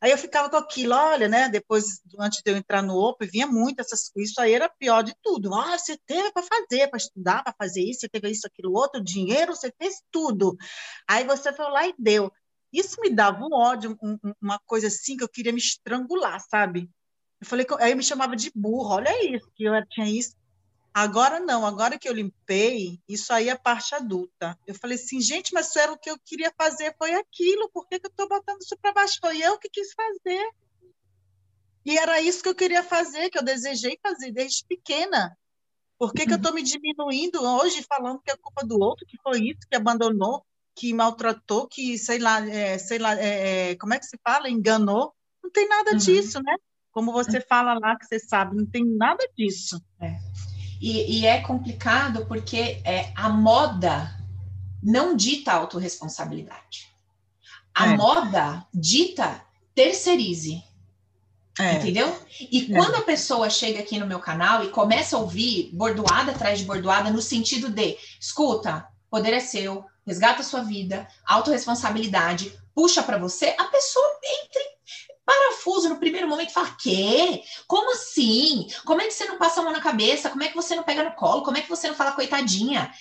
Aí 0.00 0.10
eu 0.10 0.18
ficava 0.18 0.50
com 0.50 0.56
aquilo, 0.56 0.94
olha, 0.94 1.28
né? 1.28 1.48
Depois, 1.48 2.00
antes 2.18 2.42
de 2.42 2.50
eu 2.50 2.56
entrar 2.56 2.82
no 2.82 2.96
Open, 2.96 3.28
vinha 3.28 3.46
muito 3.46 3.80
essas 3.80 4.08
coisas. 4.08 4.30
Isso 4.30 4.40
aí 4.40 4.54
era 4.54 4.66
pior 4.66 5.02
de 5.02 5.14
tudo. 5.22 5.54
Ah, 5.54 5.76
você 5.76 5.96
teve 6.06 6.32
para 6.32 6.42
fazer, 6.42 6.88
para 6.88 6.96
estudar, 6.96 7.44
para 7.44 7.54
fazer 7.56 7.82
isso, 7.82 8.00
você 8.00 8.08
teve 8.08 8.30
isso, 8.30 8.46
aquilo, 8.46 8.72
outro, 8.72 9.04
dinheiro, 9.04 9.54
você 9.54 9.70
fez 9.78 10.02
tudo. 10.10 10.56
Aí 11.06 11.24
você 11.24 11.52
foi 11.52 11.66
lá 11.66 11.86
e 11.86 11.94
deu. 11.98 12.32
Isso 12.72 12.98
me 13.00 13.10
dava 13.10 13.44
um 13.44 13.52
ódio, 13.52 13.96
um, 14.02 14.16
uma 14.40 14.58
coisa 14.64 14.86
assim 14.86 15.18
que 15.18 15.22
eu 15.22 15.28
queria 15.28 15.52
me 15.52 15.58
estrangular, 15.58 16.40
sabe? 16.48 16.88
Eu 17.40 17.46
falei, 17.46 17.66
aí 17.78 17.94
me 17.94 18.02
chamava 18.02 18.36
de 18.36 18.50
burro, 18.54 18.94
olha 18.94 19.34
isso, 19.34 19.50
que 19.54 19.64
eu 19.64 19.72
tinha 19.88 20.06
isso. 20.06 20.36
Agora 20.92 21.38
não, 21.38 21.64
agora 21.64 21.98
que 21.98 22.08
eu 22.08 22.12
limpei, 22.12 23.00
isso 23.08 23.32
aí 23.32 23.48
é 23.48 23.56
parte 23.56 23.94
adulta. 23.94 24.58
Eu 24.66 24.74
falei 24.74 24.96
assim, 24.96 25.20
gente, 25.20 25.52
mas 25.54 25.68
isso 25.68 25.78
era 25.78 25.92
o 25.92 25.98
que 25.98 26.10
eu 26.10 26.18
queria 26.18 26.52
fazer, 26.58 26.94
foi 26.98 27.14
aquilo, 27.14 27.70
por 27.70 27.86
que, 27.88 27.98
que 27.98 28.06
eu 28.06 28.10
estou 28.10 28.28
botando 28.28 28.60
isso 28.60 28.76
para 28.76 28.92
baixo? 28.92 29.18
Foi 29.20 29.40
eu 29.40 29.56
que 29.58 29.70
quis 29.70 29.92
fazer. 29.92 30.50
E 31.86 31.96
era 31.96 32.20
isso 32.20 32.42
que 32.42 32.48
eu 32.48 32.54
queria 32.54 32.82
fazer, 32.82 33.30
que 33.30 33.38
eu 33.38 33.44
desejei 33.44 33.98
fazer 34.02 34.32
desde 34.32 34.64
pequena. 34.66 35.36
Por 35.96 36.12
que, 36.12 36.26
que 36.26 36.32
eu 36.32 36.36
estou 36.36 36.52
me 36.52 36.62
diminuindo 36.62 37.42
hoje, 37.42 37.84
falando 37.88 38.20
que 38.20 38.30
é 38.30 38.36
culpa 38.36 38.66
do 38.66 38.78
outro, 38.80 39.06
que 39.06 39.16
foi 39.22 39.38
isso, 39.50 39.60
que 39.70 39.76
abandonou, 39.76 40.44
que 40.74 40.92
maltratou, 40.92 41.68
que, 41.68 41.96
sei 41.98 42.18
lá, 42.18 42.44
é, 42.46 42.78
sei 42.78 42.98
lá, 42.98 43.14
é, 43.14 43.70
é 43.70 43.76
como 43.76 43.94
é 43.94 43.98
que 43.98 44.06
se 44.06 44.18
fala? 44.24 44.50
Enganou. 44.50 45.14
Não 45.42 45.50
tem 45.50 45.68
nada 45.68 45.92
uhum. 45.92 45.98
disso, 45.98 46.42
né? 46.42 46.56
Como 46.92 47.12
você 47.12 47.40
fala 47.40 47.78
lá, 47.78 47.96
que 47.96 48.06
você 48.06 48.18
sabe, 48.18 48.56
não 48.56 48.66
tem 48.66 48.84
nada 48.84 49.24
disso. 49.36 49.80
É. 50.00 50.18
E, 50.80 51.20
e, 51.20 51.26
é 51.26 51.40
complicado 51.40 52.24
porque 52.26 52.80
é, 52.84 53.12
a 53.14 53.28
moda 53.28 54.18
não 54.82 55.14
dita 55.14 55.52
autorresponsabilidade. 55.52 56.90
A 57.74 57.88
é. 57.88 57.96
moda 57.96 58.66
dita 58.72 59.44
terceirize. 59.74 60.64
É. 61.58 61.74
Entendeu? 61.74 62.16
E 62.40 62.72
é. 62.72 62.76
quando 62.76 62.94
a 62.94 63.02
pessoa 63.02 63.50
chega 63.50 63.80
aqui 63.80 63.98
no 63.98 64.06
meu 64.06 64.18
canal 64.18 64.64
e 64.64 64.70
começa 64.70 65.16
a 65.16 65.18
ouvir 65.18 65.70
bordoada 65.74 66.32
atrás 66.32 66.58
de 66.58 66.64
bordoada, 66.64 67.10
no 67.10 67.20
sentido 67.20 67.68
de, 67.68 67.98
escuta, 68.18 68.88
poder 69.10 69.34
é 69.34 69.40
seu, 69.40 69.84
resgata 70.06 70.40
a 70.40 70.44
sua 70.44 70.62
vida, 70.62 71.06
autorresponsabilidade, 71.26 72.58
puxa 72.74 73.02
para 73.02 73.18
você, 73.18 73.54
a 73.58 73.64
pessoa 73.64 74.06
entra 74.24 74.62
em 74.62 74.79
parafuso 75.24 75.88
no 75.88 75.98
primeiro 75.98 76.28
momento 76.28 76.52
fala: 76.52 76.76
quê? 76.80 77.42
Como 77.66 77.92
assim? 77.92 78.68
Como 78.84 79.00
é 79.00 79.06
que 79.06 79.12
você 79.12 79.24
não 79.26 79.38
passa 79.38 79.60
a 79.60 79.64
mão 79.64 79.72
na 79.72 79.80
cabeça? 79.80 80.30
Como 80.30 80.42
é 80.42 80.48
que 80.48 80.56
você 80.56 80.74
não 80.74 80.82
pega 80.82 81.04
no 81.04 81.12
colo? 81.12 81.42
Como 81.42 81.56
é 81.56 81.60
que 81.60 81.68
você 81.68 81.88
não 81.88 81.94
fala 81.94 82.12
coitadinha? 82.12 82.92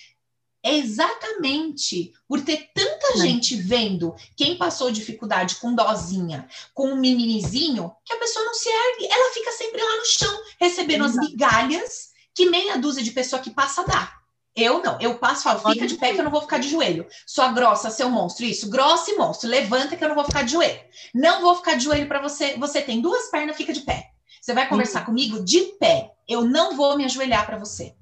é 0.64 0.76
exatamente 0.76 2.14
por 2.28 2.42
ter 2.42 2.70
tanta 2.74 3.18
gente 3.18 3.56
vendo 3.56 4.14
quem 4.36 4.58
passou 4.58 4.92
dificuldade 4.92 5.56
com 5.56 5.74
dozinha, 5.74 6.48
com 6.74 6.90
um 6.90 6.98
mimimizinho, 6.98 7.92
que 8.06 8.14
a 8.14 8.18
pessoa 8.18 8.46
não 8.46 8.54
se 8.54 8.70
ergue, 8.70 9.08
ela 9.10 9.34
fica 9.34 9.52
sempre 9.52 9.82
lá 9.82 9.96
no 9.96 10.06
chão, 10.06 10.44
recebendo 10.60 11.06
Exato. 11.06 11.20
as 11.20 11.30
migalhas 11.30 12.10
que 12.34 12.50
meia 12.50 12.78
dúzia 12.78 13.04
de 13.04 13.12
pessoa 13.12 13.42
que 13.42 13.52
passa 13.52 13.84
dá. 13.86 14.19
Eu 14.56 14.82
não, 14.84 15.00
eu 15.00 15.18
passo 15.18 15.42
e 15.42 15.44
falo, 15.44 15.74
fica 15.74 15.88
de 15.88 15.96
pé 15.96 16.14
que 16.14 16.20
eu 16.20 16.24
não 16.24 16.32
vou 16.32 16.42
ficar 16.42 16.58
de 16.58 16.68
joelho. 16.68 17.08
Sua 17.26 17.52
grossa, 17.52 17.90
seu 17.90 18.10
monstro, 18.10 18.46
isso, 18.46 18.70
grossa 18.70 19.12
e 19.12 19.16
monstro, 19.16 19.50
levanta 19.50 19.96
que 19.96 20.04
eu 20.04 20.10
não 20.10 20.16
vou 20.16 20.26
ficar 20.26 20.44
de 20.44 20.52
joelho. 20.52 20.80
Não 21.14 21.42
vou 21.42 21.56
ficar 21.56 21.76
de 21.76 21.84
joelho 21.84 22.08
para 22.08 22.22
você, 22.22 22.58
você 22.58 22.82
tem 22.82 23.02
duas 23.02 23.30
pernas, 23.30 23.56
fica 23.56 23.72
de 23.72 23.82
pé. 23.82 24.10
Você 24.42 24.54
vai 24.54 24.68
conversar 24.68 25.02
uhum. 25.02 25.06
comigo 25.06 25.44
de 25.44 25.60
pé. 25.80 26.12
Eu 26.28 26.44
não 26.44 26.76
vou 26.76 26.98
me 26.98 27.06
ajoelhar 27.06 27.46
para 27.46 27.58
você. 27.58 27.94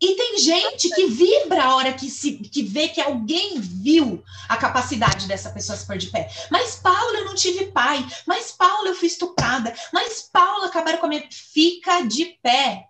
E 0.00 0.14
tem 0.16 0.38
gente 0.38 0.88
que 0.94 1.06
vibra 1.08 1.62
a 1.62 1.76
hora 1.76 1.92
que, 1.92 2.08
se, 2.08 2.32
que 2.38 2.62
vê 2.62 2.88
que 2.88 3.02
alguém 3.02 3.60
viu 3.60 4.24
a 4.48 4.56
capacidade 4.56 5.28
dessa 5.28 5.50
pessoa 5.50 5.76
se 5.76 5.86
pôr 5.86 5.98
de 5.98 6.06
pé. 6.06 6.30
Mas, 6.50 6.76
Paula, 6.76 7.18
eu 7.18 7.26
não 7.26 7.34
tive 7.34 7.66
pai. 7.66 8.06
Mas, 8.26 8.50
Paula, 8.50 8.88
eu 8.88 8.94
fui 8.94 9.08
estuprada. 9.08 9.74
Mas, 9.92 10.22
Paula, 10.22 10.66
acabaram 10.66 10.98
com 10.98 11.06
a 11.06 11.08
minha. 11.08 11.28
Fica 11.30 12.00
de 12.00 12.24
pé. 12.42 12.86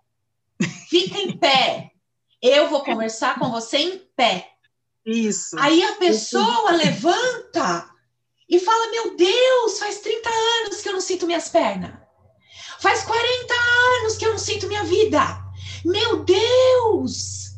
Fica 0.89 1.19
em 1.19 1.37
pé. 1.37 1.90
Eu 2.43 2.69
vou 2.69 2.83
conversar 2.83 3.39
com 3.39 3.51
você 3.51 3.79
em 3.79 3.99
pé. 4.17 4.51
Isso. 5.05 5.59
Aí 5.59 5.83
a 5.83 5.93
pessoa 5.97 6.73
Isso. 6.73 6.85
levanta 6.85 7.91
e 8.49 8.59
fala: 8.59 8.91
Meu 8.91 9.17
Deus, 9.17 9.79
faz 9.79 10.01
30 10.01 10.29
anos 10.65 10.81
que 10.81 10.89
eu 10.89 10.93
não 10.93 11.01
sinto 11.01 11.27
minhas 11.27 11.49
pernas. 11.49 11.93
Faz 12.81 13.03
40 13.03 13.55
anos 14.01 14.17
que 14.17 14.25
eu 14.25 14.31
não 14.33 14.39
sinto 14.39 14.67
minha 14.67 14.85
vida. 14.85 15.21
Meu 15.85 16.25
Deus! 16.25 17.51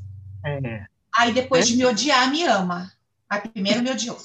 É. 0.44 0.84
Aí 1.16 1.32
depois 1.32 1.64
é. 1.64 1.68
de 1.68 1.76
me 1.76 1.86
odiar, 1.86 2.30
me 2.30 2.42
ama. 2.44 2.92
Aí 3.30 3.40
primeiro 3.40 3.82
me 3.82 3.90
odiou. 3.90 4.18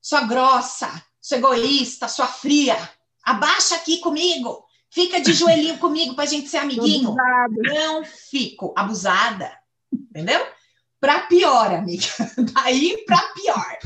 Sua 0.00 0.22
grossa, 0.22 0.90
sua 1.20 1.38
egoísta, 1.38 2.08
sua 2.08 2.26
fria. 2.26 2.76
Abaixa 3.22 3.76
aqui 3.76 3.98
comigo. 3.98 4.64
Fica 4.90 5.20
de 5.20 5.32
joelhinho 5.32 5.78
comigo 5.78 6.14
pra 6.14 6.26
gente 6.26 6.48
ser 6.48 6.58
amiguinho. 6.58 7.14
Não 7.50 8.04
fico. 8.04 8.74
Abusada. 8.76 9.59
Entendeu? 10.10 10.44
Pra 11.00 11.20
pior, 11.20 11.72
amiga. 11.72 12.06
Daí 12.54 13.04
pra 13.06 13.20
pior. 13.34 13.78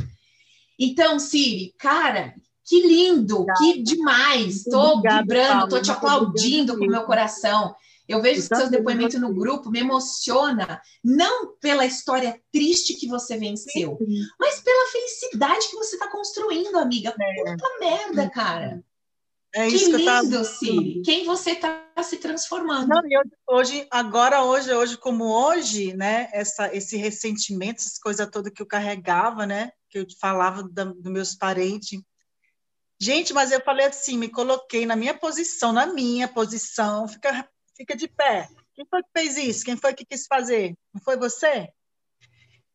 Então, 0.79 1.18
Siri, 1.18 1.75
cara, 1.79 2.35
que 2.64 2.81
lindo, 2.87 3.43
obrigada. 3.43 3.61
que 3.61 3.83
demais. 3.83 4.64
Tô 4.64 5.01
vibrando, 5.01 5.68
tô 5.68 5.81
te 5.81 5.91
aplaudindo 5.91 6.77
com 6.77 6.85
o 6.85 6.91
meu 6.91 7.05
coração. 7.05 7.75
Eu 8.07 8.20
vejo 8.20 8.43
que 8.47 8.55
seus 8.55 8.68
depoimentos 8.68 9.18
no 9.18 9.33
grupo 9.33 9.70
me 9.70 9.81
emociona, 9.81 10.81
não 11.03 11.57
pela 11.57 11.87
história 11.87 12.39
triste 12.53 12.95
que 12.95 13.07
você 13.07 13.39
venceu, 13.39 13.97
sim, 13.99 14.07
sim. 14.07 14.22
mas 14.39 14.61
pela 14.61 14.91
felicidade 14.91 15.68
que 15.68 15.77
você 15.77 15.97
está 15.97 16.11
construindo, 16.11 16.77
amiga. 16.77 17.14
É. 17.18 17.51
Puta 17.53 17.79
merda, 17.81 18.29
cara. 18.29 18.85
É 19.55 19.68
isso 19.68 19.90
que, 19.90 19.96
lindo, 19.96 20.36
eu. 20.36 20.44
Siri. 20.44 21.02
Quem 21.02 21.24
você 21.24 21.52
está 21.52 21.84
se 22.02 22.16
transformando. 22.16 22.88
Não, 22.88 23.02
eu, 23.09 23.22
hoje, 23.48 23.86
agora, 23.88 24.42
hoje, 24.42 24.72
hoje 24.72 24.96
como 24.98 25.24
hoje, 25.26 25.94
né? 25.94 26.28
Essa, 26.32 26.74
esse 26.74 26.96
ressentimento, 26.96 27.80
essa 27.80 27.98
coisa 28.02 28.26
toda 28.26 28.50
que 28.50 28.61
eu 28.61 28.66
carregava, 28.66 29.46
né? 29.46 29.70
Que 29.88 30.00
eu 30.00 30.07
falava 30.20 30.62
dos 30.62 31.12
meus 31.12 31.36
parentes. 31.36 32.02
Gente, 33.00 33.32
mas 33.32 33.52
eu 33.52 33.61
falei 33.61 33.86
assim, 33.86 34.18
me 34.18 34.28
coloquei 34.28 34.86
na 34.86 34.96
minha 34.96 35.14
posição, 35.14 35.72
na 35.72 35.86
minha 35.86 36.26
posição, 36.26 37.07
fica 37.07 37.48
fica 37.76 37.96
de 37.96 38.09
pé. 38.09 38.48
Quem 38.74 38.86
foi 38.88 39.02
que 39.02 39.09
fez 39.12 39.36
isso? 39.36 39.64
Quem 39.64 39.76
foi 39.76 39.94
que 39.94 40.05
quis 40.05 40.26
fazer? 40.26 40.76
Não 40.92 41.00
foi 41.00 41.16
você? 41.16 41.68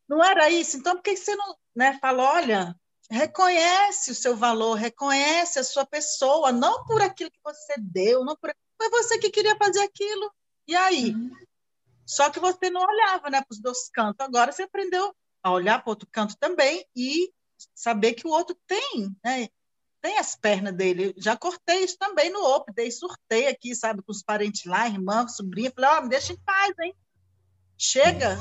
Não 0.08 0.24
era 0.24 0.50
isso? 0.50 0.76
Então, 0.76 0.96
por 0.96 1.02
que 1.02 1.16
você 1.16 1.34
não 1.36 1.56
né, 1.74 1.98
fala, 2.00 2.22
olha, 2.34 2.76
reconhece 3.10 4.12
o 4.12 4.14
seu 4.14 4.36
valor, 4.36 4.74
reconhece 4.74 5.58
a 5.58 5.64
sua 5.64 5.84
pessoa, 5.84 6.52
não 6.52 6.84
por 6.84 7.02
aquilo 7.02 7.30
que 7.30 7.40
você 7.42 7.74
deu, 7.78 8.24
não 8.24 8.36
por... 8.36 8.54
foi 8.76 8.90
você 8.90 9.18
que 9.18 9.30
queria 9.30 9.56
fazer 9.56 9.80
aquilo. 9.80 10.32
E 10.66 10.76
aí? 10.76 11.14
Uhum. 11.14 11.30
Só 12.06 12.30
que 12.30 12.40
você 12.40 12.70
não 12.70 12.80
olhava 12.80 13.28
né, 13.30 13.40
para 13.40 13.52
os 13.52 13.60
dois 13.60 13.88
cantos. 13.90 14.24
Agora 14.24 14.52
você 14.52 14.62
aprendeu 14.62 15.14
a 15.42 15.50
olhar 15.52 15.82
para 15.82 15.88
o 15.88 15.92
outro 15.92 16.08
canto 16.10 16.36
também 16.38 16.84
e 16.94 17.32
saber 17.74 18.14
que 18.14 18.26
o 18.26 18.30
outro 18.30 18.56
tem, 18.66 19.14
né? 19.24 19.48
tem 20.00 20.18
as 20.18 20.34
pernas 20.34 20.74
dele. 20.74 21.14
Já 21.18 21.36
cortei 21.36 21.84
isso 21.84 21.96
também 21.98 22.30
no 22.30 22.42
OP, 22.42 22.72
dei 22.72 22.90
sorteio 22.90 23.50
aqui, 23.50 23.74
sabe, 23.74 24.02
com 24.02 24.12
os 24.12 24.22
parentes 24.22 24.64
lá, 24.64 24.86
irmã, 24.86 25.28
sobrinha. 25.28 25.70
Falei, 25.74 25.90
ó, 25.90 25.98
oh, 25.98 26.02
me 26.02 26.08
deixa 26.08 26.32
em 26.32 26.38
paz, 26.38 26.74
hein? 26.80 26.94
Chega. 27.76 28.38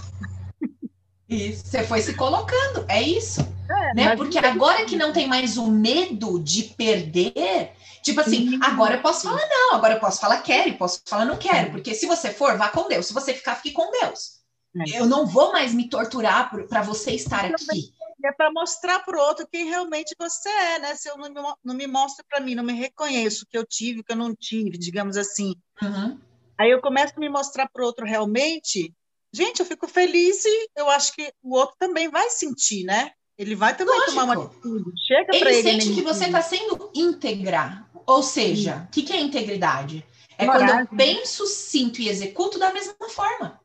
Isso, 1.30 1.67
você 1.67 1.84
foi 1.84 2.01
se 2.01 2.15
colocando, 2.15 2.86
é 2.88 3.01
isso. 3.01 3.41
É, 3.69 3.93
né? 3.93 4.15
Porque 4.15 4.38
agora 4.39 4.86
que 4.86 4.95
não 4.95 5.13
tem 5.13 5.27
mais 5.27 5.57
o 5.57 5.67
medo 5.67 6.39
de 6.39 6.63
perder, 6.63 7.71
tipo 8.03 8.19
assim, 8.19 8.49
Sim. 8.49 8.59
agora 8.63 8.95
eu 8.95 9.01
posso 9.01 9.30
falar 9.30 9.47
não, 9.47 9.75
agora 9.75 9.93
eu 9.93 9.99
posso 9.99 10.19
falar 10.19 10.41
quero, 10.41 10.73
posso 10.73 11.01
falar 11.05 11.25
não 11.25 11.38
quero, 11.38 11.67
é. 11.67 11.71
porque 11.71 11.93
se 11.93 12.07
você 12.07 12.32
for, 12.32 12.57
vá 12.57 12.69
com 12.69 12.88
Deus. 12.88 13.05
Se 13.05 13.13
você 13.13 13.34
ficar, 13.34 13.55
fique 13.55 13.73
com 13.73 13.91
Deus. 13.91 14.39
É. 14.75 14.99
Eu 14.99 15.05
não 15.05 15.25
vou 15.25 15.51
mais 15.51 15.73
me 15.73 15.88
torturar 15.88 16.49
para 16.67 16.82
você 16.82 17.11
estar 17.11 17.45
aqui 17.45 17.93
é 18.25 18.32
para 18.32 18.51
mostrar 18.51 18.99
para 18.99 19.17
o 19.17 19.21
outro 19.21 19.47
quem 19.47 19.65
realmente 19.65 20.15
você 20.19 20.49
é, 20.49 20.80
né? 20.80 20.95
Se 20.95 21.09
eu 21.09 21.17
não 21.17 21.30
me, 21.30 21.53
não 21.63 21.75
me 21.75 21.88
mostro 21.88 22.25
para 22.30 22.39
mim, 22.39 22.55
não 22.55 22.63
me 22.63 22.73
reconheço 22.73 23.45
que 23.49 23.57
eu 23.57 23.65
tive, 23.65 24.03
que 24.03 24.11
eu 24.11 24.17
não 24.17 24.36
tive, 24.36 24.77
digamos 24.77 25.15
assim. 25.15 25.55
Uhum. 25.82 26.19
Aí 26.57 26.69
eu 26.69 26.82
começo 26.82 27.13
a 27.15 27.19
me 27.19 27.30
mostrar 27.30 27.69
para 27.69 27.82
o 27.82 27.86
outro 27.86 28.05
realmente. 28.05 28.93
Gente, 29.32 29.59
eu 29.59 29.65
fico 29.65 29.88
feliz 29.88 30.43
e 30.45 30.69
eu 30.75 30.89
acho 30.89 31.13
que 31.13 31.32
o 31.43 31.55
outro 31.55 31.75
também 31.77 32.09
vai 32.09 32.30
sentir, 32.30 32.84
né? 32.84 33.11
Ele 33.38 33.55
vai 33.55 33.75
também 33.75 33.95
Lógico. 33.95 34.11
tomar 34.11 34.23
uma 34.25 34.45
atitude. 34.45 34.91
Chega 35.07 35.36
ele, 35.36 35.49
ele 35.49 35.63
sente 35.63 35.93
que 35.93 36.01
você 36.01 36.25
está 36.25 36.41
sendo 36.41 36.91
íntegra. 36.93 37.86
Ou 38.05 38.21
seja, 38.21 38.86
o 38.88 38.91
que, 38.91 39.03
que 39.03 39.13
é 39.13 39.21
integridade? 39.21 40.05
É 40.38 40.45
Coragem. 40.45 40.67
quando 40.67 40.80
eu 40.80 40.97
penso, 40.97 41.45
sinto 41.45 42.01
e 42.01 42.09
executo 42.09 42.59
da 42.59 42.73
mesma 42.73 42.95
forma. 43.09 43.59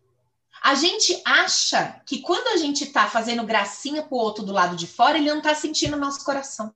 A 0.62 0.74
gente 0.74 1.20
acha 1.24 2.00
que 2.06 2.20
quando 2.20 2.48
a 2.48 2.56
gente 2.56 2.86
tá 2.86 3.08
fazendo 3.08 3.44
gracinha 3.44 4.02
pro 4.02 4.16
outro 4.16 4.44
do 4.44 4.52
lado 4.52 4.76
de 4.76 4.86
fora, 4.86 5.18
ele 5.18 5.32
não 5.32 5.42
tá 5.42 5.54
sentindo 5.54 5.96
o 5.96 6.00
nosso 6.00 6.24
coração. 6.24 6.74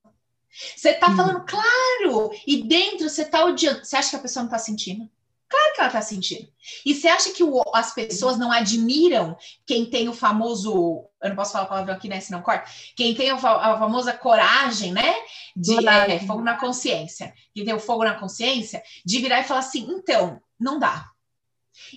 Você 0.76 0.93
tá 0.95 1.09
hum. 1.09 1.16
falando, 1.16 1.45
claro, 1.45 2.30
e 2.47 2.64
dentro 2.64 3.09
você 3.09 3.24
tá 3.24 3.45
odiando. 3.45 3.84
Você 3.84 3.97
acha 3.97 4.11
que 4.11 4.16
a 4.16 4.20
pessoa 4.20 4.43
não 4.43 4.51
tá 4.51 4.59
sentindo? 4.59 5.09
Claro 5.49 5.74
que 5.74 5.80
ela 5.80 5.90
tá 5.90 6.03
sentindo. 6.03 6.46
E 6.84 6.94
você 6.94 7.09
acha 7.09 7.30
que 7.32 7.42
o, 7.42 7.62
as 7.74 7.94
pessoas 7.94 8.38
não 8.38 8.53
admiram 8.53 9.36
quem 9.66 9.86
tem 9.86 10.09
o 10.09 10.12
famoso. 10.12 11.07
Eu 11.22 11.30
não 11.30 11.36
posso 11.36 11.53
falar 11.53 11.64
a 11.64 11.68
palavra 11.68 11.94
aqui, 11.94 12.07
né? 12.09 12.20
Senão 12.20 12.42
corta. 12.42 12.70
Quem 12.94 13.14
tem 13.14 13.30
a, 13.30 13.38
famosa 13.38 14.12
coragem, 14.12 14.92
né? 14.92 15.14
De 15.57 15.86
é, 15.88 16.20
fogo 16.20 16.42
na 16.42 16.59
consciência. 16.59 17.32
Quem 17.55 17.64
tem 17.64 17.74
o 17.74 17.80
fogo 17.80 18.05
na 18.05 18.14
consciência, 18.14 18.82
de 19.05 19.18
virar 19.20 19.40
e 19.40 19.44
falar 19.44 19.61
assim: 19.61 19.86
então, 19.88 20.40
não 20.61 20.78
dá. 20.78 21.11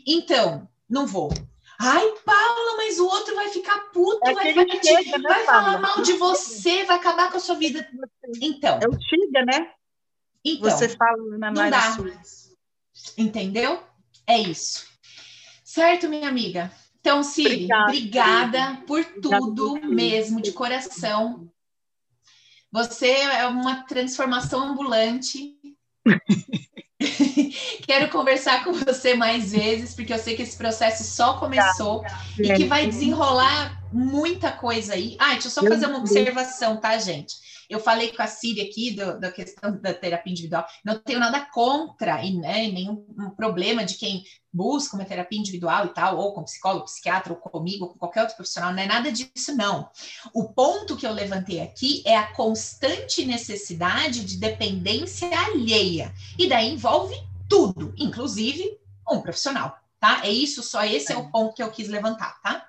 Então, 0.08 0.68
não 0.90 1.06
vou. 1.06 1.30
Ai, 1.78 2.14
Paula, 2.24 2.78
mas 2.78 3.00
o 3.00 3.06
outro 3.06 3.36
vai 3.36 3.50
ficar 3.50 3.80
puto, 3.92 4.20
é 4.24 4.34
vai, 4.34 4.54
vai, 4.54 4.66
te, 4.66 4.86
chega, 4.86 5.18
né, 5.18 5.28
vai 5.28 5.44
falar 5.46 5.80
mal 5.80 6.02
de 6.04 6.14
você, 6.14 6.86
vai 6.86 6.96
acabar 6.96 7.32
com 7.32 7.38
a 7.38 7.40
sua 7.40 7.56
vida. 7.56 7.86
Então. 8.40 8.80
É 8.82 8.88
o 8.88 8.94
chega, 9.02 9.44
né? 9.46 9.72
Então, 10.46 10.70
você 10.70 10.90
fala 10.90 11.38
na 11.38 11.52
não 11.52 11.70
dá. 11.70 11.98
Entendeu? 13.18 13.82
É 14.28 14.38
isso. 14.38 14.86
Certo, 15.64 16.10
minha 16.10 16.28
amiga? 16.28 16.72
Então, 17.00 17.24
Ciri, 17.24 17.66
obrigada, 17.66 17.84
obrigada 17.88 18.82
por 18.86 19.04
tudo 19.04 19.72
obrigada. 19.72 19.94
mesmo, 19.94 20.42
de 20.42 20.52
coração. 20.52 21.52
Você 22.72 23.10
é 23.10 23.46
uma 23.48 23.84
transformação 23.84 24.70
ambulante. 24.70 25.56
Quero 27.88 28.10
conversar 28.10 28.64
com 28.64 28.72
você 28.74 29.16
mais 29.16 29.52
vezes, 29.52 29.94
porque 29.96 30.14
eu 30.14 30.20
sei 30.20 30.36
que 30.36 30.44
esse 30.44 30.56
processo 30.56 31.04
só 31.04 31.38
começou 31.38 32.02
tá, 32.02 32.24
e 32.38 32.54
que 32.54 32.66
vai 32.66 32.86
desenrolar 32.86 33.82
muita 33.92 34.52
coisa 34.52 34.94
aí. 34.94 35.18
Ah, 35.20 35.32
deixa 35.34 35.48
eu 35.48 35.52
só 35.52 35.64
fazer 35.64 35.88
uma 35.88 35.98
observação, 35.98 36.78
tá, 36.78 36.98
gente? 36.98 37.36
Eu 37.72 37.80
falei 37.80 38.12
com 38.12 38.22
a 38.22 38.28
Síria 38.28 38.66
aqui 38.66 38.92
do, 38.92 39.18
da 39.18 39.32
questão 39.32 39.80
da 39.80 39.94
terapia 39.94 40.30
individual. 40.30 40.66
Não 40.84 41.00
tenho 41.00 41.22
nada 41.22 41.40
contra 41.40 42.22
e 42.22 42.36
né, 42.36 42.68
nenhum 42.68 43.06
um 43.18 43.30
problema 43.30 43.86
de 43.86 43.96
quem 43.96 44.26
busca 44.52 44.98
uma 44.98 45.06
terapia 45.06 45.40
individual 45.40 45.86
e 45.86 45.94
tal, 45.94 46.18
ou 46.18 46.34
com 46.34 46.44
psicólogo, 46.44 46.84
psiquiatra, 46.84 47.32
ou 47.32 47.40
comigo, 47.40 47.86
ou 47.86 47.92
com 47.92 47.98
qualquer 47.98 48.24
outro 48.24 48.36
profissional. 48.36 48.74
Não 48.74 48.84
é 48.84 48.88
nada 48.88 49.10
disso, 49.10 49.56
não. 49.56 49.90
O 50.34 50.50
ponto 50.50 50.98
que 50.98 51.08
eu 51.08 51.14
levantei 51.14 51.62
aqui 51.62 52.04
é 52.06 52.18
a 52.18 52.34
constante 52.34 53.24
necessidade 53.24 54.26
de 54.26 54.38
dependência 54.38 55.30
alheia. 55.30 56.14
E 56.38 56.50
daí 56.50 56.74
envolve 56.74 57.16
tudo, 57.48 57.94
inclusive 57.98 58.78
um 59.10 59.22
profissional, 59.22 59.78
tá? 59.98 60.26
É 60.26 60.30
isso, 60.30 60.62
só 60.62 60.84
esse 60.84 61.14
é 61.14 61.18
o 61.18 61.32
ponto 61.32 61.56
que 61.56 61.64
eu 61.64 61.72
quis 61.72 61.88
levantar, 61.88 62.42
tá? 62.42 62.68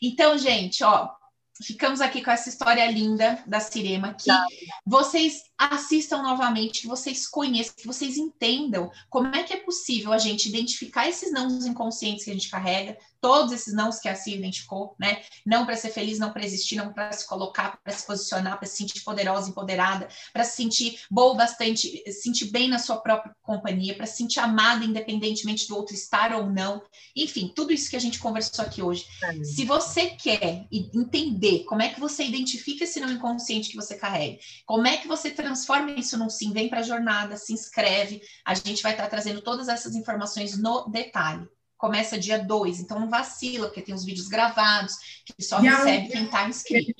Então, 0.00 0.38
gente, 0.38 0.82
ó, 0.84 1.17
ficamos 1.62 2.00
aqui 2.00 2.22
com 2.22 2.30
essa 2.30 2.48
história 2.48 2.88
linda 2.90 3.42
da 3.46 3.60
Cirema, 3.60 4.14
que 4.14 4.26
tá. 4.26 4.44
vocês 4.86 5.42
assistam 5.56 6.22
novamente, 6.22 6.82
que 6.82 6.86
vocês 6.86 7.26
conheçam, 7.26 7.74
que 7.76 7.86
vocês 7.86 8.16
entendam 8.16 8.90
como 9.10 9.34
é 9.34 9.42
que 9.42 9.52
é 9.52 9.56
possível 9.56 10.12
a 10.12 10.18
gente 10.18 10.48
identificar 10.48 11.08
esses 11.08 11.32
não 11.32 11.48
inconscientes 11.66 12.24
que 12.24 12.30
a 12.30 12.34
gente 12.34 12.50
carrega, 12.50 12.96
todos 13.20 13.52
esses 13.52 13.74
nãos 13.74 13.98
que 13.98 14.08
a 14.08 14.14
Cia 14.14 14.36
identificou, 14.36 14.94
né? 14.98 15.22
Não 15.44 15.64
para 15.64 15.76
ser 15.76 15.90
feliz, 15.90 16.18
não 16.18 16.32
para 16.32 16.44
existir, 16.44 16.76
não 16.76 16.92
para 16.92 17.12
se 17.12 17.26
colocar, 17.26 17.78
para 17.82 17.92
se 17.92 18.06
posicionar, 18.06 18.58
para 18.58 18.66
se 18.66 18.76
sentir 18.76 19.00
poderosa, 19.00 19.50
empoderada, 19.50 20.08
para 20.32 20.44
se 20.44 20.56
sentir 20.56 21.00
boa 21.10 21.34
bastante, 21.34 22.02
se 22.06 22.22
sentir 22.22 22.46
bem 22.46 22.68
na 22.68 22.78
sua 22.78 22.98
própria 22.98 23.34
companhia, 23.42 23.94
para 23.94 24.06
se 24.06 24.16
sentir 24.16 24.40
amada 24.40 24.84
independentemente 24.84 25.66
do 25.66 25.76
outro 25.76 25.94
estar 25.94 26.32
ou 26.32 26.50
não. 26.50 26.82
Enfim, 27.16 27.52
tudo 27.54 27.72
isso 27.72 27.90
que 27.90 27.96
a 27.96 28.00
gente 28.00 28.18
conversou 28.18 28.64
aqui 28.64 28.82
hoje. 28.82 29.06
É. 29.22 29.44
Se 29.44 29.64
você 29.64 30.10
quer 30.10 30.66
entender 30.70 31.64
como 31.64 31.82
é 31.82 31.88
que 31.88 32.00
você 32.00 32.24
identifica 32.24 32.84
esse 32.84 33.00
não 33.00 33.10
inconsciente 33.10 33.70
que 33.70 33.76
você 33.76 33.96
carrega, 33.96 34.38
como 34.64 34.86
é 34.86 34.96
que 34.96 35.08
você 35.08 35.30
transforma 35.30 35.90
isso 35.92 36.16
num 36.16 36.30
sim, 36.30 36.52
vem 36.52 36.68
para 36.68 36.80
a 36.80 36.82
jornada, 36.82 37.36
se 37.36 37.52
inscreve. 37.52 38.20
A 38.44 38.54
gente 38.54 38.82
vai 38.82 38.92
estar 38.92 39.04
tá 39.04 39.10
trazendo 39.10 39.40
todas 39.42 39.68
essas 39.68 39.94
informações 39.94 40.56
no 40.56 40.88
detalhe 40.88 41.48
começa 41.78 42.18
dia 42.18 42.38
2, 42.38 42.80
então 42.80 42.98
não 42.98 43.08
vacila, 43.08 43.68
porque 43.68 43.80
tem 43.80 43.94
os 43.94 44.04
vídeos 44.04 44.28
gravados, 44.28 44.96
que 45.24 45.42
só 45.42 45.60
dia 45.60 45.70
recebe 45.70 46.08
um, 46.08 46.10
quem 46.10 46.24
está 46.24 46.48
inscrito. 46.48 46.92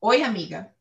Oi, 0.00 0.22
amiga. 0.22 0.72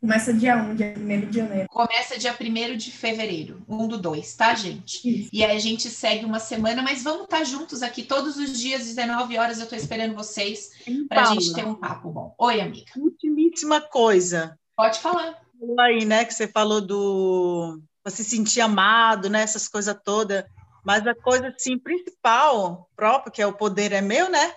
Começa 0.00 0.32
dia 0.32 0.56
1, 0.56 0.70
um, 0.70 0.74
dia 0.74 0.94
1 0.96 1.30
de 1.30 1.36
janeiro. 1.36 1.68
Começa 1.68 2.18
dia 2.18 2.34
1 2.38 2.76
de 2.76 2.90
fevereiro, 2.90 3.62
1 3.68 3.82
um 3.82 3.88
do 3.88 3.98
2, 3.98 4.34
tá, 4.34 4.54
gente? 4.54 4.96
Isso. 5.06 5.30
E 5.32 5.44
aí 5.44 5.56
a 5.56 5.60
gente 5.60 5.88
segue 5.90 6.24
uma 6.24 6.38
semana, 6.38 6.82
mas 6.82 7.02
vamos 7.02 7.24
estar 7.24 7.38
tá 7.38 7.44
juntos 7.44 7.82
aqui 7.82 8.02
todos 8.02 8.36
os 8.36 8.58
dias, 8.58 8.86
19 8.86 9.36
horas, 9.36 9.58
eu 9.58 9.64
estou 9.64 9.78
esperando 9.78 10.14
vocês 10.14 10.70
para 11.08 11.22
a 11.22 11.26
gente 11.26 11.52
ter 11.52 11.66
um 11.66 11.74
papo 11.74 12.10
bom. 12.10 12.34
Oi, 12.38 12.60
amiga. 12.60 12.92
Ultimíssima 12.96 13.80
coisa. 13.80 14.58
Pode 14.76 15.00
falar. 15.00 15.38
Aí, 15.78 16.06
né, 16.06 16.24
que 16.24 16.32
você 16.32 16.48
falou 16.48 16.80
do 16.80 17.78
você 18.02 18.24
se 18.24 18.30
sentir 18.30 18.62
amado, 18.62 19.28
né, 19.28 19.42
essas 19.42 19.68
coisas 19.68 19.94
todas. 20.02 20.44
Mas 20.84 21.06
a 21.06 21.14
coisa 21.14 21.48
assim 21.48 21.78
principal, 21.78 22.90
própria, 22.96 23.32
que 23.32 23.42
é 23.42 23.46
o 23.46 23.56
poder 23.56 23.92
é 23.92 24.00
meu, 24.00 24.30
né? 24.30 24.54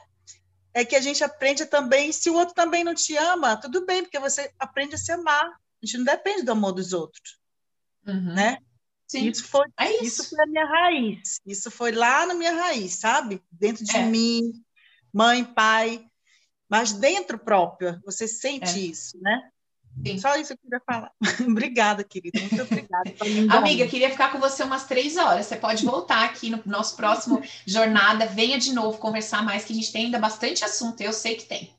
É 0.74 0.84
que 0.84 0.96
a 0.96 1.02
gente 1.02 1.24
aprende 1.24 1.66
também, 1.66 2.12
se 2.12 2.30
o 2.30 2.36
outro 2.36 2.56
também 2.56 2.84
não 2.84 2.96
te 2.96 3.16
ama, 3.16 3.58
tudo 3.58 3.86
bem, 3.86 4.04
porque 4.04 4.20
você 4.20 4.52
aprende 4.58 4.96
a 4.96 4.98
se 4.98 5.12
amar. 5.12 5.46
A 5.46 5.86
gente 5.86 5.98
não 5.98 6.06
depende 6.06 6.44
do 6.44 6.52
amor 6.52 6.72
dos 6.72 6.94
outros, 6.94 7.40
uhum. 8.08 8.34
né? 8.34 8.58
Sim. 9.08 9.28
Isso 9.28 9.48
foi, 9.48 9.68
é 9.80 9.92
isso. 9.98 10.22
isso. 10.24 10.30
foi 10.30 10.44
a 10.44 10.48
minha 10.48 10.66
raiz. 10.66 11.42
Isso 11.46 11.70
foi 11.70 11.92
lá 11.92 12.26
na 12.26 12.34
minha 12.34 12.54
raiz, 12.54 12.96
sabe? 12.96 13.44
Dentro 13.52 13.84
de 13.84 13.98
é. 13.98 14.06
mim, 14.06 14.42
mãe, 15.14 15.44
pai, 15.44 16.04
mas 16.68 16.94
dentro 16.94 17.38
próprio, 17.38 18.02
você 18.04 18.28
sente 18.28 18.80
é. 18.80 18.82
isso, 18.82 19.20
né? 19.22 19.52
Sim. 20.06 20.18
Só 20.18 20.36
isso 20.36 20.50
que 20.50 20.54
eu 20.54 20.58
queria 20.64 20.82
falar. 20.86 21.12
obrigada, 21.48 22.04
querida. 22.04 22.40
Muito 22.40 22.62
obrigada. 22.62 23.14
Amiga, 23.50 23.88
queria 23.88 24.10
ficar 24.10 24.32
com 24.32 24.40
você 24.40 24.64
umas 24.64 24.86
três 24.86 25.18
horas. 25.18 25.46
Você 25.46 25.56
pode 25.56 25.86
voltar 25.86 26.26
aqui 26.26 26.50
no 26.50 26.62
nosso 26.66 26.96
próximo 26.96 27.42
jornada. 27.66 28.26
Venha 28.26 28.58
de 28.58 28.74
novo 28.74 28.98
conversar 28.98 29.44
mais, 29.44 29.66
que 29.66 29.74
a 29.74 29.76
gente 29.76 29.92
tem 29.92 30.06
ainda 30.06 30.20
bastante 30.20 30.66
assunto. 30.66 31.00
Eu 31.02 31.14
sei 31.14 31.36
que 31.36 31.46
tem. 31.46 31.74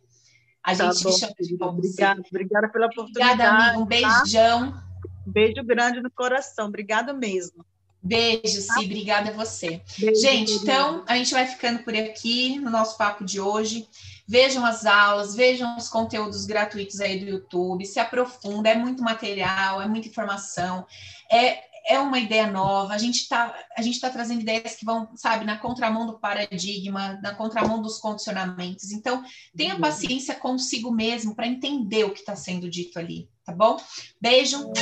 A 0.62 0.74
tá 0.74 0.90
gente 0.92 1.04
bom, 1.04 1.12
chama 1.12 1.34
de 1.38 1.58
novo. 1.58 1.78
Obrigada, 1.78 2.22
obrigada 2.26 2.68
pela 2.68 2.86
oportunidade. 2.86 3.32
Obrigada, 3.32 3.64
amiga. 3.64 3.78
Um 3.78 3.82
tá? 3.82 3.86
beijão. 3.86 4.72
Tá? 4.72 4.84
Beijo 5.26 5.64
grande 5.64 6.00
no 6.00 6.10
coração. 6.10 6.68
Obrigada 6.68 7.12
mesmo. 7.12 7.64
Beijo, 8.02 8.66
tá? 8.66 8.80
Obrigada 8.80 9.30
a 9.30 9.32
você. 9.32 9.82
Beijo, 9.98 10.20
gente, 10.20 10.52
então, 10.52 11.02
a 11.06 11.16
gente 11.16 11.32
vai 11.32 11.46
ficando 11.46 11.82
por 11.82 11.94
aqui 11.94 12.58
no 12.58 12.70
nosso 12.70 12.96
papo 12.96 13.24
de 13.24 13.40
hoje. 13.40 13.88
Vejam 14.26 14.64
as 14.64 14.86
aulas, 14.86 15.34
vejam 15.34 15.76
os 15.76 15.88
conteúdos 15.88 16.46
gratuitos 16.46 17.00
aí 17.00 17.18
do 17.18 17.26
YouTube, 17.26 17.84
se 17.84 18.00
aprofunda, 18.00 18.70
é 18.70 18.74
muito 18.74 19.02
material, 19.02 19.82
é 19.82 19.86
muita 19.86 20.08
informação, 20.08 20.86
é, 21.30 21.62
é 21.86 21.98
uma 21.98 22.18
ideia 22.18 22.46
nova, 22.46 22.94
a 22.94 22.98
gente 22.98 23.16
está 23.16 23.54
tá 24.00 24.10
trazendo 24.10 24.40
ideias 24.40 24.74
que 24.74 24.84
vão, 24.84 25.10
sabe, 25.16 25.44
na 25.44 25.58
contramão 25.58 26.06
do 26.06 26.18
paradigma, 26.18 27.20
na 27.22 27.34
contramão 27.34 27.82
dos 27.82 27.98
condicionamentos. 27.98 28.90
Então, 28.90 29.22
tenha 29.54 29.78
paciência 29.78 30.34
consigo 30.34 30.90
mesmo 30.90 31.34
para 31.34 31.46
entender 31.46 32.04
o 32.04 32.10
que 32.10 32.20
está 32.20 32.34
sendo 32.34 32.70
dito 32.70 32.98
ali, 32.98 33.28
tá 33.44 33.52
bom? 33.52 33.76
Beijo. 34.20 34.72